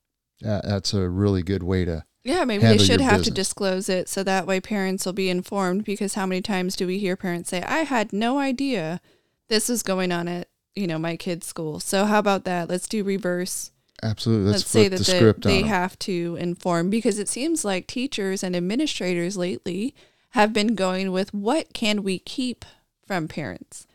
[0.40, 2.04] That, that's a really good way to.
[2.22, 5.84] Yeah, maybe they should have to disclose it so that way parents will be informed
[5.84, 9.00] because how many times do we hear parents say, "I had no idea
[9.48, 12.68] this was going on at, you know, my kid's school." So how about that?
[12.68, 13.70] Let's do reverse.
[14.02, 14.52] Absolutely.
[14.52, 17.86] Let's, Let's, say that the the- script they have to inform because it seems like
[17.86, 19.94] teachers and administrators lately
[20.30, 22.64] have been going with what can we keep
[23.06, 23.86] from parents?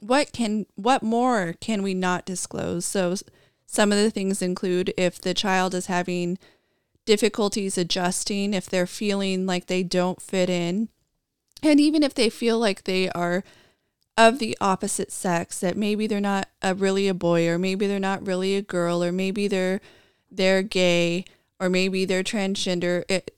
[0.00, 2.84] What can what more can we not disclose?
[2.84, 3.14] So
[3.66, 6.38] some of the things include if the child is having
[7.04, 10.88] difficulties adjusting, if they're feeling like they don't fit in,
[11.62, 13.42] and even if they feel like they are
[14.16, 17.98] of the opposite sex, that maybe they're not a, really a boy, or maybe they're
[17.98, 19.80] not really a girl, or maybe they're
[20.30, 21.24] they're gay,
[21.60, 23.04] or maybe they're transgender.
[23.08, 23.32] It,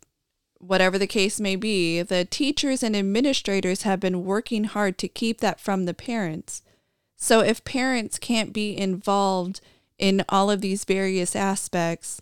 [0.58, 5.40] whatever the case may be, the teachers and administrators have been working hard to keep
[5.40, 6.62] that from the parents.
[7.16, 9.60] So if parents can't be involved
[9.98, 12.20] in all of these various aspects,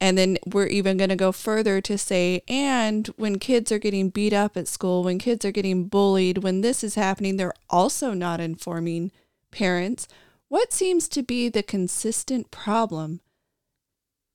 [0.00, 4.10] And then we're even going to go further to say, and when kids are getting
[4.10, 8.12] beat up at school, when kids are getting bullied, when this is happening, they're also
[8.12, 9.12] not informing
[9.50, 10.06] parents.
[10.48, 13.20] What seems to be the consistent problem?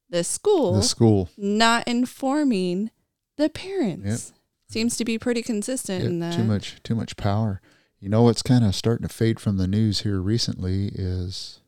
[0.09, 1.29] The school, The school.
[1.37, 2.89] not informing
[3.37, 4.33] the parents.
[4.69, 6.35] Seems to be pretty consistent in that.
[6.35, 7.61] too much too much power.
[7.99, 11.59] You know what's kind of starting to fade from the news here recently is?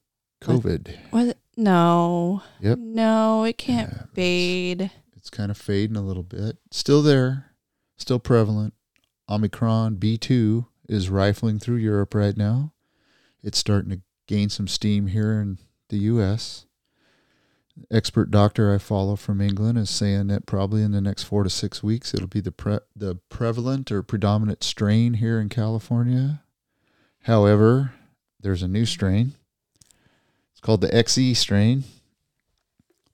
[0.41, 0.95] COVID.
[1.11, 1.37] What?
[1.57, 2.41] No.
[2.61, 2.79] Yep.
[2.79, 4.91] No, it can't Yeah, it's- fade.
[5.15, 6.57] It's kind of fading a little bit.
[6.71, 7.51] Still there,
[7.97, 8.73] still prevalent.
[9.29, 12.73] Omicron B2 is rifling through Europe right now.
[13.43, 15.59] It's starting to gain some steam here in
[15.89, 16.65] the US.
[17.89, 21.49] Expert doctor I follow from England is saying that probably in the next 4 to
[21.49, 26.43] 6 weeks it'll be the pre- the prevalent or predominant strain here in California.
[27.21, 27.93] However,
[28.39, 29.35] there's a new strain.
[30.61, 31.85] It's called the XE strain.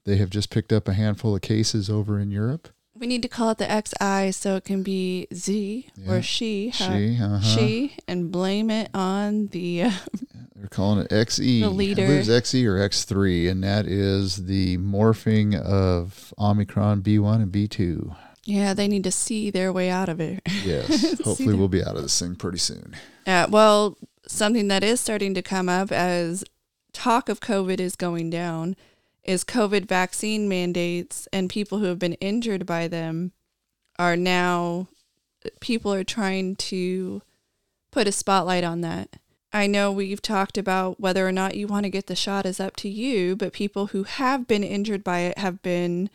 [0.03, 2.67] They have just picked up a handful of cases over in Europe.
[2.93, 6.11] We need to call it the XI so it can be Z Yeah.
[6.11, 6.71] or she.
[6.71, 7.39] She, uh-huh.
[7.39, 9.83] She, and blame it on the.
[9.83, 9.91] Uh,
[10.57, 11.61] They're calling it XE.
[11.61, 12.03] The leader.
[12.03, 17.51] I believe it's XE or X3, and that is the morphing of Omicron B1 and
[17.51, 18.13] B2.
[18.43, 20.41] yeah, they need to see their way out of it.
[20.65, 21.17] Yes.
[21.23, 22.93] Hopefully, we'll be out of this thing pretty soon.
[23.25, 23.97] Uh, well,
[24.27, 26.43] something that is starting to come up as
[26.97, 28.75] talk of COVID is going down
[29.23, 33.33] is COVID vaccine mandates, and people who have been injured by them
[33.99, 34.87] are now,
[35.59, 37.21] people are trying to
[37.91, 39.17] put a spotlight on that.
[39.53, 42.59] I know we've talked about whether or not you want to get the shot is
[42.59, 46.09] up to you, but people who have been injured by it have been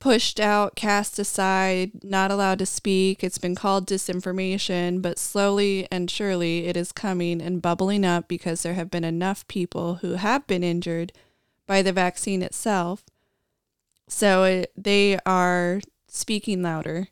[0.00, 3.22] pushed out, cast aside, not allowed to speak.
[3.22, 8.62] It's been called disinformation, but slowly and surely it is coming and bubbling up because
[8.62, 11.12] there have been enough people who have been injured
[11.66, 13.04] by the vaccine itself.
[14.08, 17.08] So it, they are speaking louder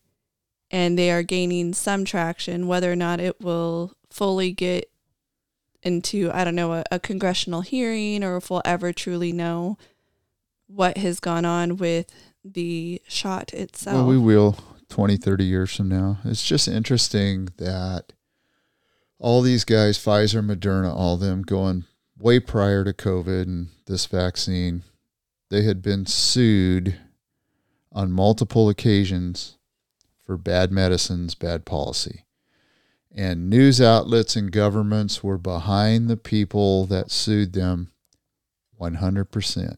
[0.71, 4.91] and they are gaining some traction, whether or not it will fully get
[5.83, 9.77] into, I don't know, a, a congressional hearing or if we'll ever truly know
[10.67, 12.13] what has gone on with
[12.55, 13.97] the shot itself.
[13.97, 14.57] Well, we will
[14.89, 16.19] 20, 30 years from now.
[16.25, 18.13] It's just interesting that
[19.19, 21.85] all these guys, Pfizer, Moderna, all them going
[22.19, 24.83] way prior to COVID and this vaccine,
[25.51, 26.99] they had been sued
[27.93, 29.57] on multiple occasions
[30.25, 32.25] for bad medicines, bad policy.
[33.15, 37.91] And news outlets and governments were behind the people that sued them
[38.81, 39.77] 100%.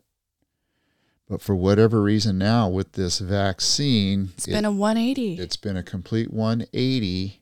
[1.31, 5.39] But for whatever reason now with this vaccine, It's it- been a 180.
[5.39, 7.41] it's been a complete 180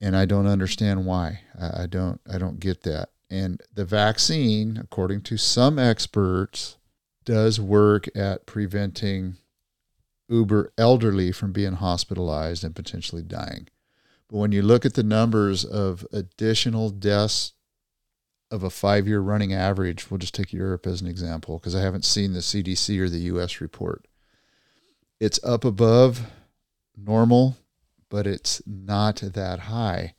[0.00, 1.40] and I don't understand why.
[1.58, 3.10] I, I don't I don't get that.
[3.30, 6.76] And the vaccine, according to some experts,
[7.24, 9.36] does work at preventing
[10.28, 13.68] uber elderly from being hospitalized and potentially dying.
[14.28, 17.52] But when you look at the numbers of additional deaths
[18.50, 21.82] of a five year running average, we'll just take Europe as an example because I
[21.82, 24.06] haven't seen the CDC or the US report.
[25.20, 26.30] It's up above
[26.96, 27.56] normal,
[28.08, 30.14] but it's not that high.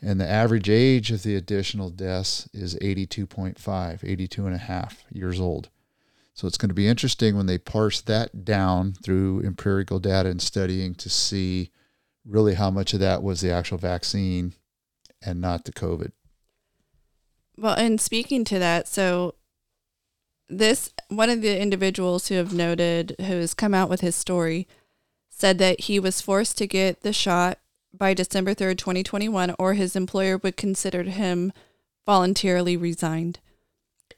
[0.00, 5.40] And the average age of the additional deaths is 82.5, 82 and a half years
[5.40, 5.70] old.
[6.34, 10.40] So it's going to be interesting when they parse that down through empirical data and
[10.40, 11.70] studying to see
[12.24, 14.54] really how much of that was the actual vaccine
[15.24, 16.12] and not the COVID.
[17.56, 19.34] Well, and speaking to that, so
[20.48, 24.66] this one of the individuals who have noted who has come out with his story
[25.30, 27.58] said that he was forced to get the shot
[27.92, 31.52] by December 3rd, 2021 or his employer would consider him
[32.06, 33.38] voluntarily resigned.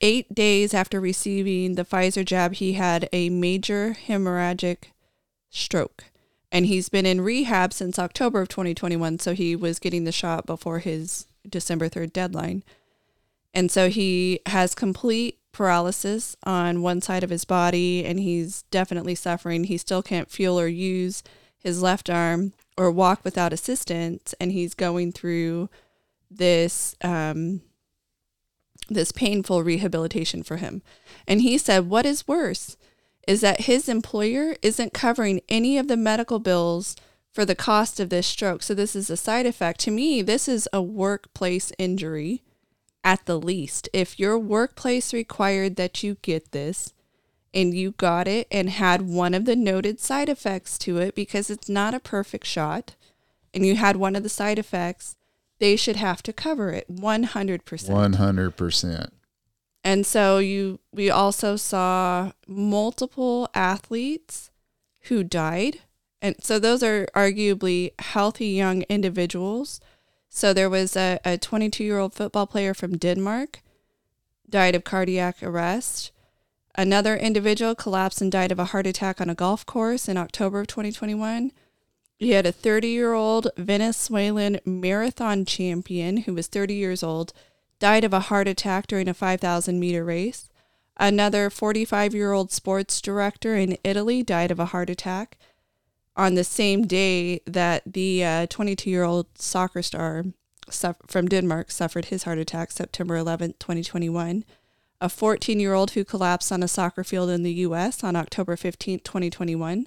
[0.00, 4.92] 8 days after receiving the Pfizer jab, he had a major hemorrhagic
[5.50, 6.04] stroke.
[6.50, 10.46] And he's been in rehab since October of 2021, so he was getting the shot
[10.46, 12.62] before his December 3rd deadline.
[13.54, 19.14] And so he has complete paralysis on one side of his body and he's definitely
[19.14, 19.64] suffering.
[19.64, 21.22] He still can't feel or use
[21.56, 25.70] his left arm or walk without assistance and he's going through
[26.30, 27.62] this um
[28.90, 30.82] this painful rehabilitation for him.
[31.26, 32.76] And he said what is worse
[33.26, 36.96] is that his employer isn't covering any of the medical bills
[37.32, 38.62] for the cost of this stroke.
[38.62, 39.80] So this is a side effect.
[39.80, 42.42] To me, this is a workplace injury
[43.04, 43.88] at the least.
[43.92, 46.92] If your workplace required that you get this
[47.52, 51.50] and you got it and had one of the noted side effects to it because
[51.50, 52.96] it's not a perfect shot
[53.52, 55.14] and you had one of the side effects,
[55.60, 57.60] they should have to cover it 100%.
[57.62, 59.10] 100%.
[59.84, 64.50] And so you we also saw multiple athletes
[65.02, 65.80] who died.
[66.22, 69.80] And so those are arguably healthy young individuals.
[70.28, 73.60] So there was a, a 22 year old football player from Denmark
[74.48, 76.12] died of cardiac arrest.
[76.76, 80.60] Another individual collapsed and died of a heart attack on a golf course in October
[80.60, 81.52] of 2021.
[82.18, 87.32] You had a 30 year old Venezuelan marathon champion who was 30 years old,
[87.78, 90.48] died of a heart attack during a 5,000 meter race.
[90.96, 95.36] Another 45 year old sports director in Italy died of a heart attack
[96.16, 100.24] on the same day that the 22 uh, year old soccer star
[101.06, 104.44] from Denmark suffered his heart attack September 11, 2021.
[105.00, 108.02] A 14 year old who collapsed on a soccer field in the U.S.
[108.02, 109.86] on October 15, 2021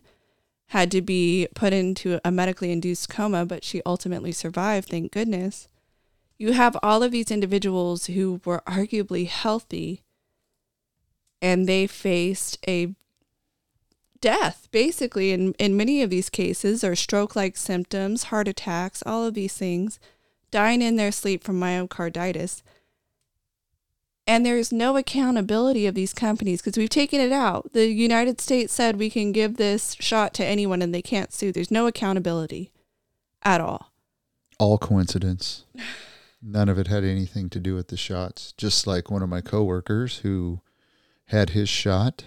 [0.72, 5.68] had to be put into a medically induced coma, but she ultimately survived, thank goodness.
[6.38, 10.04] You have all of these individuals who were arguably healthy
[11.42, 12.96] and they faced a
[14.22, 19.26] death, basically, in, in many of these cases, or stroke like symptoms, heart attacks, all
[19.26, 20.00] of these things,
[20.52, 22.62] dying in their sleep from myocarditis.
[24.26, 27.72] And there's no accountability of these companies because we've taken it out.
[27.72, 31.54] The United States said we can give this shot to anyone and they can't sue.
[31.54, 32.72] There's no accountability
[33.44, 33.94] at all.
[34.60, 35.64] All coincidence.
[36.42, 38.54] None of it had anything to do with the shots.
[38.58, 40.60] Just like one of my coworkers who
[41.28, 42.26] had his shot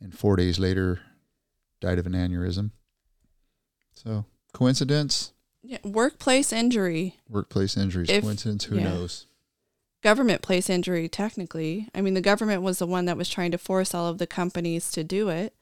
[0.00, 1.00] and four days later
[1.80, 2.70] died of an aneurysm.
[3.94, 5.32] So, coincidence?
[5.62, 7.16] Yeah, workplace injury.
[7.28, 8.10] Workplace injuries.
[8.10, 8.64] If, coincidence?
[8.64, 8.84] Who yeah.
[8.84, 9.26] knows?
[10.02, 11.88] government place injury technically.
[11.92, 14.26] I mean, the government was the one that was trying to force all of the
[14.26, 15.52] companies to do it.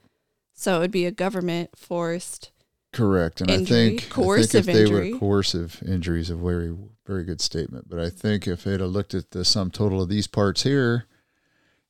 [0.53, 2.51] So it would be a government forced
[2.93, 3.41] Correct.
[3.41, 5.07] And injury, I think coercive I think if injury.
[5.07, 6.77] they were coercive injuries, a very
[7.07, 7.89] very good statement.
[7.89, 11.07] But I think if they'd have looked at the sum total of these parts here,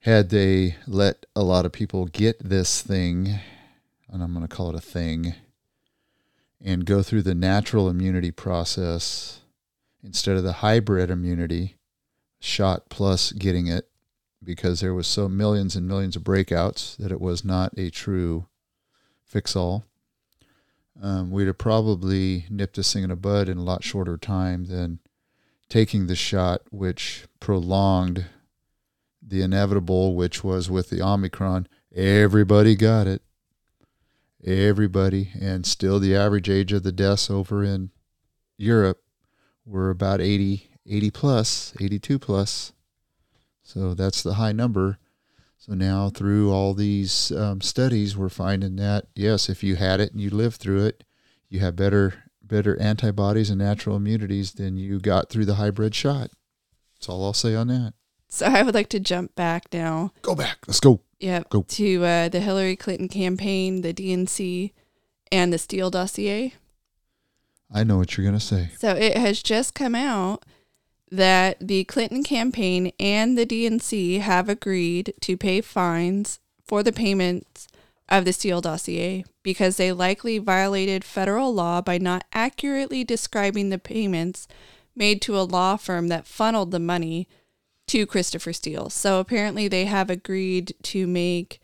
[0.01, 3.41] had they let a lot of people get this thing,
[4.15, 5.35] and I'm going to call it a thing,
[6.63, 9.41] and go through the natural immunity process
[10.05, 11.77] instead of the hybrid immunity,
[12.39, 13.89] shot plus getting it
[14.43, 18.47] because there was so millions and millions of breakouts that it was not a true
[19.25, 19.85] fix all.
[21.03, 24.67] Um, we'd have probably nipped this thing in a bud in a lot shorter time
[24.67, 25.01] than
[25.69, 28.27] taking the shot, which prolonged
[29.21, 31.67] the inevitable, which was with the Omicron.
[31.93, 33.24] Everybody got it.
[34.45, 35.31] Everybody.
[35.41, 37.91] And still, the average age of the deaths over in
[38.59, 39.03] Europe
[39.65, 42.73] were about 80, 80 plus, 82 plus.
[43.63, 44.99] So that's the high number.
[45.57, 50.13] So now, through all these um, studies, we're finding that yes, if you had it
[50.13, 51.05] and you lived through it,
[51.49, 56.31] you have better better antibodies and natural immunities than you got through the hybrid shot.
[56.95, 57.95] That's all I'll say on that.
[58.29, 60.13] So I would like to jump back now.
[60.21, 60.59] Go back.
[60.67, 61.01] Let's go.
[61.21, 61.51] Yep.
[61.51, 61.63] Go.
[61.63, 64.73] To uh, the Hillary Clinton campaign, the DNC,
[65.31, 66.55] and the Steele dossier.
[67.73, 68.71] I know what you're going to say.
[68.79, 70.45] So it has just come out
[71.11, 77.69] that the Clinton campaign and the DNC have agreed to pay fines for the payments
[78.09, 83.79] of the Steele dossier because they likely violated federal law by not accurately describing the
[83.79, 84.47] payments
[84.95, 87.29] made to a law firm that funneled the money
[87.89, 88.91] to Christopher Steele.
[88.91, 91.61] So apparently they have agreed to make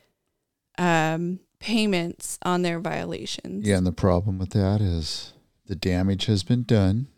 [0.78, 3.66] um, payments on their violations.
[3.66, 5.32] Yeah, and the problem with that is
[5.66, 7.08] the damage has been done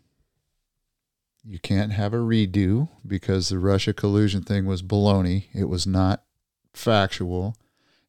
[1.45, 5.47] you can't have a redo because the Russia collusion thing was baloney.
[5.53, 6.23] It was not
[6.73, 7.55] factual.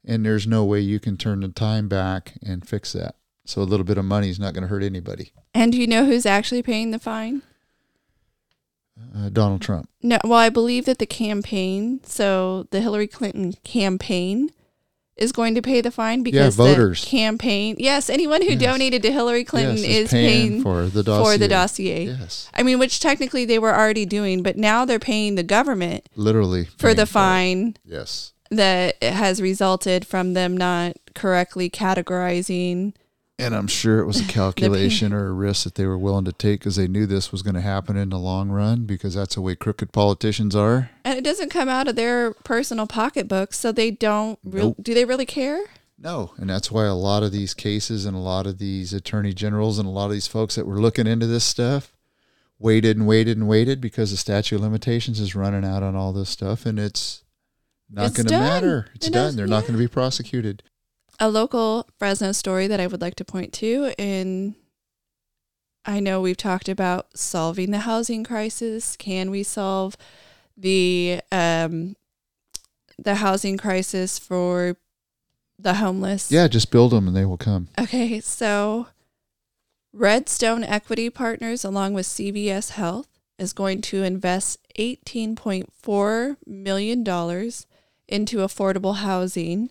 [0.05, 3.17] And there's no way you can turn the time back and fix that.
[3.45, 5.33] So a little bit of money is not going to hurt anybody.
[5.53, 7.43] And do you know who's actually paying the fine?
[9.17, 9.89] Uh, Donald Trump.
[10.03, 14.51] No, well, I believe that the campaign, so the Hillary Clinton campaign,
[15.17, 17.05] is going to pay the fine because yeah, voters.
[17.05, 17.77] the campaign.
[17.79, 18.61] Yes, anyone who yes.
[18.61, 21.33] donated to Hillary Clinton yes, is paying, paying, for the dossier.
[21.33, 22.05] For the dossier.
[22.07, 22.49] Yes.
[22.55, 26.65] I mean, which technically they were already doing, but now they're paying the government literally
[26.79, 27.77] for the fine.
[27.85, 28.33] yes.
[28.51, 32.95] That has resulted from them not correctly categorizing
[33.39, 36.33] and I'm sure it was a calculation or a risk that they were willing to
[36.33, 39.35] take because they knew this was going to happen in the long run because that's
[39.35, 40.91] the way crooked politicians are.
[41.05, 44.39] And it doesn't come out of their personal pocketbooks, so they don't.
[44.45, 44.77] Nope.
[44.81, 45.65] do they really care?
[45.99, 49.33] No, and that's why a lot of these cases and a lot of these attorney
[49.33, 51.93] generals and a lot of these folks that were looking into this stuff
[52.59, 56.13] waited and waited and waited because the statute of limitations is running out on all
[56.13, 57.25] this stuff, and it's
[57.91, 58.89] not going to matter.
[58.95, 59.29] It's it done.
[59.29, 59.55] Is, They're yeah.
[59.55, 60.63] not going to be prosecuted
[61.19, 63.93] a local Fresno story that I would like to point to.
[63.99, 64.55] And
[65.85, 68.97] I know we've talked about solving the housing crisis.
[68.97, 69.97] Can we solve
[70.57, 71.97] the um,
[72.99, 74.77] the housing crisis for
[75.59, 76.31] the homeless.
[76.31, 77.69] Yeah, just build them and they will come.
[77.79, 78.89] Okay, so
[79.93, 83.09] Redstone Equity Partners, along with CVS Health,
[83.39, 87.01] is going to invest $18.4 million
[88.09, 89.71] into affordable housing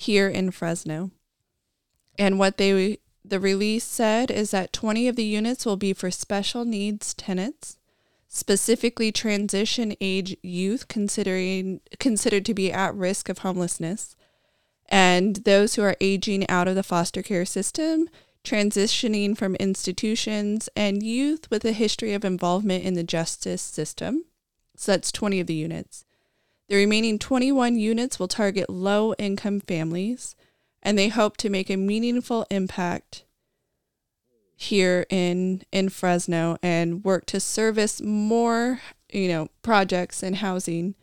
[0.00, 1.10] here in Fresno.
[2.18, 6.10] And what they the release said is that 20 of the units will be for
[6.10, 7.76] special needs tenants,
[8.26, 14.16] specifically transition age youth considering considered to be at risk of homelessness,
[14.88, 18.08] and those who are aging out of the foster care system,
[18.42, 24.24] transitioning from institutions, and youth with a history of involvement in the justice system.
[24.76, 26.06] So that's 20 of the units.
[26.70, 30.36] The remaining 21 units will target low income families,
[30.80, 33.24] and they hope to make a meaningful impact
[34.54, 38.80] here in in Fresno and work to service more,
[39.12, 40.94] you know, projects and housing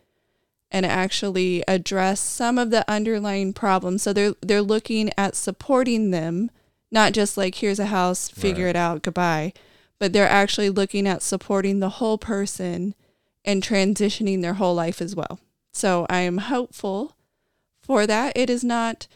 [0.71, 4.03] and actually address some of the underlying problems.
[4.03, 6.49] So they're they're looking at supporting them,
[6.91, 8.69] not just like here's a house, figure right.
[8.69, 9.51] it out, goodbye,
[9.99, 12.95] but they're actually looking at supporting the whole person
[13.43, 15.41] and transitioning their whole life as well.
[15.77, 17.15] So I am hopeful
[17.81, 18.33] for that.
[18.35, 19.07] It is not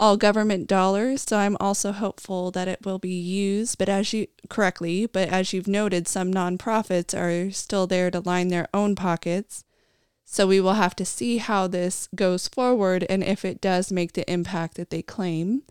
[0.00, 4.26] all government dollars, so I'm also hopeful that it will be used, but as you
[4.48, 9.64] correctly, but as you've noted, some nonprofits are still there to line their own pockets
[10.24, 14.14] so we will have to see how this goes forward and if it does make
[14.14, 15.62] the impact that they claim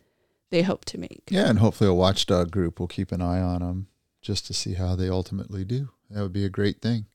[0.51, 1.23] they hope to make.
[1.29, 3.87] Yeah, and hopefully a watchdog group will keep an eye on them
[4.21, 5.89] just to see how they ultimately do.
[6.09, 7.07] That would be a great thing.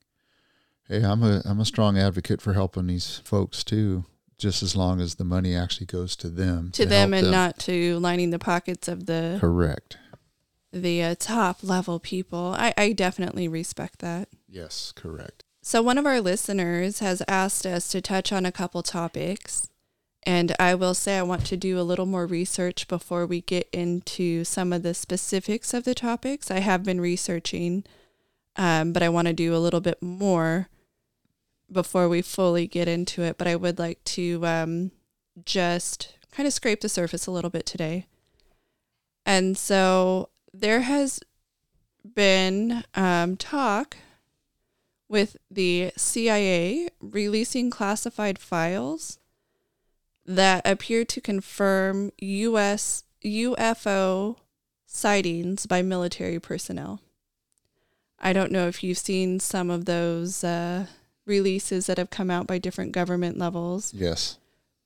[0.88, 4.06] Hey, I'm a I'm a strong advocate for helping these folks too,
[4.38, 6.70] just as long as the money actually goes to them.
[6.72, 7.32] To, to them and them.
[7.32, 9.98] not to lining the pockets of the Correct.
[10.72, 12.54] The uh, top level people.
[12.58, 14.28] I, I definitely respect that.
[14.48, 15.44] Yes, correct.
[15.62, 19.68] So, one of our listeners has asked us to touch on a couple topics.
[20.24, 23.68] And I will say I want to do a little more research before we get
[23.72, 26.50] into some of the specifics of the topics.
[26.50, 27.84] I have been researching,
[28.56, 30.68] um, but I want to do a little bit more
[31.70, 33.38] before we fully get into it.
[33.38, 34.90] But I would like to um,
[35.44, 38.06] just kind of scrape the surface a little bit today.
[39.26, 41.20] And so there has
[42.14, 43.96] been um, talk
[45.08, 49.18] with the CIA releasing classified files
[50.24, 54.36] that appear to confirm US UFO
[54.86, 57.00] sightings by military personnel.
[58.18, 60.86] I don't know if you've seen some of those uh,
[61.28, 63.92] releases that have come out by different government levels.
[63.94, 64.38] Yes.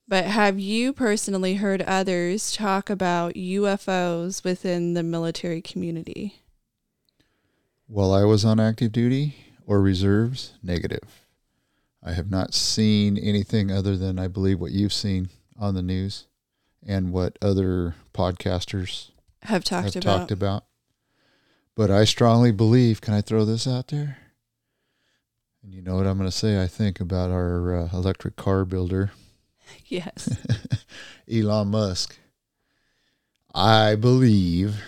[0.09, 6.40] But have you personally heard others talk about UFOs within the military community?
[7.86, 9.36] While I was on active duty,
[9.66, 11.27] or reserves, negative.
[12.02, 16.27] I have not seen anything other than I believe what you've seen on the news
[16.85, 19.10] and what other podcasters
[19.44, 20.19] have talked have about.
[20.19, 20.64] talked about.
[21.74, 24.19] But I strongly believe, can I throw this out there?
[25.62, 28.64] And you know what I'm going to say, I think, about our uh, electric car
[28.64, 29.12] builder.
[29.86, 30.36] Yes.
[31.32, 32.18] Elon Musk.
[33.55, 34.82] I believe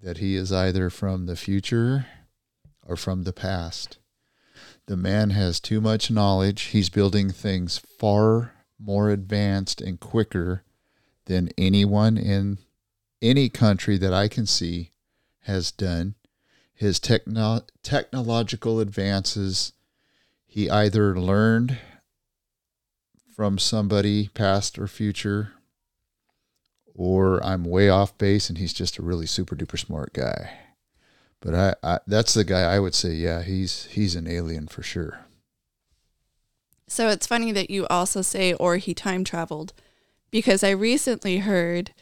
[0.00, 2.06] that he is either from the future
[2.86, 3.98] or from the past.
[4.86, 6.62] The man has too much knowledge.
[6.62, 10.62] He's building things far more advanced and quicker
[11.26, 12.58] than anyone in
[13.20, 14.92] any country that I can see
[15.42, 16.14] has done.
[16.78, 19.72] His techno- technological advances,
[20.46, 21.76] he either learned
[23.34, 25.54] from somebody past or future,
[26.94, 30.52] or I'm way off base and he's just a really super duper smart guy.
[31.40, 34.84] But I, I that's the guy I would say, yeah, he's he's an alien for
[34.84, 35.26] sure.
[36.86, 39.72] So it's funny that you also say or he time traveled
[40.30, 41.92] because I recently heard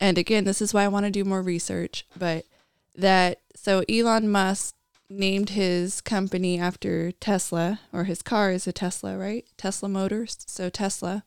[0.00, 2.44] and again this is why I want to do more research, but
[2.96, 4.74] that so Elon Musk
[5.08, 9.44] named his company after Tesla or his car is a Tesla, right?
[9.56, 11.24] Tesla Motors, so Tesla.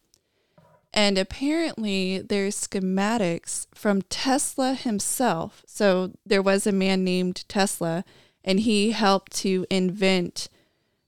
[0.94, 5.64] And apparently, there's schematics from Tesla himself.
[5.68, 8.04] So there was a man named Tesla,
[8.44, 10.50] and he helped to invent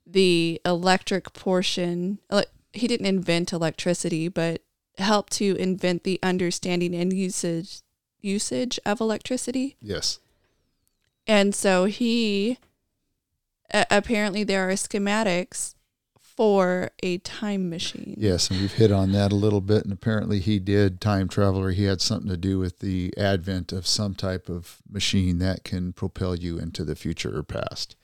[0.05, 2.19] the electric portion.
[2.73, 4.61] He didn't invent electricity, but
[4.97, 7.81] helped to invent the understanding and usage
[8.21, 9.77] usage of electricity.
[9.81, 10.19] Yes.
[11.27, 12.57] And so he
[13.89, 15.75] apparently there are schematics
[16.19, 18.15] for a time machine.
[18.17, 19.83] Yes, and we've hit on that a little bit.
[19.83, 23.71] And apparently, he did time travel, or he had something to do with the advent
[23.71, 27.95] of some type of machine that can propel you into the future or past.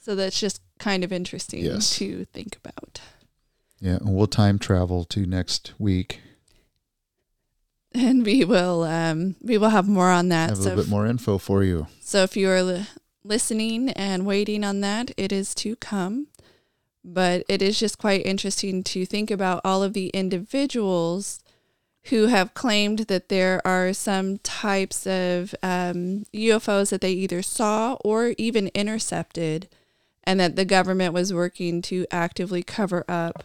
[0.00, 1.96] So that's just kind of interesting yes.
[1.96, 3.00] to think about.
[3.80, 6.20] Yeah, and we'll time travel to next week.
[7.94, 10.50] And we will um, we will have more on that.
[10.50, 11.88] Have a so, little bit more info for you.
[12.00, 12.86] so if you are li-
[13.24, 16.28] listening and waiting on that, it is to come.
[17.04, 21.42] But it is just quite interesting to think about all of the individuals
[22.04, 27.94] who have claimed that there are some types of um, UFOs that they either saw
[28.04, 29.68] or even intercepted,
[30.24, 33.44] and that the government was working to actively cover up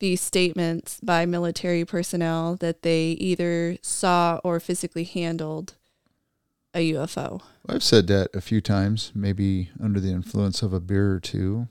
[0.00, 5.74] these statements by military personnel that they either saw or physically handled
[6.74, 7.42] a UFO.
[7.68, 11.68] I've said that a few times, maybe under the influence of a beer or two.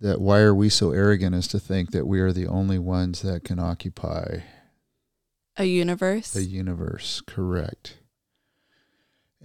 [0.00, 3.20] That why are we so arrogant as to think that we are the only ones
[3.20, 4.40] that can occupy
[5.58, 6.34] A universe?
[6.34, 7.20] A universe?
[7.26, 7.98] Correct.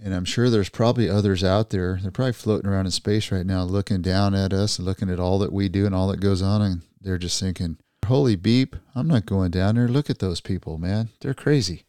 [0.02, 1.98] And I'm sure there's probably others out there.
[2.00, 5.20] They're probably floating around in space right now, looking down at us and looking at
[5.20, 6.62] all that we do and all that goes on.
[6.62, 9.88] And they're just thinking, holy beep, I'm not going down there.
[9.88, 11.10] Look at those people, man.
[11.20, 11.84] They're crazy.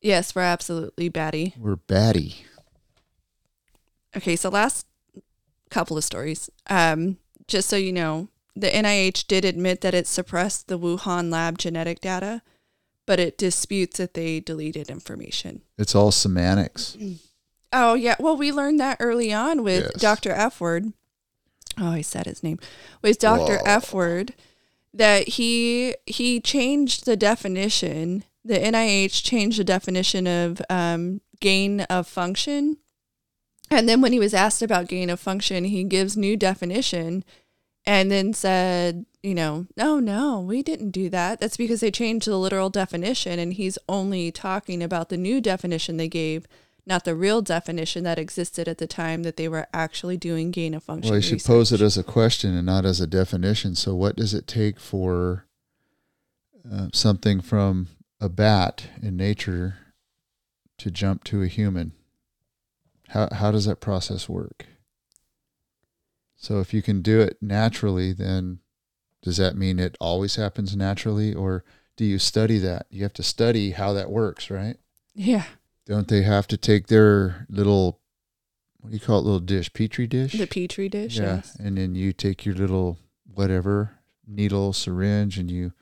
[0.00, 1.54] yes, we're absolutely batty.
[1.58, 2.44] We're batty.
[4.16, 4.86] Okay, so last
[5.70, 6.48] couple of stories.
[6.70, 11.58] Um, just so you know, the NIH did admit that it suppressed the Wuhan lab
[11.58, 12.42] genetic data,
[13.06, 15.62] but it disputes that they deleted information.
[15.76, 16.96] It's all semantics.
[17.70, 20.00] Oh yeah, well we learned that early on with Yes.
[20.00, 20.30] Dr.
[20.32, 20.94] F word.
[21.76, 22.58] Oh, I said his name.
[23.02, 23.56] With Dr.
[23.58, 23.62] Whoa.
[23.66, 24.32] F word
[24.98, 28.24] that he he changed the definition.
[28.44, 32.78] The NIH changed the definition of um, gain of function.
[33.70, 37.24] And then when he was asked about gain of function, he gives new definition
[37.84, 41.38] and then said, you know, no, no, we didn't do that.
[41.40, 45.96] That's because they changed the literal definition and he's only talking about the new definition
[45.96, 46.46] they gave,
[46.88, 50.72] not the real definition that existed at the time that they were actually doing gain
[50.72, 51.10] of function.
[51.10, 51.46] Well, you should research.
[51.46, 53.74] pose it as a question and not as a definition.
[53.74, 55.46] So, what does it take for
[56.70, 57.88] uh, something from
[58.20, 59.76] a bat in nature
[60.78, 61.92] to jump to a human?
[63.08, 64.64] How how does that process work?
[66.36, 68.60] So, if you can do it naturally, then
[69.22, 71.64] does that mean it always happens naturally, or
[71.96, 72.86] do you study that?
[72.88, 74.76] You have to study how that works, right?
[75.14, 75.44] Yeah.
[75.88, 77.98] Don't they have to take their little
[78.80, 80.34] what do you call it, little dish, petri dish?
[80.34, 81.16] The petri dish.
[81.18, 81.56] Yeah, Yes.
[81.58, 82.98] and then you take your little
[83.34, 83.92] whatever
[84.26, 85.72] needle syringe and you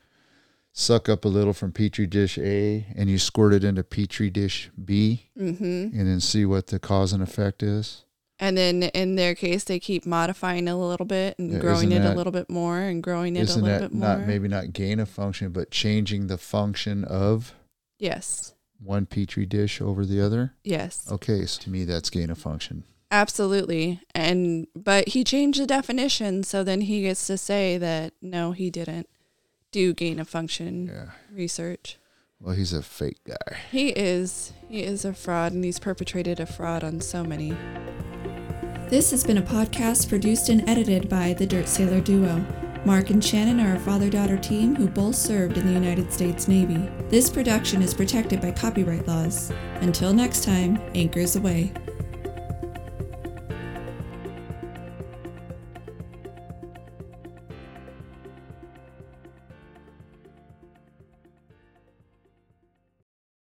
[0.71, 4.71] suck up a little from petri dish A and you squirt it into petri dish
[4.83, 5.63] B Mm-hmm.
[5.97, 8.03] and then see what the cause and effect is.
[8.39, 11.91] And then in their case, they keep modifying it a little bit and Yeah, growing
[11.91, 14.07] it a little bit more and growing it a little that bit more.
[14.17, 17.53] not maybe not gain of function, but changing the function of
[17.99, 18.53] Yes.
[18.83, 20.53] One petri dish over the other?
[20.63, 21.07] Yes.
[21.11, 22.83] Okay, so to me that's gain of function.
[23.09, 24.01] Absolutely.
[24.13, 28.69] And but he changed the definition, so then he gets to say that no, he
[28.69, 29.07] didn't
[29.71, 31.11] do gain of function Yeah.
[31.33, 31.97] research.
[32.39, 33.57] Well, he's a fake guy.
[33.71, 34.53] He is.
[34.69, 37.55] He is a fraud and he's perpetrated a fraud on so many.
[38.89, 42.45] This has been a podcast produced and edited by the Dirt Sailor Duo.
[42.87, 46.47] Mark and Shannon are a father daughter team who both served in the United States
[46.47, 46.89] Navy.
[47.09, 49.51] This production is protected by copyright laws.
[49.81, 51.73] Until next time, anchors aweigh.